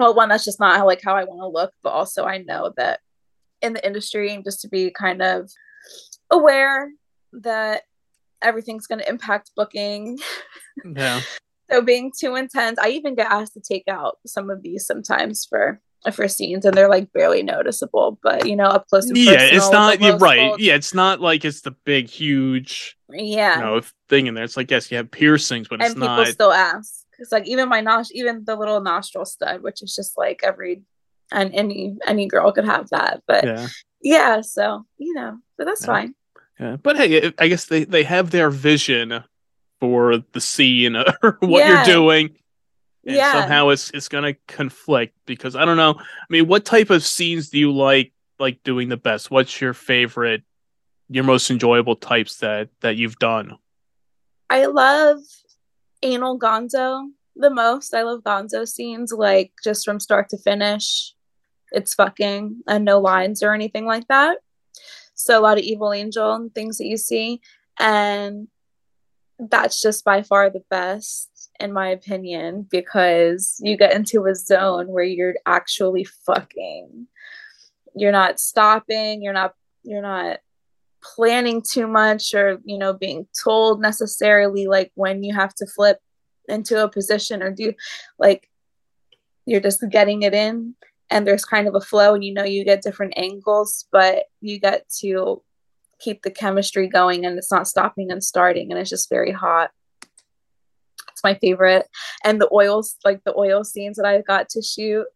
well, 0.00 0.14
one 0.14 0.28
that's 0.28 0.44
just 0.44 0.58
not 0.58 0.76
how, 0.76 0.86
like 0.86 1.02
how 1.04 1.14
I 1.14 1.24
want 1.24 1.40
to 1.40 1.46
look, 1.46 1.72
but 1.82 1.90
also 1.90 2.24
I 2.24 2.38
know 2.38 2.72
that 2.76 3.00
in 3.62 3.74
the 3.74 3.86
industry, 3.86 4.40
just 4.44 4.62
to 4.62 4.68
be 4.68 4.90
kind 4.90 5.22
of 5.22 5.50
aware 6.30 6.90
that 7.32 7.82
everything's 8.42 8.86
going 8.86 9.00
to 9.00 9.08
impact 9.08 9.52
booking. 9.54 10.18
yeah 10.96 11.20
so 11.70 11.82
being 11.82 12.12
too 12.18 12.34
intense, 12.34 12.78
I 12.78 12.90
even 12.90 13.14
get 13.14 13.30
asked 13.30 13.54
to 13.54 13.60
take 13.60 13.84
out 13.88 14.18
some 14.26 14.50
of 14.50 14.62
these 14.62 14.86
sometimes 14.86 15.46
for 15.48 15.80
for 16.12 16.28
scenes, 16.28 16.64
and 16.64 16.74
they're 16.74 16.88
like 16.88 17.12
barely 17.12 17.42
noticeable. 17.42 18.18
But 18.22 18.46
you 18.46 18.56
know, 18.56 18.64
up 18.64 18.88
close 18.88 19.10
yeah 19.14 19.32
personal, 19.32 19.56
it's 19.56 19.70
not 19.70 20.00
you're 20.00 20.16
right 20.18 20.58
yeah 20.58 20.74
it's 20.74 20.94
not 20.94 21.20
like 21.20 21.44
it's 21.44 21.60
the 21.60 21.72
big 21.84 22.08
huge 22.08 22.96
yeah. 23.10 23.56
you 23.56 23.62
know 23.62 23.80
thing 24.08 24.26
in 24.26 24.34
there 24.34 24.44
it's 24.44 24.56
like 24.56 24.70
yes 24.70 24.90
you 24.90 24.96
have 24.96 25.10
piercings 25.10 25.68
but 25.68 25.80
it's 25.80 25.90
and 25.90 26.00
people 26.00 26.08
not 26.08 26.26
still 26.28 26.52
ask 26.52 26.99
because 27.20 27.32
like 27.32 27.46
even 27.46 27.68
my 27.68 27.82
nos 27.82 28.10
even 28.12 28.44
the 28.44 28.56
little 28.56 28.80
nostril 28.80 29.26
stud 29.26 29.62
which 29.62 29.82
is 29.82 29.94
just 29.94 30.16
like 30.16 30.40
every 30.42 30.82
and 31.30 31.54
any 31.54 31.96
any 32.06 32.26
girl 32.26 32.50
could 32.50 32.64
have 32.64 32.88
that 32.90 33.22
but 33.28 33.44
yeah, 33.44 33.68
yeah 34.00 34.40
so 34.40 34.86
you 34.96 35.12
know 35.12 35.38
but 35.58 35.66
that's 35.66 35.82
Yeah. 35.82 35.86
fine 35.86 36.14
Yeah, 36.58 36.76
but 36.76 36.96
hey, 36.96 37.32
I 37.38 37.48
guess 37.48 37.66
they, 37.66 37.84
they 37.84 38.02
have 38.04 38.30
their 38.30 38.50
vision 38.50 39.24
for 39.80 40.18
the 40.32 40.40
scene 40.40 40.96
or 41.22 41.38
what 41.40 41.64
Yeah. 41.64 41.68
you're 41.68 41.84
doing. 41.84 42.36
And 43.06 43.16
Yeah. 43.16 43.32
somehow 43.32 43.70
it's 43.70 43.90
it's 43.92 44.08
gonna 44.08 44.34
conflict 44.46 45.14
because 45.24 45.56
I 45.56 45.64
don't 45.64 45.78
know. 45.78 45.94
I 45.98 46.26
mean, 46.28 46.46
what 46.48 46.66
type 46.66 46.90
of 46.90 47.02
scenes 47.02 47.48
do 47.48 47.58
you 47.58 47.72
like 47.72 48.12
like 48.38 48.62
doing 48.62 48.90
the 48.90 48.98
best? 48.98 49.30
What's 49.30 49.58
your 49.58 49.72
favorite, 49.72 50.42
your 51.08 51.24
most 51.24 51.50
enjoyable 51.50 51.96
types 51.96 52.38
that 52.38 52.68
that 52.80 52.96
you've 52.96 53.16
done? 53.16 53.56
i 54.50 54.66
love 54.66 55.18
anal 56.02 56.38
gonzo 56.38 57.08
the 57.36 57.50
most. 57.50 57.94
I 57.94 58.02
love 58.02 58.22
gonzo 58.22 58.66
scenes 58.66 59.12
like 59.12 59.52
just 59.62 59.84
from 59.84 60.00
start 60.00 60.28
to 60.30 60.38
finish. 60.38 61.14
It's 61.72 61.94
fucking 61.94 62.62
and 62.66 62.84
no 62.84 63.00
lines 63.00 63.42
or 63.42 63.54
anything 63.54 63.86
like 63.86 64.08
that. 64.08 64.38
So 65.14 65.38
a 65.38 65.42
lot 65.42 65.58
of 65.58 65.64
evil 65.64 65.92
angel 65.92 66.32
and 66.32 66.54
things 66.54 66.78
that 66.78 66.86
you 66.86 66.96
see. 66.96 67.40
And 67.78 68.48
that's 69.38 69.80
just 69.80 70.04
by 70.04 70.22
far 70.22 70.50
the 70.50 70.64
best 70.70 71.28
in 71.58 71.72
my 71.72 71.88
opinion 71.88 72.66
because 72.70 73.58
you 73.62 73.76
get 73.76 73.94
into 73.94 74.26
a 74.26 74.34
zone 74.34 74.88
where 74.88 75.04
you're 75.04 75.36
actually 75.46 76.04
fucking. 76.04 77.06
You're 77.94 78.12
not 78.12 78.38
stopping 78.38 79.22
you're 79.22 79.32
not 79.32 79.54
you're 79.82 80.02
not 80.02 80.38
planning 81.02 81.62
too 81.62 81.86
much 81.86 82.34
or 82.34 82.60
you 82.64 82.78
know 82.78 82.92
being 82.92 83.26
told 83.42 83.80
necessarily 83.80 84.66
like 84.66 84.90
when 84.94 85.22
you 85.22 85.34
have 85.34 85.54
to 85.54 85.66
flip 85.66 85.98
into 86.48 86.82
a 86.82 86.88
position 86.88 87.42
or 87.42 87.50
do 87.50 87.72
like 88.18 88.48
you're 89.46 89.60
just 89.60 89.82
getting 89.90 90.22
it 90.22 90.34
in 90.34 90.74
and 91.10 91.26
there's 91.26 91.44
kind 91.44 91.66
of 91.66 91.74
a 91.74 91.80
flow 91.80 92.14
and 92.14 92.24
you 92.24 92.34
know 92.34 92.44
you 92.44 92.64
get 92.64 92.82
different 92.82 93.14
angles 93.16 93.86
but 93.90 94.24
you 94.40 94.58
get 94.58 94.88
to 94.88 95.42
keep 96.00 96.22
the 96.22 96.30
chemistry 96.30 96.88
going 96.88 97.24
and 97.24 97.38
it's 97.38 97.52
not 97.52 97.68
stopping 97.68 98.10
and 98.10 98.24
starting 98.24 98.70
and 98.70 98.80
it's 98.80 98.90
just 98.90 99.08
very 99.08 99.30
hot. 99.30 99.70
It's 101.12 101.22
my 101.22 101.34
favorite. 101.34 101.86
And 102.24 102.40
the 102.40 102.48
oils 102.52 102.96
like 103.04 103.22
the 103.24 103.36
oil 103.36 103.62
scenes 103.62 103.96
that 103.96 104.06
i 104.06 104.20
got 104.22 104.48
to 104.50 104.62
shoot 104.62 105.06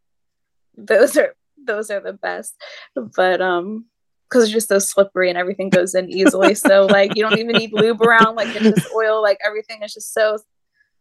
those 0.76 1.16
are 1.16 1.34
those 1.66 1.90
are 1.90 2.00
the 2.00 2.12
best. 2.12 2.54
But 2.94 3.40
um 3.40 3.86
because 4.34 4.44
it's 4.44 4.52
just 4.52 4.68
so 4.68 4.80
slippery 4.80 5.28
and 5.28 5.38
everything 5.38 5.70
goes 5.70 5.94
in 5.94 6.10
easily. 6.10 6.56
So 6.56 6.86
like 6.86 7.12
you 7.14 7.22
don't 7.22 7.38
even 7.38 7.56
need 7.56 7.72
lube 7.72 8.02
around 8.02 8.34
like 8.34 8.48
it's 8.52 8.68
just 8.68 8.88
oil 8.92 9.22
like 9.22 9.38
everything 9.46 9.82
is 9.84 9.94
just 9.94 10.12
so 10.12 10.38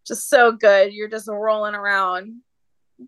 just 0.06 0.30
so 0.30 0.52
good. 0.52 0.94
You're 0.94 1.10
just 1.10 1.28
rolling 1.28 1.74
around. 1.74 2.42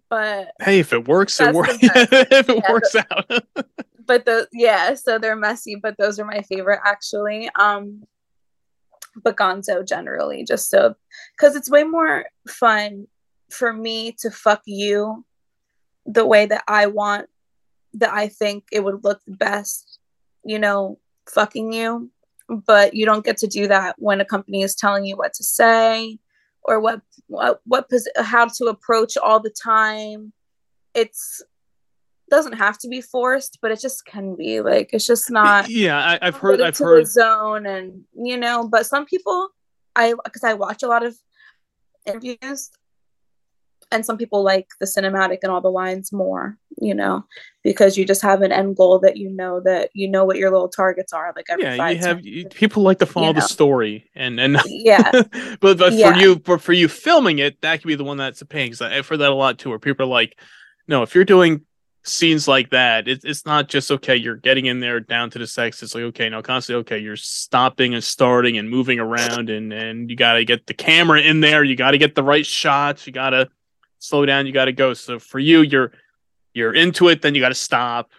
But 0.10 0.52
Hey, 0.60 0.80
if 0.80 0.94
it 0.94 1.08
works, 1.08 1.40
it 1.40 1.54
works. 1.54 1.78
if 1.82 2.50
it 2.50 2.58
Yeah, 2.58 2.72
works 2.72 2.96
out. 2.96 3.30
but 4.08 4.26
the 4.26 4.48
yeah 4.52 4.96
so 4.96 5.20
they're 5.20 5.36
messy 5.36 5.76
but 5.76 5.96
those 6.00 6.20
are 6.20 6.26
my 6.26 6.42
favorite 6.42 6.80
actually. 6.84 7.50
Um 7.60 8.04
but 9.24 9.38
gonzo 9.38 9.88
generally 9.88 10.44
just 10.44 10.70
so 10.72 10.96
because 11.38 11.56
it's 11.56 11.70
way 11.70 11.84
more 11.84 12.26
fun 12.48 13.06
for 13.52 13.72
me 13.72 14.12
to 14.20 14.32
fuck 14.32 14.62
you 14.66 15.24
the 16.06 16.26
way 16.26 16.46
that 16.46 16.64
i 16.68 16.86
want 16.86 17.28
that 17.94 18.12
i 18.14 18.28
think 18.28 18.66
it 18.74 18.84
would 18.84 19.06
look 19.06 19.22
the 19.26 19.36
best 19.38 19.95
you 20.46 20.60
know 20.60 21.00
fucking 21.28 21.74
you 21.74 22.10
but 22.48 22.94
you 22.94 23.06
don't 23.06 23.26
get 23.26 23.38
to 23.38 23.48
do 23.48 23.68
that 23.68 23.96
when 23.98 24.22
a 24.22 24.26
company 24.26 24.62
is 24.62 24.76
telling 24.76 25.06
you 25.06 25.18
what 25.18 25.34
to 25.34 25.44
say 25.44 26.18
or 26.64 26.80
what 26.80 27.02
what 27.28 27.60
what 27.66 27.90
how 28.18 28.46
to 28.46 28.66
approach 28.66 29.18
all 29.18 29.40
the 29.40 29.54
time 29.64 30.32
it's 30.94 31.44
doesn't 32.30 32.54
have 32.54 32.78
to 32.78 32.88
be 32.88 33.02
forced 33.02 33.60
but 33.62 33.72
it 33.72 33.80
just 33.80 34.06
can 34.06 34.36
be 34.36 34.62
like 34.62 34.90
it's 34.94 35.06
just 35.06 35.30
not 35.30 35.70
yeah, 35.70 35.98
I, 35.98 36.20
I've 36.22 36.38
heard. 36.38 36.60
I've 36.60 36.78
heard. 36.78 37.04
the 37.04 37.10
zone 37.10 37.66
and 37.66 38.04
you 38.16 38.38
know 38.38 38.68
but 38.68 38.86
some 38.86 39.06
people 39.06 39.50
i 39.96 40.14
because 40.24 40.44
i 40.44 40.54
watch 40.54 40.82
a 40.82 40.88
lot 40.88 41.06
of 41.06 41.16
interviews 42.06 42.72
and 43.92 44.06
some 44.06 44.18
people 44.18 44.44
like 44.44 44.68
the 44.80 44.86
cinematic 44.86 45.40
and 45.44 45.52
all 45.52 45.62
the 45.62 45.70
lines 45.70 46.12
more 46.12 46.58
you 46.82 46.94
know 46.94 47.24
because 47.64 47.98
you 47.98 48.06
just 48.06 48.22
have 48.22 48.42
an 48.42 48.52
end 48.52 48.76
goal 48.76 49.00
that 49.00 49.18
you 49.18 49.30
know 49.30 49.60
that 49.60 49.90
you 49.94 50.08
know 50.10 50.26
what 50.26 50.38
your 50.38 50.52
little 50.52 50.70
targets 50.70 51.14
are 51.14 51.34
like 51.36 51.46
every 51.50 51.64
Yeah, 51.64 51.90
you 51.90 51.98
have 51.98 52.26
you, 52.26 52.48
people 52.48 52.84
like 52.84 53.00
to 53.00 53.06
follow 53.06 53.34
the 53.34 53.42
know. 53.42 53.48
story, 53.48 54.10
and 54.16 54.40
and 54.40 54.58
yeah 54.66 55.12
but 55.12 55.78
but 55.78 55.94
Yeah. 55.94 56.14
for 56.14 56.20
you 56.20 56.36
but 56.38 56.62
for 56.62 56.74
you 56.74 56.88
filming 56.88 57.40
it 57.40 57.62
that 57.62 57.82
could 57.82 57.88
be 57.88 57.96
the 57.96 58.04
one 58.04 58.18
that's 58.18 58.42
a 58.42 58.46
pain 58.46 58.68
because 58.68 58.82
i've 58.82 59.08
heard 59.08 59.20
that 59.20 59.32
a 59.32 59.36
lot 59.36 59.58
too 59.58 59.70
where 59.70 59.80
people 59.80 60.06
are 60.06 60.10
like 60.10 60.38
no 60.88 61.02
if 61.04 61.16
you're 61.16 61.24
doing 61.26 61.62
scenes 62.04 62.48
like 62.48 62.70
that 62.70 63.08
it, 63.08 63.22
it's 63.24 63.48
not 63.48 63.68
just 63.68 63.90
okay 63.90 64.16
you're 64.16 64.36
getting 64.36 64.68
in 64.68 64.80
there 64.80 65.00
down 65.00 65.30
to 65.32 65.40
the 65.40 65.48
sex 65.48 65.82
it's 65.82 65.96
like 65.96 66.04
okay 66.04 66.30
no 66.30 66.42
constantly 66.42 66.80
okay 66.82 67.00
you're 67.00 67.16
stopping 67.16 67.96
and 67.96 68.04
starting 68.04 68.60
and 68.60 68.70
moving 68.70 69.00
around 69.00 69.50
and 69.50 69.74
and 69.74 70.10
you 70.10 70.16
got 70.16 70.34
to 70.34 70.46
get 70.46 70.68
the 70.68 70.74
camera 70.74 71.20
in 71.20 71.40
there 71.40 71.64
you 71.64 71.76
got 71.76 71.92
to 71.92 71.98
get 71.98 72.14
the 72.14 72.22
right 72.24 72.46
shots 72.46 73.08
you 73.08 73.14
got 73.14 73.32
to 73.32 73.50
slow 74.00 74.26
down 74.26 74.46
you 74.46 74.52
got 74.54 74.66
to 74.66 74.72
go. 74.74 74.94
So 74.94 75.20
for 75.20 75.40
you 75.40 75.62
you're 75.62 75.92
you're 76.54 76.74
into 76.74 77.10
it 77.10 77.22
then 77.22 77.36
you 77.36 77.42
got 77.42 77.50
to 77.50 77.56
stop. 77.56 78.12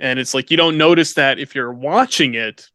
And 0.00 0.18
it's 0.18 0.34
like 0.34 0.50
you 0.50 0.56
don't 0.56 0.76
notice 0.78 1.14
that 1.14 1.38
if 1.38 1.54
you're 1.54 1.72
watching 1.72 2.34
it 2.34 2.68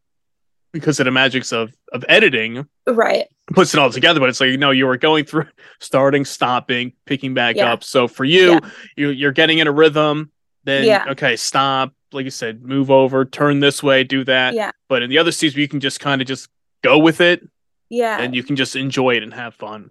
because 0.74 1.00
of 1.00 1.06
the 1.06 1.12
magics 1.12 1.52
of 1.52 1.74
of 1.94 2.04
editing 2.10 2.68
right. 2.86 3.26
puts 3.54 3.74
it 3.74 3.80
all 3.80 3.90
together 3.90 4.20
but 4.20 4.28
it's 4.30 4.42
like 4.42 4.60
no 4.60 4.72
you 4.72 4.86
were 4.86 4.98
going 4.98 5.24
through 5.24 5.46
starting 5.80 6.26
stopping 6.26 6.92
picking 7.06 7.34
back 7.34 7.56
Yeah. 7.56 7.72
up. 7.74 7.84
So 7.84 8.08
for 8.08 8.26
you 8.26 8.52
Yeah. 8.54 8.60
you 8.96 9.10
you're 9.10 9.32
getting 9.32 9.60
in 9.60 9.68
a 9.68 9.72
rhythm 9.72 10.32
then 10.66 10.84
Yeah. 10.86 11.06
okay 11.10 11.36
stop. 11.36 11.94
Like 12.12 12.26
you 12.26 12.32
said 12.32 12.62
move 12.64 12.92
over 12.92 13.24
turn 13.26 13.60
this 13.60 13.82
way 13.82 14.04
do 14.04 14.24
that. 14.26 14.54
Yeah. 14.54 14.72
But 14.90 15.02
in 15.04 15.10
the 15.10 15.18
other 15.18 15.32
scenes 15.32 15.56
you 15.56 15.68
can 15.68 15.80
just 15.80 16.00
kind 16.00 16.22
of 16.22 16.28
just 16.28 16.50
go 16.84 16.98
with 16.98 17.22
it. 17.22 17.48
Yeah. 17.90 18.20
And 18.20 18.36
you 18.36 18.44
can 18.44 18.56
just 18.58 18.76
enjoy 18.76 19.16
it 19.16 19.24
and 19.24 19.34
have 19.34 19.56
fun 19.56 19.90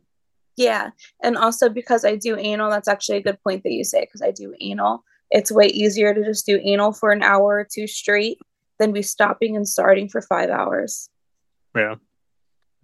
Yeah. 0.56 0.90
And 1.22 1.36
also 1.36 1.68
because 1.68 2.04
I 2.04 2.16
do 2.16 2.36
anal, 2.36 2.70
that's 2.70 2.88
actually 2.88 3.18
a 3.18 3.22
good 3.22 3.40
point 3.42 3.62
that 3.62 3.72
you 3.72 3.84
say 3.84 4.02
because 4.02 4.22
I 4.22 4.30
do 4.30 4.54
anal. 4.60 5.04
It's 5.30 5.52
way 5.52 5.66
easier 5.66 6.14
to 6.14 6.24
just 6.24 6.46
do 6.46 6.60
anal 6.62 6.92
for 6.92 7.10
an 7.12 7.22
hour 7.22 7.44
or 7.44 7.68
two 7.70 7.86
straight 7.86 8.38
than 8.78 8.92
be 8.92 9.02
stopping 9.02 9.56
and 9.56 9.68
starting 9.68 10.08
for 10.08 10.22
five 10.22 10.50
hours. 10.50 11.10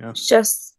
yeah 0.00 0.10
It's 0.10 0.26
just 0.26 0.71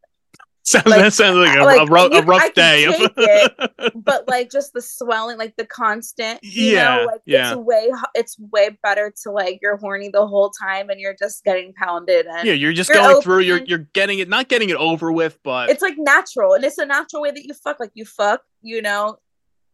Sounds, 0.66 0.86
Like, 0.86 1.01
that 1.01 1.14
sounds 1.14 1.36
like 1.36 1.57
a, 1.57 1.64
like, 1.64 1.82
a, 1.82 1.91
rough, 1.91 2.11
you- 2.14 2.20
a 2.20 2.24
rough 2.24 2.53
day. 2.53 2.86
it, 2.88 3.93
but 3.95 4.26
like 4.30 4.49
just 4.49 4.72
the 4.72 4.82
swelling, 4.82 5.38
like 5.38 5.55
the 5.57 5.66
constant, 5.66 6.39
you 6.41 6.72
Yeah, 6.72 6.95
know, 6.97 7.05
like 7.05 7.22
yeah. 7.26 7.51
it's 7.51 7.57
way 7.57 7.91
it's 8.16 8.39
way 8.39 8.78
better 8.82 9.14
to 9.24 9.32
like 9.32 9.59
you're 9.61 9.76
horny 9.76 10.07
the 10.07 10.26
whole 10.26 10.51
time 10.51 10.89
and 10.89 11.01
you're 11.01 11.16
just 11.20 11.43
getting 11.43 11.74
pounded 11.74 12.28
and 12.28 12.47
yeah, 12.47 12.53
you're 12.53 12.72
just 12.72 12.89
You're 12.89 12.99
going 13.03 13.22
through. 13.22 13.39
You're 13.39 13.64
you're 13.66 13.88
getting 13.93 14.20
it, 14.20 14.30
not 14.30 14.47
getting 14.47 14.70
it 14.70 14.78
over 14.78 15.11
with, 15.11 15.38
but 15.43 15.70
it's 15.70 15.82
like 15.82 15.95
natural 15.97 16.53
and 16.53 16.64
it's 16.64 16.78
a 16.78 16.86
natural 16.86 17.22
way 17.24 17.32
that 17.32 17.43
you 17.45 17.53
fuck 17.53 17.82
like 17.82 17.91
you 17.93 18.05
fuck 18.05 18.41
you 18.61 18.82
know 18.82 19.18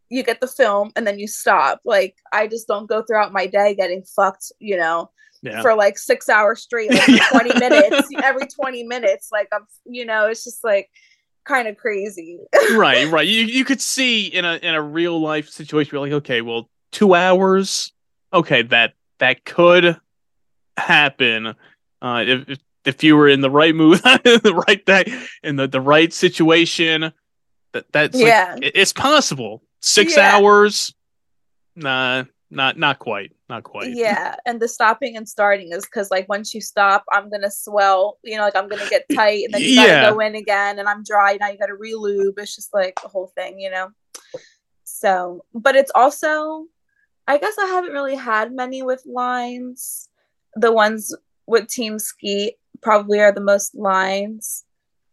you 0.10 0.24
get 0.24 0.42
the 0.42 0.48
film 0.48 0.92
and 0.96 1.06
then 1.06 1.20
you 1.20 1.28
stop 1.28 1.80
like 1.86 2.16
i 2.34 2.48
just 2.48 2.68
don't 2.68 2.88
go 2.88 3.02
throughout 3.02 3.32
my 3.32 3.46
day 3.46 3.76
getting 3.76 4.04
fucked 4.04 4.52
you 4.60 4.78
know 4.78 5.10
yeah. 5.42 5.62
for 5.62 5.76
like 5.76 5.98
six 5.98 6.28
hours 6.28 6.62
straight 6.62 6.92
like 6.92 7.08
Yeah. 7.08 7.28
20 7.32 7.60
minutes 7.60 8.10
every 8.24 8.48
20 8.48 8.84
minutes 8.84 9.30
like 9.32 9.48
i'm 9.54 9.66
you 9.86 10.06
know 10.06 10.28
it's 10.28 10.44
just 10.44 10.64
like 10.64 10.90
kind 11.50 11.68
of 11.68 11.78
crazy 11.78 12.40
right, 12.76 13.10
right. 13.10 13.28
You 13.28 13.42
you 13.42 13.66
could 13.66 13.82
see 13.82 14.28
in 14.28 14.46
a 14.46 14.56
in 14.58 14.76
a 14.76 14.82
real 14.82 15.20
life 15.20 15.50
situation, 15.50 15.92
you're 15.94 16.02
like, 16.02 16.14
okay, 16.14 16.42
well, 16.42 16.70
two 16.92 17.16
hours, 17.16 17.92
okay, 18.32 18.62
that 18.64 18.94
that 19.18 19.44
could 19.46 19.98
happen. 20.78 21.56
Uh, 22.02 22.24
if 22.26 22.60
if, 22.86 23.04
you 23.04 23.18
were 23.18 23.28
in 23.28 23.42
the 23.42 23.50
right 23.50 23.76
mood, 23.76 24.00
the 24.04 24.64
right 24.68 24.86
day, 24.86 25.04
in 25.44 25.56
the 25.56 25.68
the 25.68 25.82
right 25.82 26.14
situation, 26.14 27.12
that 27.74 27.86
that's 27.92 28.18
yeah 28.18 28.56
it- 28.62 28.74
it's 28.76 28.94
possible. 28.94 29.64
Six 29.82 30.16
Yeah. 30.18 30.36
hours, 30.36 30.94
nah, 31.76 32.24
not 32.50 32.78
not 32.78 33.00
quite, 33.00 33.32
not 33.50 33.64
quite. 33.64 33.96
yeah 33.96 34.36
and 34.46 34.60
the 34.60 34.68
stopping 34.68 35.16
and 35.16 35.28
starting 35.28 35.72
is 35.72 35.86
because 35.86 36.10
like 36.12 36.28
once 36.28 36.54
you 36.54 36.60
stop 36.62 37.04
i'm 37.12 37.30
gonna 37.30 37.50
swell 37.52 38.18
you 38.24 38.36
know 38.36 38.44
like 38.44 38.56
i'm 38.56 38.68
gonna 38.68 38.90
get 38.90 39.06
tight 39.16 39.44
and 39.46 39.54
then 39.54 39.62
you 39.62 39.76
gotta 39.76 39.88
Yeah. 39.94 40.10
go 40.12 40.20
in 40.20 40.36
again 40.36 40.80
and 40.80 40.90
i'm 40.90 41.04
dry 41.04 41.38
now 41.40 41.48
you 41.50 41.58
gotta 41.58 41.74
relube 41.74 42.34
it's 42.38 42.56
just 42.56 42.74
like 42.74 43.00
the 43.02 43.08
whole 43.08 43.32
thing 43.38 43.60
you 43.60 43.70
know 43.70 43.90
so 44.84 45.46
but 45.54 45.76
it's 45.76 45.92
also 45.96 46.66
i 47.28 47.38
guess 47.38 47.54
i 47.60 47.66
haven't 47.68 47.92
really 47.94 48.16
had 48.16 48.52
many 48.52 48.82
with 48.82 49.04
lines 49.06 50.10
the 50.56 50.72
ones 50.72 51.16
with 51.48 51.68
Team 51.68 52.00
Skeet 52.00 52.56
probably 52.82 53.20
are 53.20 53.32
the 53.32 53.42
most 53.42 53.76
lines 53.76 54.66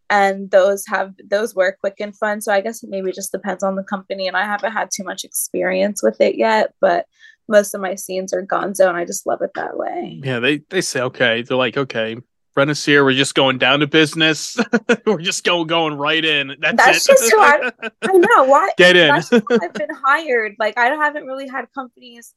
and 0.09 0.49
those 0.51 0.85
have 0.87 1.13
those 1.29 1.53
were 1.55 1.77
quick 1.79 1.95
and 1.99 2.15
fun 2.15 2.39
so 2.41 2.53
i 2.53 2.61
guess 2.61 2.83
it 2.83 2.89
maybe 2.89 3.11
just 3.11 3.31
depends 3.31 3.63
on 3.63 3.75
the 3.75 3.83
company 3.83 4.27
and 4.27 4.37
i 4.37 4.43
haven't 4.45 4.71
had 4.71 4.89
too 4.89 5.03
much 5.03 5.23
experience 5.23 6.01
with 6.01 6.19
it 6.21 6.35
yet 6.35 6.73
but 6.79 7.05
most 7.49 7.73
of 7.73 7.81
my 7.81 7.95
scenes 7.95 8.33
are 8.33 8.45
gonzo 8.45 8.87
and 8.89 8.97
I 8.97 9.05
just 9.05 9.25
love 9.25 9.41
it 9.41 9.51
that 9.55 9.77
way. 9.77 10.19
Yeah, 10.21 10.39
they 10.39 10.57
they 10.69 10.81
say 10.81 10.99
okay. 11.01 11.41
They're 11.43 11.55
like, 11.55 11.77
okay, 11.77 12.17
Brenna's 12.53 12.83
here. 12.83 13.05
We're 13.05 13.13
just 13.13 13.35
going 13.35 13.57
down 13.57 13.79
to 13.79 13.87
business. 13.87 14.57
we're 15.05 15.21
just 15.21 15.45
going 15.45 15.67
going 15.67 15.93
right 15.93 16.25
in. 16.25 16.55
That's, 16.59 16.75
That's 16.75 17.05
just 17.05 17.31
who 17.31 17.39
I- 17.39 17.71
I 18.03 18.11
know 18.11 18.43
why 18.43 18.69
Get 18.77 18.97
in. 18.97 19.07
that's 19.07 19.29
just 19.29 19.45
why 19.47 19.59
I've 19.63 19.73
been 19.73 19.95
hired. 20.05 20.55
Like 20.59 20.77
I 20.77 20.87
haven't 20.87 21.25
really 21.25 21.47
had 21.47 21.71
companies. 21.73 22.33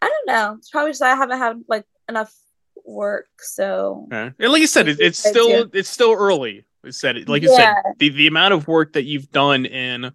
I 0.00 0.08
don't 0.08 0.34
know. 0.34 0.54
It's 0.56 0.70
probably 0.70 0.92
just 0.92 1.02
I 1.02 1.14
haven't 1.14 1.38
had 1.38 1.60
like 1.68 1.84
enough 2.08 2.32
work. 2.86 3.26
So 3.40 4.08
Yeah. 4.10 4.30
And 4.38 4.50
like 4.52 4.62
you 4.62 4.66
said, 4.66 4.88
it, 4.88 4.98
it's 4.98 5.18
still 5.18 5.68
it's 5.74 5.90
still 5.90 6.12
early. 6.14 6.64
Said. 6.92 7.28
Like 7.28 7.42
you 7.42 7.54
said, 7.54 7.74
the 7.98 8.10
the 8.10 8.26
amount 8.26 8.54
of 8.54 8.68
work 8.68 8.92
that 8.94 9.04
you've 9.04 9.30
done 9.30 9.66
in 9.66 10.12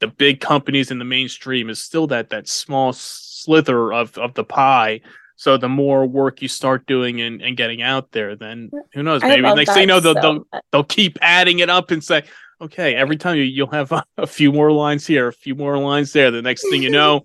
the 0.00 0.08
big 0.08 0.40
companies 0.40 0.90
in 0.90 0.98
the 0.98 1.04
mainstream 1.04 1.70
is 1.70 1.80
still 1.80 2.06
that 2.08 2.30
that 2.30 2.48
small 2.48 2.92
slither 2.92 3.92
of 3.92 4.16
of 4.18 4.34
the 4.34 4.44
pie. 4.44 5.00
So 5.36 5.56
the 5.56 5.68
more 5.68 6.06
work 6.06 6.42
you 6.42 6.48
start 6.48 6.86
doing 6.86 7.20
and, 7.20 7.42
and 7.42 7.56
getting 7.56 7.82
out 7.82 8.12
there, 8.12 8.36
then 8.36 8.70
who 8.92 9.02
knows? 9.02 9.20
Maybe 9.22 9.42
next 9.42 9.72
thing 9.72 9.82
you 9.82 9.86
know, 9.88 9.98
they'll, 9.98 10.14
so 10.14 10.20
they'll 10.20 10.62
they'll 10.70 10.84
keep 10.84 11.18
adding 11.20 11.58
it 11.58 11.68
up 11.68 11.90
and 11.90 12.02
say, 12.02 12.22
okay, 12.60 12.94
every 12.94 13.16
time 13.16 13.36
you, 13.36 13.42
you'll 13.42 13.70
have 13.70 13.92
a, 13.92 14.04
a 14.18 14.26
few 14.26 14.52
more 14.52 14.70
lines 14.72 15.06
here, 15.06 15.28
a 15.28 15.32
few 15.32 15.54
more 15.54 15.78
lines 15.78 16.12
there. 16.12 16.30
The 16.30 16.42
next 16.42 16.68
thing 16.70 16.82
you 16.82 16.90
know, 17.00 17.24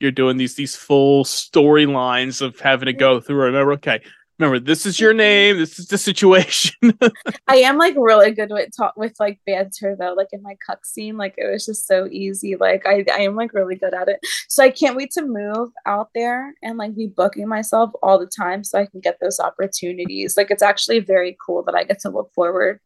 you're 0.00 0.10
doing 0.10 0.36
these 0.36 0.54
these 0.54 0.76
full 0.76 1.24
storylines 1.24 2.42
of 2.42 2.58
having 2.60 2.86
to 2.86 2.92
go 2.92 3.20
through. 3.20 3.36
Remember, 3.36 3.72
okay, 3.72 4.02
remember 4.38 4.58
this 4.64 4.84
is 4.84 5.00
your 5.00 5.14
name, 5.14 5.56
this 5.58 5.78
is 5.78 5.86
the 5.88 5.98
situation. 5.98 6.74
I 7.48 7.56
am 7.56 7.78
like 7.78 7.94
really 7.96 8.32
good 8.32 8.50
with 8.50 8.76
talk 8.76 8.96
with 8.96 9.14
like 9.18 9.40
banter 9.46 9.96
though. 9.98 10.14
Like 10.14 10.28
in 10.32 10.42
my 10.42 10.56
cuck 10.66 10.84
scene, 10.84 11.16
like 11.16 11.34
it 11.38 11.50
was 11.50 11.64
just 11.64 11.86
so 11.86 12.06
easy. 12.10 12.56
Like 12.56 12.86
I, 12.86 13.04
I 13.12 13.20
am 13.20 13.34
like 13.34 13.54
really 13.54 13.76
good 13.76 13.94
at 13.94 14.08
it. 14.08 14.20
So 14.48 14.62
I 14.62 14.70
can't 14.70 14.96
wait 14.96 15.10
to 15.12 15.22
move 15.22 15.70
out 15.86 16.10
there 16.14 16.54
and 16.62 16.76
like 16.76 16.94
be 16.94 17.06
booking 17.06 17.48
myself 17.48 17.90
all 18.02 18.18
the 18.18 18.26
time 18.26 18.62
so 18.64 18.78
I 18.78 18.86
can 18.86 19.00
get 19.00 19.18
those 19.20 19.40
opportunities. 19.40 20.36
Like 20.36 20.50
it's 20.50 20.62
actually 20.62 21.00
very 21.00 21.36
cool 21.44 21.62
that 21.64 21.74
I 21.74 21.84
get 21.84 22.00
to 22.00 22.10
look 22.10 22.32
forward 22.34 22.80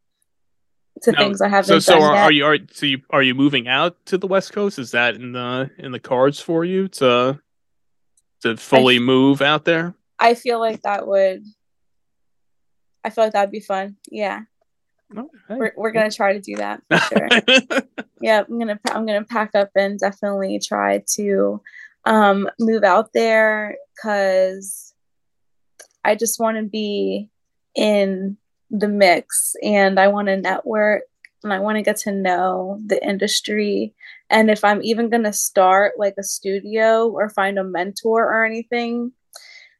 to 1.02 1.12
Now, 1.12 1.18
things 1.18 1.40
I 1.40 1.48
haven't 1.48 1.66
so 1.66 1.78
so 1.78 2.00
are, 2.00 2.14
are 2.14 2.32
you 2.32 2.44
are 2.44 2.58
so 2.70 2.86
you 2.86 3.00
are 3.10 3.22
you 3.22 3.34
moving 3.34 3.66
out 3.68 3.96
to 4.06 4.18
the 4.18 4.26
West 4.26 4.52
Coast? 4.52 4.78
Is 4.78 4.92
that 4.92 5.16
in 5.16 5.32
the 5.32 5.70
in 5.78 5.92
the 5.92 6.00
cards 6.00 6.40
for 6.40 6.64
you 6.64 6.88
to 6.88 7.40
to 8.42 8.56
fully 8.56 8.98
move 8.98 9.42
out 9.42 9.64
there? 9.64 9.94
I 10.20 10.34
feel 10.34 10.60
like 10.60 10.82
that 10.82 11.06
would. 11.06 11.42
I 13.02 13.10
feel 13.10 13.24
like 13.24 13.32
that'd 13.32 13.50
be 13.50 13.60
fun. 13.60 13.96
Yeah, 14.10 14.42
Oh, 15.16 15.28
we're 15.48 15.72
we're 15.76 15.90
gonna 15.90 16.10
try 16.10 16.34
to 16.34 16.40
do 16.40 16.56
that 16.56 16.82
for 16.88 16.98
sure. 16.98 17.28
yeah 18.20 18.44
i'm 18.48 18.58
gonna 18.60 18.78
i'm 18.92 19.06
gonna 19.06 19.24
pack 19.24 19.50
up 19.54 19.70
and 19.74 19.98
definitely 19.98 20.60
try 20.60 21.02
to 21.14 21.60
um 22.04 22.48
move 22.60 22.84
out 22.84 23.12
there 23.12 23.76
because 23.96 24.94
i 26.04 26.14
just 26.14 26.38
want 26.38 26.58
to 26.58 26.62
be 26.62 27.28
in 27.74 28.36
the 28.70 28.86
mix 28.86 29.56
and 29.64 29.98
i 29.98 30.06
want 30.06 30.28
to 30.28 30.36
network 30.36 31.02
and 31.42 31.52
i 31.52 31.58
want 31.58 31.76
to 31.76 31.82
get 31.82 31.96
to 31.96 32.12
know 32.12 32.78
the 32.86 33.04
industry 33.04 33.92
and 34.28 34.48
if 34.48 34.62
i'm 34.62 34.82
even 34.82 35.08
going 35.08 35.24
to 35.24 35.32
start 35.32 35.94
like 35.98 36.14
a 36.18 36.22
studio 36.22 37.08
or 37.08 37.28
find 37.30 37.58
a 37.58 37.64
mentor 37.64 38.24
or 38.24 38.44
anything 38.44 39.10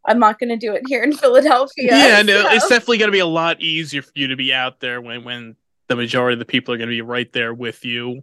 i'm 0.06 0.18
not 0.18 0.38
going 0.38 0.48
to 0.50 0.56
do 0.56 0.72
it 0.72 0.82
here 0.86 1.02
in 1.02 1.12
philadelphia 1.16 1.86
yeah, 1.90 2.22
no, 2.22 2.48
it's 2.50 2.68
definitely 2.68 2.98
going 2.98 3.08
to 3.08 3.12
be 3.12 3.18
a 3.20 3.26
lot 3.26 3.60
easier 3.60 4.02
for 4.02 4.12
you 4.14 4.28
to 4.28 4.36
be 4.36 4.52
out 4.52 4.80
there 4.80 5.00
when 5.00 5.24
when 5.24 5.56
the 5.88 5.96
majority 5.96 6.34
of 6.34 6.38
the 6.38 6.44
people 6.44 6.72
are 6.72 6.76
going 6.78 6.88
to 6.88 6.94
be 6.94 7.02
right 7.02 7.32
there 7.32 7.52
with 7.52 7.84
you, 7.84 8.22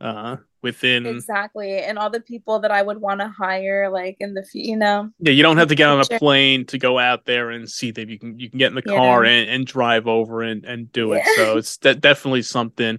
uh, 0.00 0.36
within. 0.62 1.04
exactly 1.06 1.78
and 1.80 1.98
all 1.98 2.08
the 2.08 2.20
people 2.20 2.60
that 2.60 2.70
i 2.70 2.80
would 2.80 2.98
want 2.98 3.20
to 3.20 3.28
hire 3.28 3.90
like 3.90 4.16
in 4.20 4.32
the 4.32 4.42
you 4.54 4.76
know 4.76 5.10
Yeah, 5.18 5.32
you 5.32 5.42
don't 5.42 5.58
have 5.58 5.68
to 5.68 5.74
get 5.74 5.88
on 5.88 6.00
a 6.00 6.18
plane 6.18 6.64
to 6.66 6.78
go 6.78 6.98
out 6.98 7.24
there 7.26 7.50
and 7.50 7.68
see 7.68 7.90
them. 7.90 8.08
You 8.08 8.18
can 8.18 8.38
you 8.38 8.48
can 8.48 8.58
get 8.58 8.68
in 8.68 8.76
the 8.76 8.82
Yeah. 8.86 8.94
car 8.94 9.24
and, 9.24 9.50
and 9.50 9.66
drive 9.66 10.06
over 10.06 10.40
and, 10.42 10.64
and 10.64 10.90
do 10.92 11.12
it. 11.14 11.22
Yeah. 11.26 11.34
So 11.36 11.56
it's 11.58 11.76
de- 11.78 11.96
definitely 11.96 12.42
something. 12.42 12.98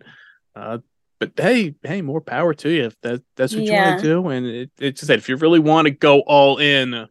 Uh, 0.55 0.79
but 1.19 1.31
hey, 1.37 1.73
hey, 1.83 2.01
more 2.01 2.19
power 2.21 2.53
to 2.53 2.69
you 2.69 2.83
if 2.83 2.99
that 3.01 3.21
that's 3.37 3.55
what 3.55 3.63
you 3.63 3.73
want 3.73 3.97
to 3.99 4.03
do. 4.03 4.27
And 4.27 4.45
it, 4.45 4.71
it's 4.77 4.99
just 4.99 5.07
that 5.07 5.19
if 5.19 5.29
you 5.29 5.37
really 5.37 5.59
want 5.59 5.85
to 5.85 5.91
go 5.91 6.19
all 6.21 6.57
in 6.57 7.07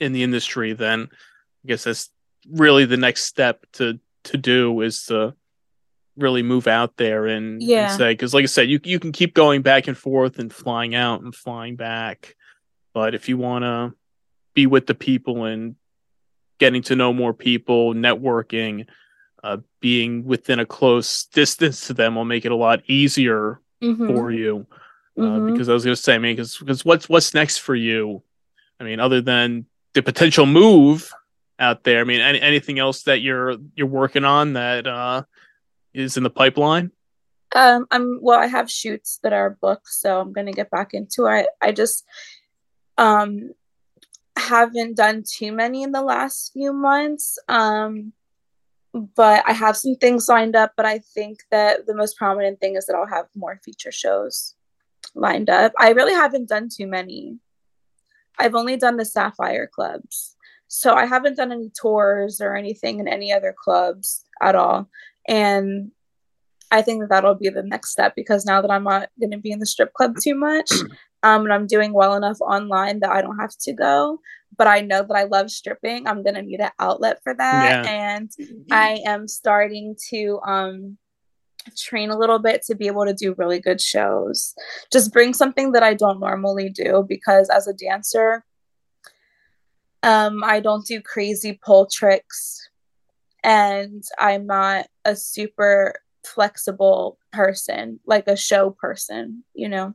in 0.00 0.12
the 0.12 0.22
industry, 0.22 0.72
then 0.72 1.08
I 1.64 1.68
guess 1.68 1.84
that's 1.84 2.10
really 2.50 2.84
the 2.84 2.96
next 2.96 3.24
step 3.24 3.64
to 3.74 3.98
to 4.24 4.36
do 4.38 4.80
is 4.80 5.04
to 5.06 5.34
really 6.16 6.42
move 6.42 6.66
out 6.66 6.96
there 6.96 7.26
and, 7.26 7.54
and 7.54 7.62
Yeah. 7.62 7.88
say 7.88 8.12
because 8.12 8.32
like 8.34 8.42
I 8.44 8.46
said, 8.46 8.68
you 8.68 8.80
you 8.84 8.98
can 8.98 9.12
keep 9.12 9.34
going 9.34 9.62
back 9.62 9.86
and 9.88 9.96
forth 9.96 10.38
and 10.38 10.52
flying 10.52 10.94
out 10.94 11.22
and 11.22 11.34
flying 11.34 11.76
back, 11.76 12.36
but 12.92 13.14
if 13.14 13.28
you 13.28 13.36
want 13.36 13.64
to 13.64 13.92
be 14.54 14.66
with 14.66 14.86
the 14.86 14.94
people 14.94 15.44
and 15.44 15.74
getting 16.58 16.82
to 16.82 16.94
know 16.96 17.12
more 17.12 17.34
people, 17.34 17.92
networking, 17.94 18.86
uh, 19.42 19.56
being 19.80 20.24
within 20.24 20.60
a 20.60 20.64
close 20.66 21.26
distance 21.26 21.88
to 21.88 21.92
them 21.94 22.14
will 22.14 22.24
make 22.24 22.44
it 22.44 22.52
a 22.52 22.56
lot 22.56 22.80
easier 22.86 23.60
Mhm. 23.82 24.06
for 24.06 24.30
you. 24.30 24.66
Uh, 25.18 25.22
Mhm. 25.22 25.46
Because 25.46 25.68
I 25.68 25.72
was 25.74 25.84
going 25.84 25.96
to 25.96 26.00
say, 26.02 26.14
I 26.14 26.18
mean, 26.18 26.36
because 26.36 26.84
what's 26.84 27.08
what's 27.08 27.34
next 27.34 27.58
for 27.58 27.74
you? 27.74 28.22
I 28.80 28.84
mean, 28.84 29.00
other 29.00 29.20
than 29.20 29.66
the 29.94 30.02
potential 30.02 30.46
move 30.46 31.10
out 31.58 31.84
there, 31.84 32.00
I 32.00 32.04
mean, 32.04 32.20
any, 32.20 32.40
anything 32.40 32.78
else 32.78 33.04
that 33.04 33.20
you're 33.20 33.56
you're 33.74 33.86
working 33.86 34.24
on 34.24 34.54
that 34.54 34.86
uh, 34.86 35.22
is 35.92 36.16
in 36.16 36.22
the 36.22 36.30
pipeline? 36.30 36.90
Um, 37.54 37.86
I'm 37.90 38.18
well. 38.20 38.38
I 38.38 38.46
have 38.46 38.70
shoots 38.70 39.20
that 39.22 39.32
are 39.32 39.56
booked, 39.60 39.88
so 39.88 40.20
I'm 40.20 40.32
gonna 40.32 40.52
get 40.52 40.70
back 40.70 40.92
into 40.94 41.26
it. 41.26 41.46
I 41.62 41.72
just 41.72 42.04
um 42.98 43.52
haven't 44.36 44.96
done 44.96 45.22
too 45.26 45.52
many 45.52 45.84
in 45.84 45.92
the 45.92 46.02
last 46.02 46.52
few 46.52 46.72
months. 46.72 47.38
Um, 47.48 48.12
but 48.92 49.42
I 49.46 49.52
have 49.52 49.76
some 49.76 49.94
things 49.96 50.28
lined 50.28 50.56
up. 50.56 50.72
But 50.76 50.86
I 50.86 50.98
think 50.98 51.40
that 51.50 51.86
the 51.86 51.94
most 51.94 52.16
prominent 52.16 52.60
thing 52.60 52.76
is 52.76 52.86
that 52.86 52.96
I'll 52.96 53.06
have 53.06 53.26
more 53.36 53.60
feature 53.64 53.92
shows 53.92 54.54
lined 55.14 55.50
up. 55.50 55.72
I 55.78 55.90
really 55.90 56.14
haven't 56.14 56.48
done 56.48 56.68
too 56.68 56.86
many. 56.86 57.38
I've 58.38 58.54
only 58.54 58.76
done 58.76 58.96
the 58.96 59.04
Sapphire 59.04 59.68
clubs, 59.72 60.36
so 60.68 60.94
I 60.94 61.06
haven't 61.06 61.36
done 61.36 61.52
any 61.52 61.70
tours 61.80 62.40
or 62.40 62.56
anything 62.56 62.98
in 63.00 63.08
any 63.08 63.32
other 63.32 63.54
clubs 63.56 64.24
at 64.42 64.54
all. 64.54 64.88
And 65.28 65.90
I 66.70 66.82
think 66.82 67.00
that 67.00 67.08
that'll 67.10 67.36
be 67.36 67.48
the 67.48 67.62
next 67.62 67.90
step 67.90 68.14
because 68.16 68.44
now 68.44 68.60
that 68.60 68.70
I'm 68.70 68.84
not 68.84 69.08
going 69.20 69.30
to 69.30 69.38
be 69.38 69.52
in 69.52 69.60
the 69.60 69.66
strip 69.66 69.92
club 69.92 70.16
too 70.22 70.34
much, 70.34 70.70
um, 71.22 71.44
and 71.44 71.52
I'm 71.52 71.66
doing 71.66 71.92
well 71.92 72.14
enough 72.14 72.40
online 72.40 73.00
that 73.00 73.10
I 73.10 73.22
don't 73.22 73.38
have 73.38 73.56
to 73.62 73.72
go. 73.72 74.18
But 74.56 74.68
I 74.68 74.80
know 74.82 75.02
that 75.02 75.14
I 75.16 75.24
love 75.24 75.50
stripping. 75.50 76.06
I'm 76.06 76.22
going 76.22 76.36
to 76.36 76.42
need 76.42 76.60
an 76.60 76.70
outlet 76.78 77.18
for 77.24 77.34
that, 77.34 77.84
Yeah. 77.84 77.90
and 77.90 78.30
I 78.70 79.00
am 79.04 79.26
starting 79.26 79.96
to 80.10 80.38
um 80.46 80.96
train 81.76 82.10
a 82.10 82.18
little 82.18 82.38
bit 82.38 82.62
to 82.62 82.74
be 82.74 82.86
able 82.86 83.04
to 83.04 83.14
do 83.14 83.34
really 83.38 83.60
good 83.60 83.80
shows. 83.80 84.54
Just 84.92 85.12
bring 85.12 85.34
something 85.34 85.72
that 85.72 85.82
I 85.82 85.94
don't 85.94 86.20
normally 86.20 86.68
do 86.68 87.04
because 87.08 87.48
as 87.50 87.66
a 87.66 87.72
dancer, 87.72 88.44
um, 90.02 90.44
I 90.44 90.60
don't 90.60 90.86
do 90.86 91.00
crazy 91.00 91.58
pole 91.64 91.86
tricks 91.86 92.68
and 93.42 94.02
I'm 94.18 94.46
not 94.46 94.86
a 95.04 95.16
super 95.16 95.94
flexible 96.24 97.18
person, 97.32 98.00
like 98.06 98.28
a 98.28 98.36
show 98.36 98.70
person, 98.70 99.44
you 99.54 99.68
know. 99.68 99.94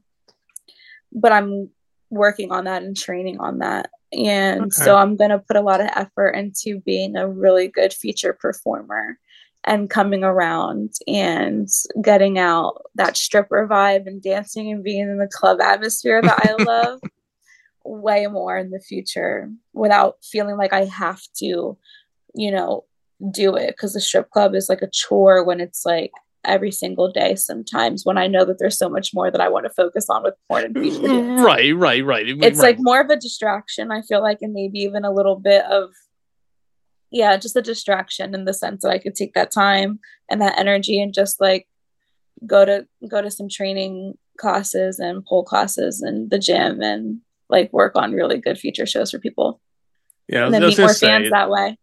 But 1.12 1.32
I'm 1.32 1.70
working 2.10 2.52
on 2.52 2.66
that 2.66 2.84
and 2.84 2.96
training 2.96 3.40
on 3.40 3.60
that. 3.60 3.90
And 4.12 4.62
okay. 4.62 4.70
so 4.72 4.96
I'm 4.96 5.16
going 5.16 5.30
to 5.30 5.40
put 5.40 5.56
a 5.56 5.62
lot 5.62 5.82
of 5.82 5.90
effort 5.96 6.32
into 6.32 6.80
being 6.80 7.16
a 7.16 7.28
really 7.28 7.68
good 7.68 7.94
feature 7.94 8.34
performer 8.34 9.20
and 9.66 9.90
coming 9.90 10.24
around 10.24 10.94
and 11.08 11.68
getting 12.02 12.40
out 12.40 12.82
that 12.96 13.18
stripper 13.18 13.68
vibe 13.70 14.08
and 14.08 14.22
dancing 14.22 14.72
and 14.72 14.84
being 14.84 15.02
in 15.02 15.18
the 15.18 15.28
club 15.28 15.60
atmosphere 15.62 16.22
that 16.22 16.40
I 16.46 16.64
love 16.64 17.00
way 17.84 18.28
more 18.28 18.58
in 18.58 18.70
the 18.70 18.80
future 18.80 19.50
without 19.74 20.18
feeling 20.24 20.58
like 20.58 20.74
I 20.74 20.86
have 20.86 21.22
to, 21.38 21.78
you 22.36 22.52
know, 22.52 22.86
do 23.32 23.56
it 23.56 23.76
because 23.76 23.94
the 23.94 24.00
strip 24.00 24.30
club 24.30 24.56
is 24.56 24.70
like 24.70 24.82
a 24.82 24.90
chore 24.90 25.44
when 25.44 25.60
it's 25.60 25.86
like 25.86 26.12
every 26.46 26.72
single 26.72 27.12
day 27.12 27.36
sometimes 27.36 28.06
when 28.06 28.18
I 28.18 28.28
know 28.28 28.46
that 28.46 28.60
there's 28.60 28.78
so 28.78 28.88
much 28.90 29.14
more 29.14 29.30
that 29.30 29.42
I 29.42 29.50
want 29.50 29.66
to 29.66 29.70
focus 29.72 30.10
on 30.10 30.24
with 30.24 30.36
porn 30.48 30.64
and 30.64 30.76
feature 30.80 31.44
Right, 31.44 31.76
right, 31.76 32.04
right. 32.04 32.26
It's 32.28 32.42
right. 32.42 32.58
like 32.58 32.78
more 32.80 33.02
of 33.02 33.10
a 33.10 33.18
distraction, 33.18 33.92
I 33.92 34.02
feel 34.04 34.22
like, 34.22 34.38
and 34.42 34.54
maybe 34.54 34.80
even 34.80 35.04
a 35.04 35.12
little 35.12 35.36
bit 35.36 35.66
of 35.66 35.90
yeah, 37.12 37.38
just 37.38 37.56
a 37.56 37.62
distraction 37.62 38.36
in 38.36 38.46
the 38.46 38.54
sense 38.54 38.84
that 38.84 38.92
I 38.92 39.00
could 39.00 39.16
take 39.16 39.34
that 39.34 39.52
time 39.52 40.00
and 40.30 40.42
that 40.42 40.60
energy 40.60 41.02
and 41.02 41.14
just 41.14 41.42
like 41.42 41.68
go 42.46 42.66
to 42.66 42.88
go 43.10 43.22
to 43.22 43.32
some 43.32 43.50
training 43.50 44.18
classes 44.38 45.00
and 45.00 45.26
pole 45.26 45.44
classes 45.44 46.02
and 46.02 46.30
the 46.30 46.40
gym 46.40 46.82
and 46.82 47.20
like 47.50 47.74
work 47.74 47.96
on 47.96 48.14
really 48.14 48.38
good 48.38 48.58
feature 48.58 48.86
shows 48.86 49.12
for 49.12 49.20
people. 49.20 49.60
Yeah, 50.28 50.46
and 50.46 50.54
then 50.54 50.62
meet 50.62 50.78
more 50.78 50.94
fans 50.94 51.32
that 51.32 51.50
way. 51.50 51.78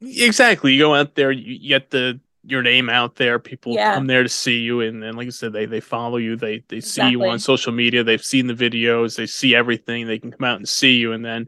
Exactly. 0.00 0.72
You 0.72 0.80
go 0.80 0.94
out 0.94 1.14
there, 1.14 1.30
you 1.30 1.68
get 1.68 1.90
the 1.90 2.20
your 2.44 2.62
name 2.62 2.90
out 2.90 3.14
there. 3.16 3.38
People 3.38 3.74
yeah. 3.74 3.94
come 3.94 4.08
there 4.08 4.24
to 4.24 4.28
see 4.28 4.58
you, 4.58 4.80
and 4.80 5.00
then, 5.02 5.14
like 5.14 5.28
I 5.28 5.30
said, 5.30 5.52
they 5.52 5.66
they 5.66 5.80
follow 5.80 6.16
you. 6.16 6.36
They 6.36 6.64
they 6.68 6.78
exactly. 6.78 7.10
see 7.10 7.12
you 7.12 7.24
on 7.24 7.38
social 7.38 7.72
media. 7.72 8.02
They've 8.02 8.24
seen 8.24 8.48
the 8.48 8.54
videos. 8.54 9.16
They 9.16 9.26
see 9.26 9.54
everything. 9.54 10.06
They 10.06 10.18
can 10.18 10.32
come 10.32 10.44
out 10.44 10.56
and 10.56 10.68
see 10.68 10.96
you, 10.96 11.12
and 11.12 11.24
then 11.24 11.46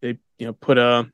they 0.00 0.18
you 0.38 0.46
know 0.46 0.52
put 0.52 0.78
a 0.78 1.08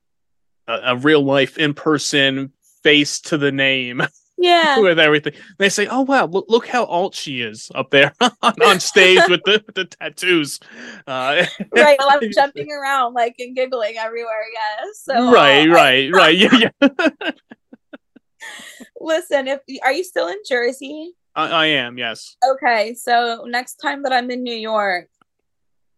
a, 0.67 0.79
a 0.85 0.95
real 0.97 1.23
life 1.23 1.57
in 1.57 1.73
person 1.73 2.51
face 2.83 3.19
to 3.21 3.37
the 3.37 3.51
name. 3.51 4.01
Yeah, 4.37 4.79
with 4.81 4.99
everything. 4.99 5.33
They 5.59 5.69
say, 5.69 5.87
"Oh 5.87 6.01
wow, 6.01 6.25
look 6.25 6.45
look 6.49 6.67
how 6.67 6.85
alt 6.85 7.13
she 7.13 7.41
is 7.41 7.71
up 7.75 7.91
there 7.91 8.13
on, 8.21 8.53
on 8.63 8.79
stage 8.79 9.21
with 9.29 9.41
the 9.45 9.63
the 9.75 9.85
tattoos." 9.85 10.59
Uh, 11.05 11.45
right, 11.71 11.97
well, 11.99 12.09
I'm 12.09 12.31
jumping 12.31 12.71
around 12.71 13.13
like 13.13 13.35
and 13.39 13.55
giggling 13.55 13.97
everywhere. 13.97 14.45
Yes, 14.53 15.03
so 15.03 15.31
right, 15.31 15.69
uh, 15.69 15.73
right, 15.73 16.11
right. 16.13 16.37
Yeah, 16.37 16.69
yeah. 16.81 17.31
Listen, 18.99 19.47
if 19.47 19.59
are 19.83 19.93
you 19.93 20.03
still 20.03 20.27
in 20.27 20.37
Jersey? 20.47 21.13
I, 21.35 21.47
I 21.47 21.65
am. 21.67 21.97
Yes. 21.97 22.35
Okay, 22.43 22.93
so 22.95 23.45
next 23.47 23.75
time 23.75 24.03
that 24.03 24.11
I'm 24.11 24.29
in 24.31 24.43
New 24.43 24.55
York, 24.55 25.07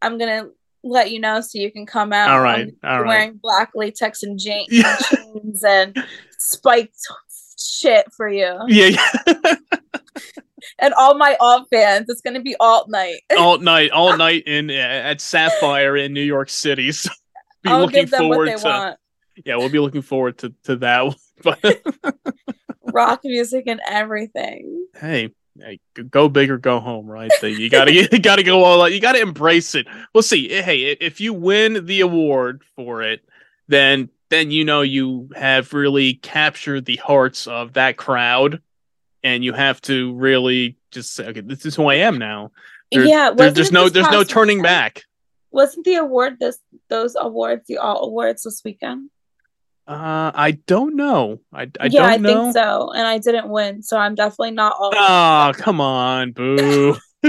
I'm 0.01 0.17
gonna 0.17 0.49
let 0.83 1.11
you 1.11 1.19
know 1.19 1.41
so 1.41 1.59
you 1.59 1.71
can 1.71 1.85
come 1.85 2.13
out. 2.13 2.29
All 2.29 2.37
um, 2.37 2.43
right. 2.43 2.67
All 2.83 3.01
right. 3.01 3.07
Wearing 3.07 3.39
black 3.41 3.71
latex 3.75 4.23
and 4.23 4.37
jeans, 4.37 4.67
jeans 4.69 5.63
and 5.63 5.97
spiked 6.37 6.97
shit 7.57 8.05
for 8.15 8.27
you. 8.27 8.59
Yeah. 8.67 9.01
yeah. 9.27 9.55
and 10.79 10.93
all 10.95 11.15
my 11.15 11.37
alt 11.39 11.67
fans, 11.71 12.07
it's 12.09 12.21
gonna 12.21 12.41
be 12.41 12.55
alt 12.59 12.89
night. 12.89 13.21
alt 13.37 13.61
night, 13.61 13.91
all 13.91 14.15
night 14.17 14.43
in 14.45 14.69
at 14.69 15.21
Sapphire 15.21 15.97
in 15.97 16.13
New 16.13 16.21
York 16.21 16.49
City. 16.49 16.91
So 17.03 17.09
be 17.63 17.69
I'll 17.69 17.79
looking 17.79 18.07
forward 18.07 18.57
to. 18.57 18.65
Want. 18.65 18.97
Yeah, 19.45 19.55
we'll 19.55 19.69
be 19.69 19.79
looking 19.79 20.01
forward 20.01 20.37
to 20.39 20.53
to 20.65 20.75
that. 20.77 21.15
Rock 22.93 23.21
music 23.23 23.67
and 23.67 23.79
everything. 23.89 24.85
Hey, 24.99 25.33
hey, 25.59 25.79
go 26.09 26.29
big 26.29 26.49
or 26.49 26.57
go 26.57 26.79
home, 26.79 27.05
right? 27.07 27.31
You 27.41 27.69
gotta 27.69 27.93
you 28.11 28.19
gotta 28.19 28.43
go 28.43 28.63
all 28.63 28.81
out. 28.81 28.93
You 28.93 28.99
gotta 28.99 29.21
embrace 29.21 29.75
it. 29.75 29.87
We'll 30.13 30.23
see. 30.23 30.49
Eh, 30.49 30.61
hey, 30.61 30.91
if 30.91 31.21
you 31.21 31.33
win 31.33 31.85
the 31.85 32.01
award 32.01 32.63
for 32.75 33.01
it, 33.01 33.23
then 33.67 34.09
then 34.29 34.51
you 34.51 34.65
know 34.65 34.81
you 34.81 35.29
have 35.35 35.73
really 35.73 36.15
captured 36.15 36.85
the 36.85 36.97
hearts 36.97 37.47
of 37.47 37.73
that 37.73 37.97
crowd, 37.97 38.61
and 39.23 39.43
you 39.43 39.53
have 39.53 39.81
to 39.81 40.13
really 40.13 40.77
just 40.91 41.13
say, 41.13 41.27
okay, 41.27 41.41
this 41.41 41.65
is 41.65 41.75
who 41.75 41.87
I 41.87 41.95
am 41.95 42.17
now. 42.17 42.51
There's, 42.91 43.09
yeah, 43.09 43.31
there's, 43.35 43.53
there's 43.53 43.71
no 43.71 43.89
there's 43.89 44.09
no 44.09 44.23
turning 44.23 44.61
back. 44.61 45.03
Wasn't 45.51 45.85
the 45.85 45.95
award 45.95 46.39
this 46.39 46.57
those 46.89 47.15
awards 47.15 47.67
the 47.67 47.77
all 47.77 48.05
awards 48.05 48.43
this 48.43 48.61
weekend? 48.63 49.09
Uh, 49.85 50.31
I 50.33 50.51
don't 50.65 50.95
know. 50.95 51.41
I, 51.51 51.69
I 51.77 51.87
yeah, 51.87 52.03
I 52.05 52.15
know. 52.17 52.45
think 52.45 52.53
so. 52.53 52.91
And 52.91 53.05
I 53.05 53.17
didn't 53.17 53.49
win, 53.49 53.83
so 53.83 53.97
I'm 53.97 54.15
definitely 54.15 54.51
not 54.51 54.77
all. 54.79 54.93
Oh, 54.95 55.51
come 55.57 55.81
on, 55.81 56.31
boo! 56.31 56.95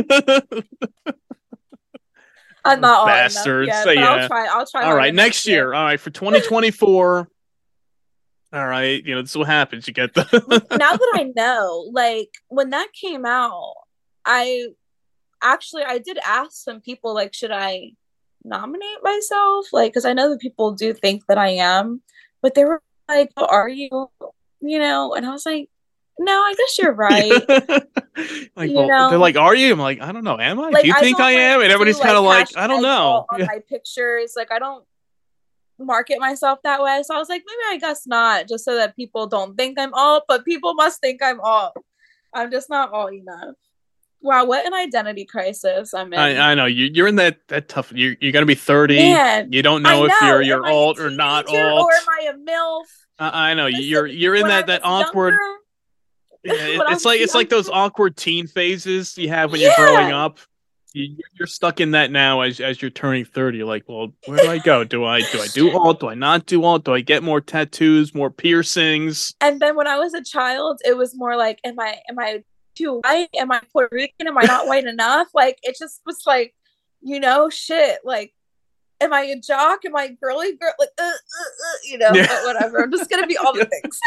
I'm 2.65 2.81
not 2.81 3.07
bastards. 3.07 3.67
Yet, 3.67 3.85
so, 3.85 3.91
yeah. 3.91 4.09
I'll 4.09 4.29
try. 4.29 4.47
I'll 4.47 4.67
try. 4.67 4.85
All 4.85 4.97
right, 4.97 5.13
next 5.13 5.47
year. 5.47 5.57
year. 5.57 5.75
All 5.75 5.85
right, 5.85 5.99
for 5.99 6.11
2024. 6.11 7.29
all 8.53 8.67
right, 8.67 9.05
you 9.05 9.15
know 9.17 9.23
this 9.23 9.33
is 9.33 9.37
what 9.37 9.49
happens. 9.49 9.89
You 9.89 9.95
get 9.95 10.15
the. 10.15 10.23
now 10.71 10.93
that 10.93 11.13
I 11.15 11.33
know, 11.37 11.91
like 11.93 12.31
when 12.49 12.71
that 12.71 12.89
came 12.93 13.27
out, 13.27 13.75
I 14.25 14.69
actually 15.43 15.83
I 15.83 15.99
did 15.99 16.19
ask 16.25 16.53
some 16.53 16.81
people 16.81 17.15
like, 17.15 17.35
should 17.35 17.51
I 17.51 17.95
nominate 18.45 19.03
myself? 19.03 19.67
Like, 19.73 19.93
because 19.93 20.05
I 20.05 20.13
know 20.13 20.31
that 20.31 20.41
people 20.41 20.71
do 20.73 20.95
think 20.95 21.27
that 21.27 21.37
I 21.37 21.49
am 21.49 22.01
but 22.45 22.55
they 22.55 22.67
were 22.67 22.83
like, 23.09 23.33
oh, 23.39 23.47
"Are 23.47 23.71
you?" 23.71 24.11
You 24.61 24.79
know, 24.79 25.15
and 25.15 25.25
I 25.25 25.31
was 25.31 25.47
like, 25.47 25.71
"No, 26.19 26.31
I 26.31 26.55
guess 26.55 26.79
you're 26.79 26.93
right." 27.09 27.33
like, 28.55 28.71
you 28.71 28.77
well, 28.77 28.87
know? 28.87 29.09
they're 29.09 29.19
like, 29.19 29.37
"Are 29.37 29.55
you?" 29.55 29.73
I'm 29.73 29.79
like, 29.79 30.03
"I 30.03 30.13
don't 30.13 30.25
know. 30.25 30.39
Am 30.39 30.61
I? 30.61 30.69
Like, 30.69 30.83
do 30.83 30.89
you 30.89 30.95
I 30.95 31.01
think 31.01 31.21
I 31.21 31.33
am?" 31.33 31.63
And 31.63 31.73
everybody's 31.73 31.99
kind 31.99 32.19
of 32.19 32.25
like, 32.25 32.55
"I 32.55 32.67
don't 32.67 32.83
know." 32.83 33.25
On 33.33 33.41
my 33.47 33.61
pictures, 33.67 34.35
like, 34.37 34.53
I 34.53 34.59
don't 34.59 34.85
market 35.79 36.21
myself 36.21 36.59
that 36.65 36.83
way. 36.83 37.03
So 37.03 37.17
I 37.17 37.19
was 37.19 37.31
like, 37.31 37.43
maybe 37.47 37.77
I 37.77 37.79
guess 37.79 38.07
not, 38.07 38.47
just 38.47 38.65
so 38.65 38.77
that 38.77 38.95
people 38.95 39.27
don't 39.27 39.57
think 39.57 39.79
I'm 39.79 39.93
all, 39.95 40.23
but 40.29 40.45
people 40.45 40.75
must 40.75 41.01
think 41.01 41.23
I'm 41.23 41.41
all. 41.41 41.73
I'm 42.33 42.51
just 42.51 42.69
not 42.69 42.93
all 42.93 43.11
enough. 43.11 43.57
Wow, 44.25 44.47
what 44.47 44.65
an 44.65 44.73
identity 44.73 45.27
crisis 45.27 45.93
I'm 45.93 46.11
in. 46.15 46.19
I, 46.19 46.53
I 46.53 46.55
know 46.55 46.65
you. 46.65 46.89
You're 46.91 47.09
in 47.09 47.17
that 47.17 47.47
that 47.49 47.69
tough. 47.69 47.93
You're 47.95 48.17
you're 48.23 48.33
gonna 48.33 48.47
be 48.47 48.55
thirty. 48.55 48.97
Man, 48.97 49.53
you 49.53 49.61
don't 49.61 49.83
know, 49.83 50.07
know. 50.07 50.07
if 50.07 50.23
you're 50.23 50.41
you're 50.41 50.67
alt 50.67 50.99
or 50.99 51.11
not 51.11 51.47
alt. 51.47 51.85
Or 51.85 51.93
am 51.93 52.05
I 52.09 52.31
a 52.31 52.33
milf? 52.33 52.85
Uh, 53.19 53.31
I 53.35 53.53
know 53.53 53.67
Listen, 53.67 53.83
you're 53.83 54.07
you're 54.07 54.35
in 54.35 54.49
that 54.49 54.67
that 54.69 54.81
awkward. 54.83 55.35
Younger, 55.35 55.59
yeah, 56.43 56.85
it's 56.93 57.05
like 57.05 57.21
it's 57.21 57.35
like 57.35 57.51
those 57.51 57.69
awkward 57.69 58.17
teen 58.17 58.47
phases 58.47 59.19
you 59.19 59.29
have 59.29 59.53
when 59.53 59.61
yeah. 59.61 59.75
you're 59.77 59.89
growing 59.89 60.13
up. 60.13 60.39
You, 60.95 61.19
you're 61.39 61.47
stuck 61.47 61.81
in 61.81 61.91
that 61.91 62.11
now 62.11 62.41
as 62.41 62.61
as 62.61 62.81
you're 62.81 62.91
turning 62.91 63.27
thirty. 63.27 63.59
You're 63.59 63.67
like, 63.67 63.85
well, 63.87 64.15
where 64.25 64.39
do 64.39 64.49
I 64.49 64.57
go? 64.57 64.85
Do 64.85 65.05
I 65.05 65.21
do 65.21 65.39
I 65.39 65.49
do 65.49 65.71
alt? 65.79 66.01
Do 66.01 66.09
I 66.09 66.15
not 66.15 66.47
do 66.47 66.65
alt? 66.65 66.87
Do 66.87 66.95
I 66.95 67.03
get 67.03 67.23
more 67.23 67.43
tattoos, 67.43 68.15
more 68.15 68.31
piercings? 68.31 69.35
And 69.43 69.61
then 69.61 69.77
when 69.77 69.87
I 69.87 69.99
was 69.99 70.15
a 70.15 70.25
child, 70.25 70.81
it 70.83 70.97
was 70.97 71.15
more 71.15 71.37
like, 71.37 71.61
am 71.63 71.79
I 71.79 71.99
am 72.09 72.19
I 72.19 72.43
too 72.75 73.01
white? 73.03 73.29
Am 73.37 73.53
I 73.53 73.61
Puerto 73.73 73.95
Rican? 73.95 74.27
Am 74.27 74.39
I 74.39 74.43
not 74.43 74.67
white 74.67 74.87
enough? 74.87 75.29
Like 75.35 75.59
it 75.63 75.77
just 75.79 76.01
was 76.07 76.23
like, 76.27 76.55
you 77.01 77.21
know, 77.21 77.51
shit. 77.51 78.01
Like, 78.05 78.35
am 79.01 79.13
I 79.13 79.23
a 79.23 79.41
jock? 79.41 79.85
Am 79.85 79.97
I 79.97 80.17
girly 80.21 80.57
girl? 80.57 80.73
Like, 80.79 80.91
uh, 80.99 81.03
uh, 81.03 81.07
uh, 81.07 81.79
you 81.85 81.99
know, 81.99 82.11
yeah. 82.13 82.27
but 82.27 82.45
whatever. 82.45 82.83
I'm 82.83 82.91
just 82.91 83.11
gonna 83.11 83.27
be 83.27 83.37
all 83.37 83.53
the 83.53 83.65
things. 83.83 83.99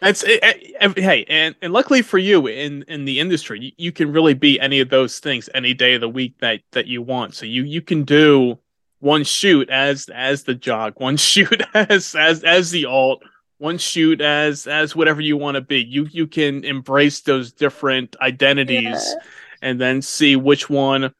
That's 0.00 0.22
it, 0.24 0.40
it, 0.42 0.76
it, 0.80 0.98
hey, 0.98 1.24
and, 1.28 1.54
and 1.62 1.72
luckily 1.72 2.02
for 2.02 2.18
you 2.18 2.46
in 2.46 2.82
in 2.88 3.04
the 3.04 3.20
industry, 3.20 3.60
you, 3.60 3.72
you 3.76 3.92
can 3.92 4.12
really 4.12 4.34
be 4.34 4.60
any 4.60 4.80
of 4.80 4.90
those 4.90 5.18
things 5.18 5.48
any 5.54 5.74
day 5.74 5.94
of 5.94 6.00
the 6.00 6.08
week 6.08 6.38
that 6.40 6.60
that 6.72 6.86
you 6.86 7.02
want. 7.02 7.34
So 7.34 7.46
you 7.46 7.64
you 7.64 7.80
can 7.80 8.04
do 8.04 8.58
one 9.00 9.24
shoot 9.24 9.68
as 9.70 10.08
as 10.14 10.44
the 10.44 10.54
jock, 10.54 11.00
one 11.00 11.16
shoot 11.18 11.62
as 11.74 12.14
as 12.14 12.44
as 12.44 12.70
the 12.70 12.86
alt, 12.86 13.22
one 13.60 13.76
shoot 13.76 14.22
as 14.22 14.66
as 14.66 14.96
whatever 14.96 15.20
you 15.20 15.36
want 15.36 15.56
to 15.56 15.60
be. 15.60 15.84
You 15.84 16.08
you 16.10 16.26
can 16.26 16.64
embrace 16.64 17.20
those 17.20 17.52
different 17.52 18.16
identities 18.20 18.84
yeah. 18.84 19.14
and 19.60 19.80
then 19.80 20.00
see 20.00 20.34
which 20.34 20.70
one 20.70 21.14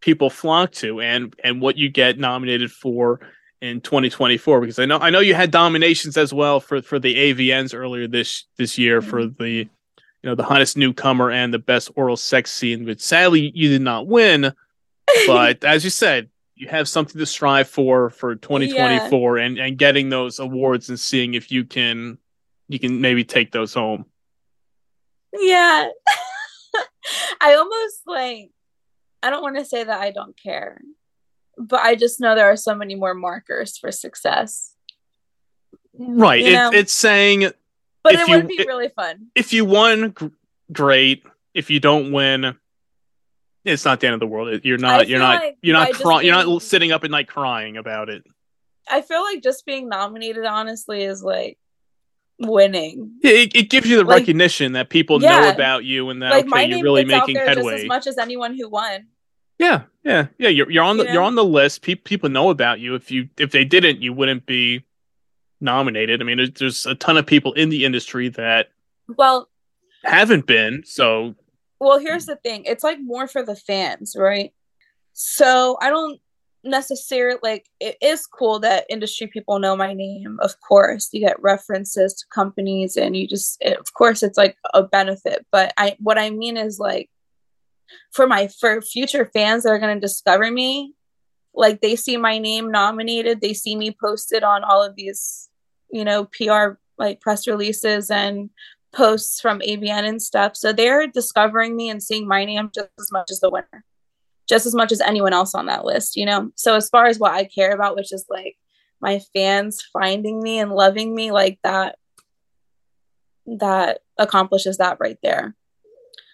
people 0.00 0.28
flock 0.28 0.72
to 0.72 1.00
and 1.00 1.34
and 1.42 1.62
what 1.62 1.78
you 1.78 1.88
get 1.88 2.18
nominated 2.18 2.70
for 2.72 3.20
in 3.62 3.80
2024 3.80 4.60
because 4.60 4.78
I 4.78 4.86
know 4.86 4.98
I 4.98 5.10
know 5.10 5.20
you 5.20 5.34
had 5.34 5.52
dominations 5.52 6.16
as 6.16 6.34
well 6.34 6.58
for 6.58 6.82
for 6.82 6.98
the 6.98 7.14
AVNs 7.14 7.74
earlier 7.74 8.08
this 8.08 8.44
this 8.58 8.76
year 8.76 9.00
mm-hmm. 9.00 9.10
for 9.10 9.26
the 9.26 9.50
you 9.50 9.68
know 10.24 10.34
the 10.34 10.42
hottest 10.42 10.76
newcomer 10.76 11.30
and 11.30 11.54
the 11.54 11.60
best 11.60 11.92
oral 11.94 12.16
sex 12.16 12.52
scene 12.52 12.84
but 12.84 13.00
sadly 13.00 13.52
you 13.54 13.68
did 13.68 13.82
not 13.82 14.06
win 14.08 14.52
but 15.26 15.62
as 15.64 15.84
you 15.84 15.90
said 15.90 16.28
you 16.56 16.68
have 16.68 16.88
something 16.88 17.18
to 17.18 17.26
strive 17.26 17.68
for 17.68 18.10
for 18.10 18.34
2024 18.36 19.38
yeah. 19.38 19.44
and 19.44 19.58
and 19.58 19.78
getting 19.78 20.08
those 20.08 20.38
awards 20.38 20.88
and 20.88 20.98
seeing 21.00 21.34
if 21.34 21.50
you 21.50 21.64
can 21.64 22.18
you 22.68 22.78
can 22.78 23.00
maybe 23.00 23.24
take 23.24 23.50
those 23.52 23.74
home 23.74 24.04
Yeah. 25.32 25.88
I 27.40 27.54
almost 27.54 28.02
like 28.06 28.50
I 29.22 29.30
don't 29.30 29.42
want 29.42 29.56
to 29.58 29.64
say 29.64 29.82
that 29.84 30.00
I 30.00 30.10
don't 30.10 30.36
care, 30.40 30.80
but 31.58 31.80
I 31.80 31.94
just 31.94 32.20
know 32.20 32.34
there 32.34 32.50
are 32.50 32.56
so 32.56 32.74
many 32.74 32.94
more 32.94 33.14
markers 33.14 33.76
for 33.78 33.90
success. 33.90 34.74
Right. 35.96 36.44
It, 36.44 36.74
it's 36.74 36.92
saying 36.92 37.50
But 38.02 38.14
it 38.14 38.28
you- 38.28 38.36
would 38.36 38.48
be 38.48 38.60
it- 38.60 38.66
really 38.66 38.88
fun. 38.94 39.28
if 39.34 39.52
you 39.52 39.64
won, 39.64 40.10
gr- 40.10 40.26
great. 40.72 41.24
If 41.54 41.70
you 41.70 41.80
don't 41.80 42.10
win, 42.12 42.56
it's 43.64 43.84
not 43.84 44.00
the 44.00 44.06
end 44.06 44.14
of 44.14 44.20
the 44.20 44.26
world. 44.26 44.60
You're 44.64 44.78
not. 44.78 45.08
You're 45.08 45.18
not. 45.18 45.42
like 45.42 45.56
you're 45.62 45.74
not. 45.76 45.88
just 45.88 46.02
Cry- 46.02 46.22
you're 46.22 46.34
not 46.34 46.62
sitting 46.62 46.92
up 46.92 47.04
at 47.04 47.10
night 47.10 47.28
crying 47.28 47.76
about 47.76 48.08
it. 48.08 48.24
I 48.88 49.00
feel 49.00 49.22
like 49.22 49.42
just 49.42 49.64
being 49.64 49.88
nominated 49.88 50.44
honestly 50.44 51.02
is 51.02 51.22
like 51.22 51.58
winning. 52.38 53.18
It, 53.22 53.54
it 53.56 53.70
gives 53.70 53.88
you 53.88 53.96
the 53.96 54.04
Like- 54.04 54.20
recognition 54.20 54.72
that 54.72 54.88
people 54.90 55.18
know 55.20 55.48
about 55.50 55.84
you 55.84 56.10
and 56.10 56.22
that 56.22 56.30
like 56.30 56.46
okay, 56.52 56.68
you're 56.68 56.82
really 56.82 57.04
making 57.04 57.36
headway. 57.36 57.82
as 57.82 57.84
much 57.86 58.06
as 58.06 58.18
anyone 58.18 58.56
who 58.56 58.68
won. 58.68 59.06
Yeah, 59.58 59.82
yeah, 60.02 60.26
yeah. 60.38 60.48
You're 60.48 60.70
you're 60.70 60.82
on 60.84 60.96
the 60.96 61.04
You 61.04 61.12
you're 61.12 61.22
know? 61.22 61.26
on 61.28 61.34
the 61.36 61.44
list. 61.44 61.82
Pe- 61.82 61.94
people 61.94 62.28
know 62.28 62.50
about 62.50 62.80
you. 62.80 62.94
If 62.96 63.10
you 63.10 63.28
if 63.38 63.52
they 63.52 63.64
didn't, 63.64 64.02
you 64.02 64.12
wouldn't 64.12 64.46
be 64.46 64.84
nominated. 65.60 66.20
I 66.20 66.24
mean, 66.24 66.38
there's, 66.38 66.50
there's 66.52 66.86
a 66.86 66.94
ton 66.96 67.16
of 67.16 67.24
people 67.24 67.52
in 67.52 67.68
the 67.70 67.84
industry 67.84 68.28
that 68.30 68.68
Well, 69.16 69.48
haven't 70.02 70.46
been. 70.46 70.82
So 70.84 71.36
well, 71.84 71.98
here's 71.98 72.26
the 72.26 72.36
thing. 72.36 72.64
It's 72.64 72.82
like 72.82 72.98
more 73.00 73.28
for 73.28 73.44
the 73.44 73.56
fans, 73.56 74.16
right? 74.18 74.52
So 75.12 75.76
I 75.80 75.90
don't 75.90 76.20
necessarily 76.64 77.38
like 77.42 77.66
it 77.78 77.96
is 78.00 78.26
cool 78.26 78.58
that 78.58 78.86
industry 78.88 79.26
people 79.26 79.58
know 79.58 79.76
my 79.76 79.92
name 79.92 80.38
of 80.40 80.54
course 80.66 81.10
you 81.12 81.20
get 81.20 81.40
references 81.42 82.14
to 82.14 82.24
companies 82.34 82.96
and 82.96 83.14
you 83.14 83.28
just 83.28 83.58
it, 83.60 83.78
of 83.78 83.92
course 83.92 84.22
it's 84.22 84.38
like 84.38 84.56
a 84.72 84.82
benefit 84.82 85.44
but 85.52 85.74
i 85.76 85.94
what 85.98 86.18
i 86.18 86.30
mean 86.30 86.56
is 86.56 86.78
like 86.78 87.10
for 88.12 88.26
my 88.26 88.48
for 88.48 88.80
future 88.80 89.30
fans 89.34 89.62
that 89.62 89.68
are 89.68 89.78
going 89.78 89.94
to 89.94 90.00
discover 90.00 90.50
me 90.50 90.94
like 91.52 91.82
they 91.82 91.96
see 91.96 92.16
my 92.16 92.38
name 92.38 92.70
nominated 92.70 93.42
they 93.42 93.52
see 93.52 93.76
me 93.76 93.94
posted 94.02 94.42
on 94.42 94.64
all 94.64 94.82
of 94.82 94.96
these 94.96 95.50
you 95.90 96.02
know 96.02 96.24
pr 96.24 96.78
like 96.96 97.20
press 97.20 97.46
releases 97.46 98.10
and 98.10 98.48
posts 98.94 99.40
from 99.40 99.60
AVN 99.60 100.06
and 100.08 100.22
stuff 100.22 100.56
so 100.56 100.72
they're 100.72 101.06
discovering 101.06 101.74
me 101.76 101.90
and 101.90 102.02
seeing 102.02 102.26
my 102.28 102.44
name 102.44 102.70
just 102.74 102.88
as 102.98 103.10
much 103.12 103.30
as 103.30 103.40
the 103.40 103.50
winner 103.50 103.84
just 104.48 104.66
as 104.66 104.74
much 104.74 104.92
as 104.92 105.00
anyone 105.00 105.32
else 105.32 105.54
on 105.54 105.64
that 105.66 105.86
list, 105.86 106.16
you 106.16 106.26
know? 106.26 106.50
So 106.54 106.74
as 106.76 106.90
far 106.90 107.06
as 107.06 107.18
what 107.18 107.32
I 107.32 107.44
care 107.44 107.72
about, 107.72 107.96
which 107.96 108.12
is 108.12 108.26
like 108.28 108.56
my 109.00 109.20
fans 109.32 109.82
finding 109.90 110.38
me 110.42 110.58
and 110.58 110.70
loving 110.70 111.14
me 111.14 111.32
like 111.32 111.58
that, 111.64 111.96
that 113.46 114.00
accomplishes 114.18 114.76
that 114.78 114.98
right 115.00 115.18
there. 115.22 115.54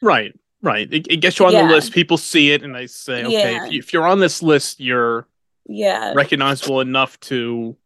right, 0.02 0.36
right. 0.60 0.92
It, 0.92 1.06
it 1.08 1.16
gets 1.18 1.38
you 1.38 1.46
on 1.46 1.52
Yeah. 1.52 1.66
the 1.68 1.72
list. 1.74 1.92
People 1.92 2.16
see 2.16 2.50
it 2.50 2.62
and 2.64 2.74
they 2.74 2.86
say, 2.88 3.24
okay, 3.24 3.52
Yeah. 3.54 3.64
if, 3.66 3.72
you, 3.72 3.78
if 3.78 3.92
you're 3.92 4.06
on 4.06 4.18
this 4.18 4.42
list, 4.42 4.80
you're 4.80 5.28
Yeah. 5.68 6.12
recognizable 6.14 6.80
enough 6.80 7.20
to 7.20 7.76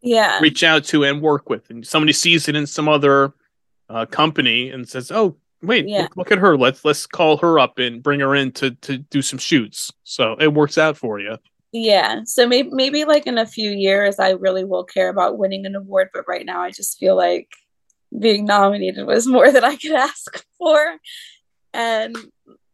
Yeah. 0.00 0.38
reach 0.40 0.62
out 0.64 0.84
to 0.84 1.04
and 1.04 1.20
work 1.20 1.50
with. 1.50 1.68
And 1.68 1.86
somebody 1.86 2.12
sees 2.14 2.48
it 2.48 2.56
in 2.56 2.66
some 2.66 2.88
other 2.88 3.34
uh, 3.90 4.06
company 4.06 4.70
and 4.70 4.88
says, 4.88 5.10
"Oh, 5.10 5.36
wait, 5.62 5.86
Yeah. 5.88 6.02
look, 6.02 6.16
look 6.16 6.32
at 6.32 6.38
her. 6.38 6.56
Let's 6.56 6.84
let's 6.84 7.06
call 7.06 7.36
her 7.38 7.58
up 7.58 7.78
and 7.78 8.02
bring 8.02 8.20
her 8.20 8.34
in 8.34 8.52
to 8.52 8.70
to 8.72 8.98
do 8.98 9.20
some 9.20 9.38
shoots." 9.38 9.92
So 10.04 10.36
it 10.40 10.54
works 10.54 10.78
out 10.78 10.96
for 10.96 11.18
you. 11.20 11.36
Yeah. 11.72 12.20
So 12.24 12.46
maybe 12.48 12.70
maybe 12.72 13.04
like 13.04 13.26
in 13.26 13.36
a 13.38 13.46
few 13.46 13.70
years 13.70 14.18
I 14.18 14.30
really 14.30 14.64
will 14.64 14.84
care 14.84 15.08
about 15.08 15.38
winning 15.38 15.66
an 15.66 15.74
award, 15.76 16.08
but 16.14 16.24
right 16.26 16.46
now 16.46 16.60
I 16.62 16.70
just 16.70 16.98
feel 16.98 17.16
like 17.16 17.48
being 18.18 18.44
nominated 18.44 19.06
was 19.06 19.26
more 19.26 19.52
than 19.52 19.62
I 19.64 19.76
could 19.76 19.92
ask 20.08 20.44
for 20.58 20.96
and 21.72 22.16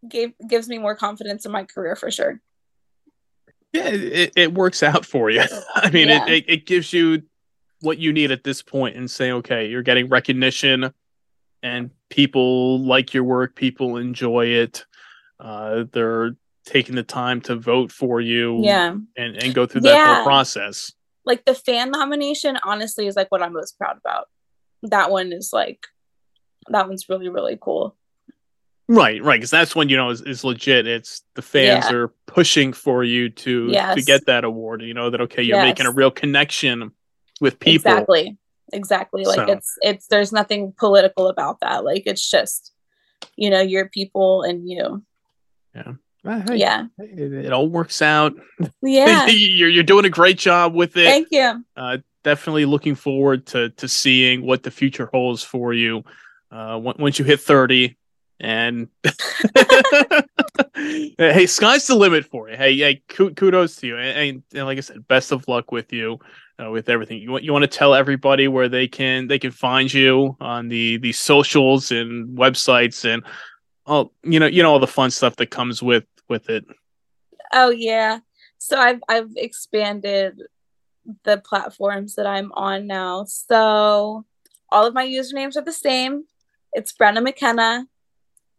gave 0.09 0.33
gives 0.49 0.69
me 0.69 0.79
more 0.79 0.95
confidence 0.97 1.45
in 1.45 1.53
my 1.53 1.65
career 1.65 1.97
for 1.97 2.11
sure. 2.11 2.41
Yeah, 3.73 3.89
it, 3.89 4.33
it 4.37 4.55
works 4.55 4.83
out 4.83 5.05
for 5.05 5.29
you. 5.29 5.43
I 5.75 5.91
mean, 5.91 6.09
Yeah. 6.09 6.25
it, 6.27 6.33
it 6.33 6.45
it 6.49 6.67
gives 6.67 6.93
you 6.93 7.23
what 7.81 7.99
you 7.99 8.13
need 8.15 8.31
at 8.31 8.45
this 8.45 8.63
point 8.63 8.97
and 8.97 9.11
say, 9.11 9.31
okay, 9.33 9.69
you're 9.69 9.83
getting 9.83 10.09
recognition 10.09 10.93
and 11.67 11.91
people 12.11 12.81
like 12.85 13.13
your 13.13 13.25
work, 13.25 13.57
people 13.57 13.97
enjoy 13.97 14.47
it. 14.47 14.85
Uh, 15.41 15.85
they're 15.93 16.37
taking 16.65 16.95
the 16.95 17.03
time 17.03 17.41
to 17.43 17.57
vote 17.57 17.91
for 17.93 18.21
you 18.21 18.61
Yeah. 18.63 18.93
and, 19.17 19.37
and 19.37 19.55
go 19.55 19.67
through 19.67 19.83
that 19.83 19.95
Yeah. 19.95 20.15
whole 20.17 20.25
process. 20.25 20.93
like 21.25 21.45
the 21.45 21.55
fan 21.55 21.91
nomination 21.91 22.57
honestly 22.63 23.07
is 23.09 23.17
like 23.17 23.31
what 23.33 23.43
i'm 23.43 23.53
most 23.53 23.77
proud 23.79 23.97
about 23.99 24.27
that 24.85 25.11
one 25.11 25.33
is 25.33 25.51
like 25.53 25.81
that 26.69 26.87
one's 26.89 27.09
really 27.09 27.29
really 27.29 27.59
cool 27.61 27.97
Right, 28.89 29.21
right, 29.25 29.39
because 29.41 29.51
that's 29.51 29.75
when 29.75 29.89
you 29.89 29.97
know 29.97 30.11
is, 30.11 30.21
is 30.23 30.45
legit. 30.45 30.87
It's 30.87 31.23
the 31.35 31.43
fans 31.43 31.87
Yeah. 31.91 31.97
are 31.97 32.09
pushing 32.29 32.73
for 32.73 33.03
you 33.03 33.29
to 33.31 33.73
to 33.73 34.03
get 34.03 34.27
that 34.27 34.45
award. 34.45 34.81
You 34.83 34.95
know 34.95 35.11
that 35.11 35.21
okay, 35.23 35.43
you're 35.43 35.61
making 35.61 35.87
a 35.87 35.91
real 35.91 36.13
connection 36.13 36.93
with 37.41 37.59
people. 37.59 37.91
exactly 37.91 38.39
exactly 38.73 39.25
like 39.25 39.37
So- 39.37 39.53
it's 39.53 39.79
it's 39.83 40.07
there's 40.09 40.33
nothing 40.33 40.73
political 40.77 41.29
about 41.29 41.61
that 41.61 41.85
like 41.85 42.03
it's 42.07 42.29
just 42.29 42.73
you 43.37 43.51
know 43.51 43.61
your 43.61 43.89
people 43.89 44.43
and 44.43 44.69
you 44.69 45.03
Ah, 46.29 46.43
hey, 46.49 46.57
yeah 46.57 46.87
it, 46.99 47.33
it 47.47 47.53
all 47.53 47.69
works 47.69 48.03
out. 48.03 48.35
yeah 48.83 49.27
you're 49.29 49.69
you're 49.69 49.85
doing 49.85 50.05
a 50.05 50.11
great 50.11 50.39
job 50.39 50.75
with 50.75 50.97
it. 50.97 51.05
thank 51.05 51.29
you 51.31 51.65
uh, 51.77 51.99
definitely 52.25 52.65
looking 52.65 52.95
forward 52.97 53.47
to 53.47 53.69
to 53.71 53.87
seeing 53.87 54.45
what 54.45 54.63
the 54.65 54.71
future 54.71 55.09
holds 55.13 55.45
for 55.45 55.73
you 55.73 56.03
uh, 56.51 56.81
once 56.83 57.19
you 57.19 57.25
hit 57.25 57.41
thirty. 57.41 57.97
And 58.39 58.89
hey, 60.75 61.47
sky's 61.47 61.87
the 61.87 61.95
limit 61.95 62.25
for 62.27 62.51
you. 62.51 62.57
Hey, 62.57 62.77
hey, 62.77 63.03
kudos 63.09 63.77
to 63.77 63.87
you, 63.87 63.97
and, 63.97 64.19
and, 64.19 64.43
and 64.55 64.67
like 64.67 64.79
I 64.79 64.83
said, 64.83 65.09
best 65.09 65.33
of 65.33 65.49
luck 65.49 65.73
with 65.73 65.93
you 65.93 66.19
uh, 66.63 66.71
with 66.71 66.89
everything. 66.89 67.19
You 67.19 67.31
want 67.31 67.45
you 67.45 67.53
want 67.53 67.63
to 67.63 67.69
tell 67.69 67.95
everybody 67.95 68.49
where 68.49 68.69
they 68.69 68.89
can 68.89 69.27
they 69.27 69.39
can 69.39 69.51
find 69.51 69.93
you 69.93 70.37
on 70.41 70.69
the 70.69 70.97
the 70.99 71.13
socials 71.13 71.91
and 71.91 72.37
websites 72.37 73.05
and 73.05 73.23
all 73.87 74.13
you 74.23 74.41
know 74.41 74.47
you 74.47 74.63
know 74.63 74.73
all 74.73 74.79
the 74.79 74.87
fun 74.87 75.11
stuff 75.11 75.37
that 75.37 75.51
comes 75.51 75.83
with 75.83 76.05
with 76.29 76.49
it. 76.51 76.65
oh 77.53 77.71
yeah. 77.71 78.21
So 78.59 78.79
i've 78.79 79.01
i've 79.09 79.31
expanded 79.37 80.43
the 81.23 81.39
platforms 81.39 82.15
that 82.17 82.27
i'm 82.27 82.51
on 82.53 82.87
now. 82.87 83.25
So 83.25 84.25
all 84.71 84.87
of 84.87 84.95
my 84.95 85.07
usernames 85.07 85.57
are 85.57 85.63
the 85.63 85.73
same. 85.73 86.25
It's 86.73 86.93
brenna 86.93 87.23
mckenna. 87.23 87.87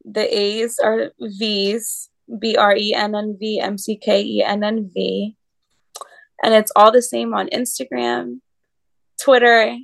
The 0.06 0.38
a's 0.38 0.80
are 0.80 1.12
v's 1.20 2.10
b-r-e-n-n-v 2.40 3.60
m-c-k-e-n-n-v 3.62 5.36
and 6.44 6.54
it's 6.54 6.72
all 6.76 6.92
the 6.92 7.02
same 7.02 7.34
on 7.34 7.48
instagram 7.50 8.40
twitter 9.22 9.78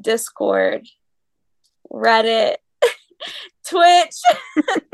discord 0.00 0.86
reddit 1.90 2.56
twitch 3.68 4.16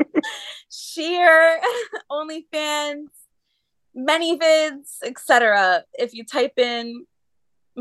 sheer 0.71 1.59
onlyfans 2.11 3.07
ManyVids 3.97 4.99
etc 5.03 5.83
if 5.93 6.13
you 6.13 6.23
type 6.23 6.57
in 6.57 7.05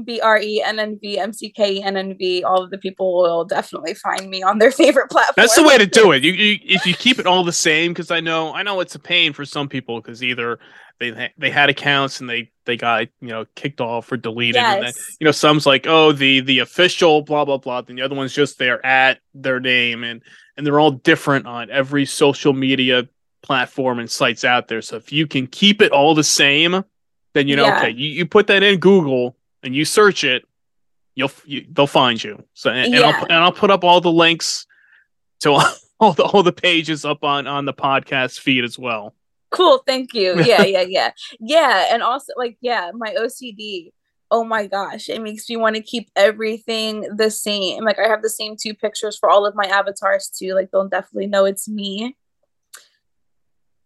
b-r-e-n-n-v-m-c-k-e-n-n-v 0.04 2.44
all 2.44 2.62
of 2.62 2.70
the 2.70 2.78
people 2.78 3.22
will 3.22 3.44
definitely 3.44 3.94
find 3.94 4.30
me 4.30 4.40
on 4.42 4.58
their 4.58 4.70
favorite 4.70 5.10
platform 5.10 5.34
That's 5.36 5.56
the 5.56 5.64
way 5.64 5.76
to 5.78 5.86
do 5.86 6.12
it. 6.12 6.22
You, 6.22 6.30
you 6.32 6.60
if 6.62 6.86
you 6.86 6.94
keep 6.94 7.18
it 7.18 7.26
all 7.26 7.42
the 7.42 7.52
same, 7.52 7.92
because 7.92 8.12
I 8.12 8.20
know 8.20 8.54
I 8.54 8.62
know 8.62 8.78
it's 8.80 8.94
a 8.94 9.00
pain 9.00 9.32
for 9.32 9.44
some 9.44 9.68
people 9.68 10.00
because 10.00 10.22
either 10.22 10.60
they 11.00 11.32
they 11.36 11.50
had 11.50 11.70
accounts 11.70 12.20
and 12.20 12.30
they 12.30 12.52
they 12.70 12.76
got 12.76 13.08
you 13.20 13.28
know 13.28 13.44
kicked 13.56 13.80
off 13.80 14.10
or 14.12 14.16
deleted, 14.16 14.62
and 14.62 14.82
then 14.84 14.92
yes 14.94 15.16
you 15.18 15.24
know 15.24 15.32
some's 15.32 15.66
like 15.66 15.86
oh 15.86 16.12
the 16.12 16.40
the 16.40 16.60
official 16.60 17.22
blah 17.22 17.44
blah 17.44 17.58
blah, 17.58 17.80
then 17.82 17.96
the 17.96 18.02
other 18.02 18.14
one's 18.14 18.32
just 18.32 18.58
their 18.58 18.84
at 18.86 19.18
their 19.34 19.60
name, 19.60 20.04
and 20.04 20.22
and 20.56 20.66
they're 20.66 20.80
all 20.80 20.90
different 20.92 21.46
on 21.46 21.70
every 21.70 22.06
social 22.06 22.52
media 22.52 23.08
platform 23.42 23.98
and 23.98 24.10
sites 24.10 24.44
out 24.44 24.68
there. 24.68 24.82
So 24.82 24.96
if 24.96 25.12
you 25.12 25.26
can 25.26 25.46
keep 25.46 25.80
it 25.82 25.92
all 25.92 26.14
the 26.14 26.24
same, 26.24 26.84
then 27.32 27.48
you 27.48 27.56
know 27.56 27.66
Yeah. 27.66 27.78
okay, 27.78 27.90
you, 27.90 28.08
you 28.10 28.26
put 28.26 28.46
that 28.48 28.62
in 28.62 28.78
Google 28.78 29.36
and 29.62 29.74
you 29.74 29.84
search 29.84 30.24
it, 30.24 30.44
you'll 31.14 31.32
you, 31.44 31.66
they'll 31.70 31.86
find 31.86 32.22
you. 32.22 32.42
So 32.54 32.70
and, 32.70 32.94
and 32.94 33.04
I'll 33.04 33.24
and 33.24 33.32
I'll 33.32 33.52
put 33.52 33.70
up 33.70 33.84
all 33.84 34.00
the 34.00 34.12
links 34.12 34.66
to 35.40 35.52
all, 35.52 35.64
all 36.00 36.12
the 36.12 36.24
all 36.24 36.42
the 36.42 36.52
pages 36.52 37.04
up 37.04 37.24
on 37.24 37.46
on 37.46 37.64
the 37.64 37.74
podcast 37.74 38.40
feed 38.40 38.64
as 38.64 38.78
well. 38.78 39.14
Cool 39.50 39.82
thank 39.86 40.14
you 40.14 40.40
yeah 40.44 40.62
yeah 40.62 40.82
yeah 40.82 41.10
yeah 41.40 41.88
and 41.92 42.02
also 42.02 42.32
like 42.36 42.56
yeah 42.60 42.90
my 42.94 43.14
ocd 43.14 43.90
oh 44.30 44.44
my 44.44 44.66
gosh 44.66 45.08
it 45.08 45.20
makes 45.20 45.48
me 45.48 45.56
want 45.56 45.76
to 45.76 45.82
keep 45.82 46.08
everything 46.14 47.02
the 47.16 47.30
same 47.30 47.84
like 47.84 47.98
i 47.98 48.06
have 48.06 48.22
the 48.22 48.30
same 48.30 48.56
two 48.60 48.74
pictures 48.74 49.18
for 49.18 49.28
all 49.28 49.44
of 49.44 49.54
my 49.54 49.64
avatars 49.66 50.30
too 50.36 50.54
like 50.54 50.70
they'll 50.70 50.88
definitely 50.88 51.26
know 51.26 51.44
it's 51.44 51.68
me 51.68 52.16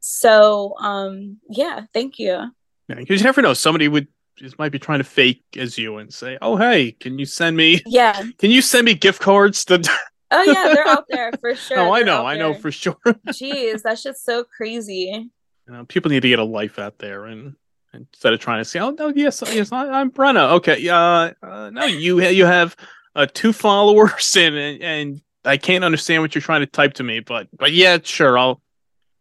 so 0.01 0.75
um 0.81 1.39
yeah 1.49 1.83
thank 1.95 2.19
you 2.19 2.51
Because 2.89 3.21
you 3.21 3.25
never 3.25 3.41
know, 3.41 3.55
somebody 3.55 3.89
would 3.89 4.07
just 4.37 4.59
might 4.59 4.73
be 4.73 4.79
trying 4.79 4.99
to 4.99 5.05
fake 5.05 5.43
as 5.57 5.79
you 5.79 5.97
and 5.97 6.13
say, 6.13 6.37
"Oh, 6.43 6.57
hey, 6.57 6.93
can 6.93 7.19
you 7.19 7.25
send 7.25 7.57
me 7.57 7.83
yeah 7.87 8.23
can 8.39 8.51
you 8.51 8.61
send 8.61 8.85
me 8.85 8.95
gift 8.95 9.23
cards 9.23 9.65
to 9.67 9.83
Oh 10.31 10.43
yeah, 10.43 10.69
they're 10.69 10.87
out 10.87 11.05
there 11.09 11.33
for 11.41 11.55
sure. 11.55 11.79
oh, 11.79 11.93
I 11.93 12.03
know, 12.03 12.27
I 12.27 12.37
know 12.37 12.55
for 12.55 12.73
sure. 12.73 12.97
Jeez, 13.29 13.83
that 13.83 13.99
shit's 13.99 14.23
so 14.23 14.45
crazy. 14.45 15.31
You 15.67 15.73
know, 15.73 15.85
people 15.85 16.11
need 16.11 16.23
to 16.23 16.29
get 16.29 16.39
a 16.39 16.45
life 16.45 16.79
out 16.79 16.99
there 16.99 17.25
and 17.25 17.57
instead 17.95 18.33
of 18.33 18.41
trying 18.41 18.61
to 18.61 18.65
say, 18.65 18.81
"Oh 18.81 18.91
no, 18.91 19.09
yes, 19.09 19.43
yes, 19.47 19.73
I, 19.73 19.89
I'm 19.89 20.11
Brenna." 20.11 20.53
Okay, 20.55 20.89
uh, 20.89 21.33
uh, 21.43 21.71
no, 21.71 21.85
you 21.85 22.21
you 22.23 22.45
have 22.47 22.77
uh, 23.15 23.27
two 23.33 23.53
followers 23.53 24.37
and 24.39 24.57
and 24.57 25.21
I 25.45 25.57
can't 25.57 25.85
understand 25.85 26.23
what 26.23 26.35
you're 26.35 26.43
trying 26.43 26.61
to 26.61 26.67
type 26.67 26.95
to 26.95 27.03
me, 27.03 27.21
but 27.21 27.49
but 27.57 27.73
yeah, 27.73 27.99
sure, 28.03 28.39
I'll 28.39 28.61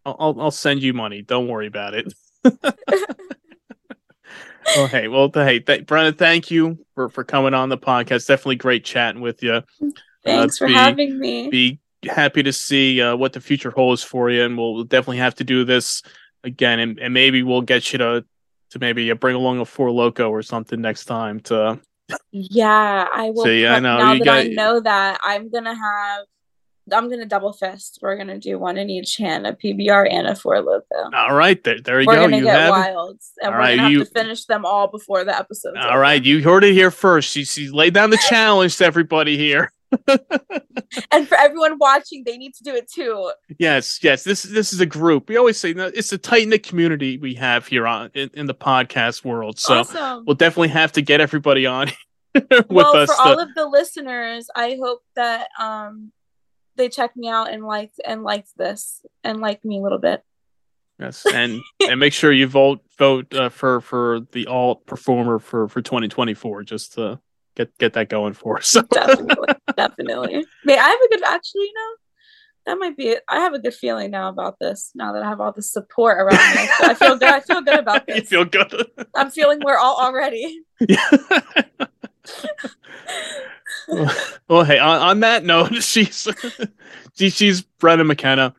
I'll 0.06 0.36
I'll 0.40 0.52
send 0.52 0.82
you 0.82 0.94
money. 0.94 1.22
Don't 1.22 1.48
worry 1.48 1.68
about 1.68 1.94
it. 1.94 2.14
well, 4.76 4.88
hey, 4.88 5.08
well, 5.08 5.32
hey, 5.34 5.60
th- 5.60 5.86
Brenna, 5.86 6.18
thank 6.18 6.52
you 6.52 6.86
for 6.96 7.10
for 7.10 7.24
coming 7.24 7.54
on 7.54 7.70
the 7.70 7.78
podcast. 7.78 8.28
Definitely 8.28 8.58
great 8.58 8.84
chatting 8.84 9.22
with 9.22 9.44
you. 9.44 9.62
Thanks 10.26 10.58
for 10.58 10.68
be- 10.68 10.74
having 10.74 11.20
me. 11.20 11.50
Be 11.50 11.80
happy 12.10 12.44
to 12.44 12.52
see 12.52 13.02
uh, 13.02 13.16
what 13.16 13.34
the 13.34 13.42
future 13.42 13.72
holds 13.72 14.04
for 14.04 14.30
you, 14.30 14.44
and 14.44 14.58
we'll 14.58 14.84
definitely 14.84 15.18
have 15.18 15.36
to 15.36 15.44
do 15.44 15.64
this 15.64 16.04
again, 16.44 16.80
and, 16.80 17.00
and 17.00 17.14
maybe 17.14 17.44
we'll 17.44 17.62
get 17.62 17.92
you 17.92 18.00
to 18.00 18.26
to 18.72 18.80
maybe 18.80 19.12
bring 19.14 19.36
along 19.36 19.60
a 19.60 19.66
Four 19.66 19.90
Loko 19.90 20.30
or 20.32 20.42
something 20.42 20.82
next 20.82 21.06
time 21.06 21.40
to 21.42 21.80
Yeah, 22.32 23.08
I 23.14 23.30
will. 23.30 23.44
See, 23.46 23.68
I 23.68 23.80
know, 23.80 23.98
Now 23.98 24.14
you 24.14 24.24
that 24.26 24.46
I 24.46 24.48
know 24.48 24.80
that, 24.80 25.20
I'm 25.24 25.50
gonna 25.50 25.76
have. 25.76 26.26
I'm 26.92 27.10
gonna 27.10 27.26
double 27.26 27.54
fist. 27.54 28.00
We're 28.02 28.18
gonna 28.18 28.38
do 28.40 28.60
one 28.60 28.78
in 28.78 28.90
each 28.90 29.16
hand, 29.16 29.48
a 29.48 29.54
PBR 29.54 30.12
and 30.12 30.28
a 30.28 30.36
Four 30.36 30.58
Loko. 30.58 31.14
All 31.16 31.34
right, 31.34 31.64
there, 31.64 31.80
there 31.80 32.02
you 32.02 32.08
we're 32.08 32.16
go. 32.16 32.22
gonna 32.24 32.38
You 32.40 32.44
get 32.44 32.56
have 32.56 32.68
it. 32.68 32.72
wild, 32.72 33.20
and 33.42 33.48
All 33.48 33.52
we're 33.54 33.58
right, 33.60 33.76
gonna 33.78 33.90
you- 33.90 34.00
have 34.00 34.08
to 34.10 34.14
finish 34.14 34.46
them 34.46 34.66
all 34.66 34.88
before 34.90 35.24
the 35.24 35.34
episode. 35.38 35.78
All 35.78 35.98
right, 35.98 36.22
you 36.22 36.44
heard 36.44 36.66
it 36.66 36.74
here 36.74 36.92
first. 36.92 37.30
She 37.30 37.46
she 37.46 37.70
laid 37.70 37.94
down 37.94 38.10
the 38.10 38.22
challenge 38.28 38.76
to 38.78 38.86
everybody 38.86 39.38
here. 39.38 39.72
and 41.12 41.28
for 41.28 41.36
everyone 41.38 41.78
watching, 41.78 42.24
they 42.26 42.38
need 42.38 42.54
to 42.56 42.64
do 42.64 42.76
it 42.76 42.90
too. 42.92 43.32
Yes, 43.60 44.00
yes. 44.04 44.24
This 44.24 44.44
this 44.44 44.74
is 44.74 44.80
a 44.80 44.86
group. 44.86 45.30
We 45.30 45.38
always 45.38 45.60
say 45.60 45.74
no, 45.74 45.88
it's 45.88 46.12
a 46.12 46.18
tight 46.18 46.48
knit 46.48 46.64
community 46.64 47.18
we 47.18 47.36
have 47.36 47.68
here 47.68 47.88
on 47.88 48.12
in, 48.14 48.30
in 48.34 48.46
the 48.46 48.56
podcast 48.56 49.24
world. 49.26 49.60
So 49.60 49.80
awesome. 49.80 50.26
we'll 50.26 50.36
definitely 50.36 50.70
have 50.70 50.92
to 50.94 51.02
get 51.02 51.22
everybody 51.22 51.66
on 51.66 51.92
with 52.36 52.66
well, 52.70 52.96
us. 52.96 53.10
for 53.10 53.16
to- 53.16 53.30
all 53.30 53.40
of 53.40 53.54
the 53.56 53.66
listeners, 53.66 54.48
I 54.56 54.78
hope 54.82 55.02
that 55.16 55.48
um 55.60 56.12
they 56.76 56.90
check 56.90 57.16
me 57.16 57.30
out 57.30 57.52
and 57.52 57.64
liked 57.64 58.00
and 58.06 58.24
liked 58.24 58.50
this 58.58 59.06
and 59.24 59.40
liked 59.40 59.64
me 59.64 59.80
a 59.80 59.82
little 59.82 60.00
bit. 60.00 60.24
yes, 61.00 61.26
and 61.26 61.62
and 61.88 62.00
make 62.00 62.14
sure 62.14 62.32
you 62.32 62.48
vote 62.48 62.82
vote 62.98 63.34
uh, 63.34 63.50
for 63.50 63.82
for 63.82 64.22
the 64.32 64.48
alt 64.48 64.86
performer 64.86 65.40
for 65.40 65.68
for 65.68 65.82
2024 65.82 66.64
just 66.64 66.94
to 66.94 67.20
get 67.56 67.78
get 67.78 67.94
that 67.94 68.10
going 68.10 68.34
for 68.34 68.58
us. 68.58 68.68
So 68.68 68.82
Definitely, 68.92 69.56
definitely. 69.76 70.46
May 70.66 70.78
I 70.78 70.88
have 70.88 71.00
a 71.02 71.10
good 71.10 71.24
actually, 71.24 71.64
you 71.64 71.74
know, 71.74 71.96
that 72.66 72.80
might 72.80 72.96
be 72.96 73.10
it. 73.10 73.24
I 73.30 73.40
have 73.40 73.54
a 73.54 73.60
good 73.60 73.74
feeling 73.74 74.12
now 74.12 74.30
about 74.30 74.58
this. 74.60 74.92
Now 74.96 75.14
that 75.14 75.24
I 75.24 75.30
have 75.30 75.42
all 75.42 75.52
the 75.52 75.62
support 75.62 76.18
around 76.18 76.56
me, 76.56 76.70
I 76.82 76.94
feel 76.94 77.18
good. 77.18 77.30
I 77.30 77.40
feel 77.42 77.62
good 77.62 77.80
about 77.80 78.08
this. 78.08 78.18
you 78.18 78.24
feel 78.24 78.46
good. 78.46 78.92
I'm 79.16 79.30
feeling 79.32 79.60
we're 79.64 79.78
all 79.78 79.98
already. 79.98 80.62
Yeah. 80.80 81.10
well, 84.48 84.64
hey, 84.64 84.80
on, 84.80 85.02
on 85.02 85.20
that 85.22 85.44
note, 85.44 85.84
she's 85.84 86.28
she, 87.16 87.30
she's 87.30 87.64
Brenna 87.80 88.06
McKenna. 88.06 88.56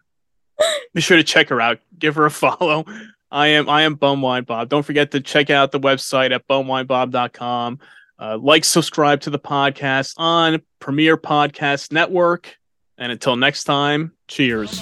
Be 0.92 1.00
sure 1.00 1.16
to 1.16 1.24
check 1.24 1.48
her 1.48 1.60
out. 1.60 1.80
Give 1.98 2.14
her 2.14 2.26
a 2.26 2.30
follow. 2.30 2.84
I 3.30 3.48
am 3.48 3.68
I 3.68 3.82
am 3.82 3.96
Bumwine 3.96 4.46
Bob. 4.46 4.68
Don't 4.68 4.84
forget 4.84 5.10
to 5.12 5.20
check 5.20 5.50
out 5.50 5.72
the 5.72 5.80
website 5.80 6.32
at 6.32 6.46
bumwinebob.com. 6.46 7.80
Uh, 8.18 8.38
like, 8.38 8.64
subscribe 8.64 9.20
to 9.22 9.30
the 9.30 9.38
podcast 9.38 10.14
on 10.16 10.62
Premier 10.78 11.16
Podcast 11.16 11.92
Network. 11.92 12.56
And 12.96 13.10
until 13.10 13.34
next 13.36 13.64
time, 13.64 14.12
cheers. 14.28 14.80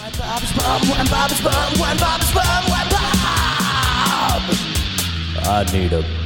I 5.44 5.64
need 5.72 5.92
a. 5.92 6.21